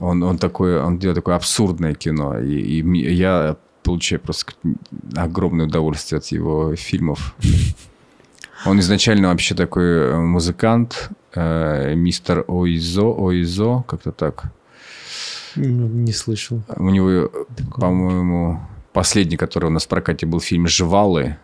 [0.00, 2.38] Он, он, такой, он делает такое абсурдное кино.
[2.40, 4.52] И, и я получаю просто
[5.16, 7.34] огромное удовольствие от его фильмов.
[8.66, 14.52] Он изначально вообще такой э, музыкант, э, мистер Оизо, Оизо, как-то так.
[15.56, 16.62] Не слышал.
[16.76, 17.30] У него,
[17.76, 18.60] по-моему,
[18.92, 21.36] Последний, который у нас в прокате был фильм «Жвалы».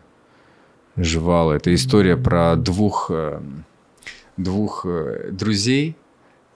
[0.96, 3.40] «Жвалы»– это история про двух, э,
[4.36, 5.96] двух э, друзей,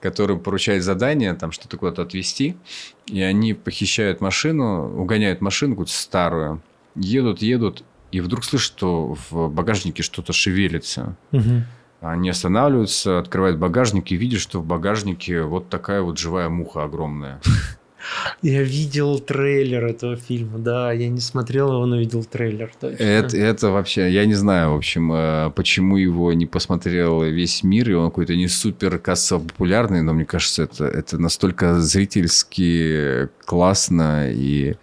[0.01, 2.57] которым поручают задание, там что-то куда-то отвезти,
[3.05, 6.61] и они похищают машину, угоняют машину какую-то старую,
[6.95, 11.15] едут, едут, и вдруг слышат, что в багажнике что-то шевелится.
[11.31, 11.63] Угу.
[12.01, 17.39] Они останавливаются, открывают багажник и видят, что в багажнике вот такая вот живая муха огромная.
[18.41, 22.71] Я видел трейлер этого фильма, да, я не смотрел его, но видел трейлер.
[22.79, 23.03] Точно.
[23.03, 27.89] Это, это вообще, я не знаю, в общем, э, почему его не посмотрел весь мир,
[27.89, 34.31] и он какой-то не супер кассово популярный, но мне кажется, это, это настолько зрительски классно
[34.31, 34.75] и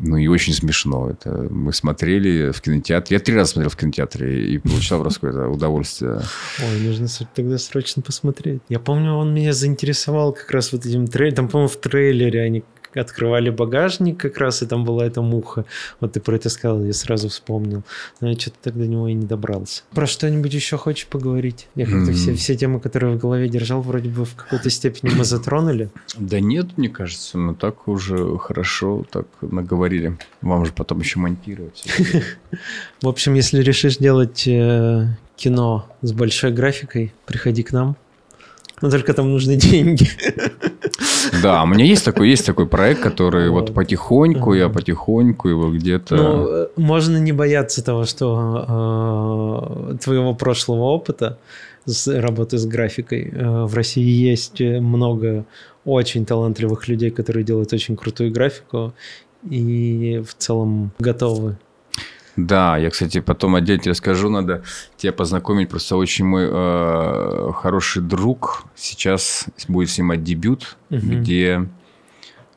[0.00, 1.10] ну и очень смешно.
[1.10, 3.16] Это мы смотрели в кинотеатре.
[3.16, 6.20] Я три раза смотрел в кинотеатре и получал просто какое-то удовольствие.
[6.58, 8.62] Ой, нужно тогда срочно посмотреть.
[8.68, 11.36] Я помню, он меня заинтересовал как раз вот этим трейлером.
[11.36, 12.64] Там, по-моему, в трейлере они
[12.94, 15.64] открывали багажник как раз, и там была эта муха.
[16.00, 17.82] Вот ты про это сказал, я сразу вспомнил.
[18.20, 19.82] Но я что-то так до него и не добрался.
[19.92, 21.68] Про что-нибудь еще хочешь поговорить?
[21.74, 22.14] Я как-то mm-hmm.
[22.14, 25.90] все, все темы, которые в голове держал, вроде бы в какой-то степени мы затронули.
[26.16, 30.16] Да нет, мне кажется, мы так уже хорошо так наговорили.
[30.40, 31.84] Вам же потом еще монтировать.
[33.02, 35.06] В общем, если решишь делать э,
[35.36, 37.96] кино с большой графикой, приходи к нам.
[38.82, 40.08] Но только там нужны деньги.
[41.42, 46.16] Да, у меня есть такой, есть такой проект, который вот, потихоньку, я потихоньку его где-то...
[46.16, 51.38] Ну, э, можно не бояться того, что э, твоего прошлого опыта
[51.84, 53.30] с работы с графикой.
[53.32, 55.44] Э, в России есть много
[55.84, 58.92] очень талантливых людей, которые делают очень крутую графику
[59.48, 61.56] и в целом готовы
[62.46, 64.62] Да, я, кстати, потом отдельно тебе расскажу, надо
[64.96, 65.68] тебя познакомить.
[65.68, 71.00] Просто очень мой э, хороший друг сейчас будет снимать дебют, угу.
[71.00, 71.68] где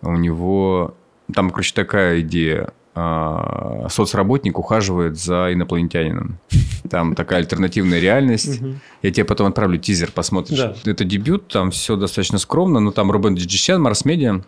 [0.01, 0.95] у него...
[1.33, 2.69] Там, короче, такая идея.
[2.95, 6.37] Э, соцработник ухаживает за инопланетянином.
[6.89, 8.61] Там такая альтернативная реальность.
[9.01, 10.59] Я тебе потом отправлю тизер, посмотришь.
[10.85, 14.43] Это дебют, там все достаточно скромно, но там Рубен Диджисян, Марс Медиа.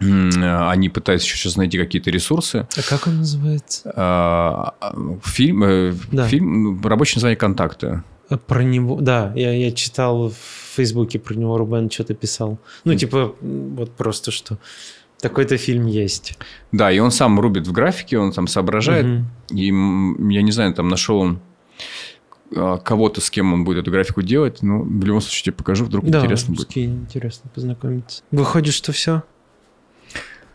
[0.00, 2.66] Они пытаются еще сейчас найти какие-то ресурсы.
[2.76, 3.92] А как он называется?
[3.96, 4.74] А,
[5.24, 6.26] фильм, э, да.
[6.28, 8.02] фильм, ну, рабочее название «Контакты».
[8.46, 12.58] Про него, да, я, я читал в Фейсбуке про него, Рубен что-то писал.
[12.84, 14.58] Ну, типа, вот просто что
[15.20, 16.38] такой-то фильм есть.
[16.70, 19.06] Да, и он сам рубит в графике, он там соображает.
[19.06, 19.58] Угу.
[19.58, 21.40] И я не знаю, там нашел он
[22.54, 24.62] а, кого-то, с кем он будет эту графику делать.
[24.62, 26.68] Ну, в любом случае, тебе покажу, вдруг да, интересно будет.
[26.74, 28.22] Да, интересно познакомиться.
[28.30, 29.22] Выходит, что все?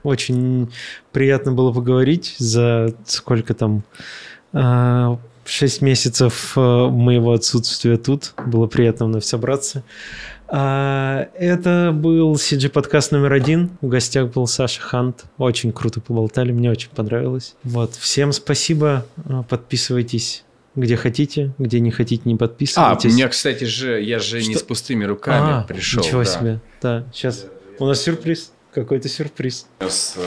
[0.04, 0.72] Очень
[1.12, 3.84] приятно было поговорить за сколько там...
[4.54, 8.34] А, шесть месяцев а, моего отсутствия тут.
[8.46, 9.84] Было приятно вновь собраться.
[10.48, 13.72] Это был CG подкаст номер один.
[13.82, 15.24] В гостях был Саша Хант.
[15.40, 17.56] Очень круто поболтали, мне очень понравилось.
[17.64, 17.96] Вот.
[17.96, 19.04] Всем спасибо.
[19.50, 20.44] Подписывайтесь
[20.76, 23.06] где хотите, где не хотите, не подписывайтесь.
[23.06, 24.50] А, у меня, кстати же, я же Что?
[24.50, 26.04] не с пустыми руками а, пришел.
[26.04, 26.26] Ничего да.
[26.26, 26.60] себе.
[26.82, 27.46] Да, сейчас.
[27.80, 28.53] У нас сюрприз.
[28.74, 29.68] Какой-то сюрприз.
[29.80, 30.18] У нас,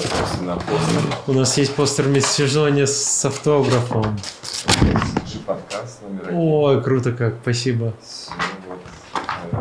[1.27, 4.17] У нас есть постер межсезонья с автографом.
[6.31, 7.93] Ой, круто как, спасибо.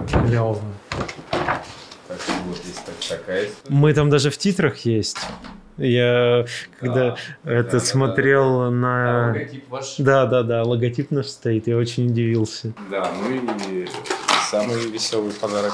[0.07, 0.61] Клево.
[3.69, 5.17] Мы там даже в титрах есть.
[5.77, 6.45] Я
[6.79, 9.25] когда да, этот да, смотрел да, на...
[9.25, 9.95] А логотип ваш?
[9.97, 12.71] Да, да, да, логотип наш стоит, я очень удивился.
[12.89, 13.35] Да, ну
[13.69, 13.87] и
[14.49, 15.73] самый веселый подарок.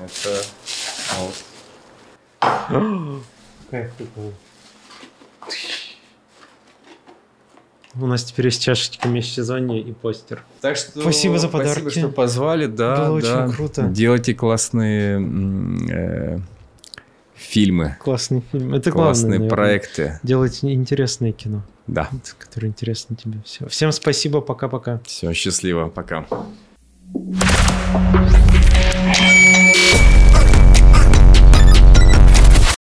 [0.00, 0.42] Это
[1.18, 1.34] вот.
[7.96, 10.44] У нас теперь есть чашечка межсезонья и постер.
[10.60, 11.80] Так что спасибо за подарки.
[11.80, 13.08] Спасибо, что позвали, да.
[13.08, 13.44] Было да.
[13.44, 13.82] очень круто.
[13.88, 15.20] Делайте классные
[15.90, 16.38] э,
[17.34, 17.96] фильмы.
[18.00, 18.76] Классные фильмы.
[18.76, 20.20] Это классные главное, проекты.
[20.22, 21.62] Делать интересное кино.
[21.88, 22.08] Да.
[22.38, 23.40] Которое интересно тебе.
[23.44, 23.66] Все.
[23.68, 24.40] Всем спасибо.
[24.40, 25.00] Пока-пока.
[25.04, 25.88] Все, счастливо.
[25.88, 26.26] Пока.
[29.12, 29.89] thank you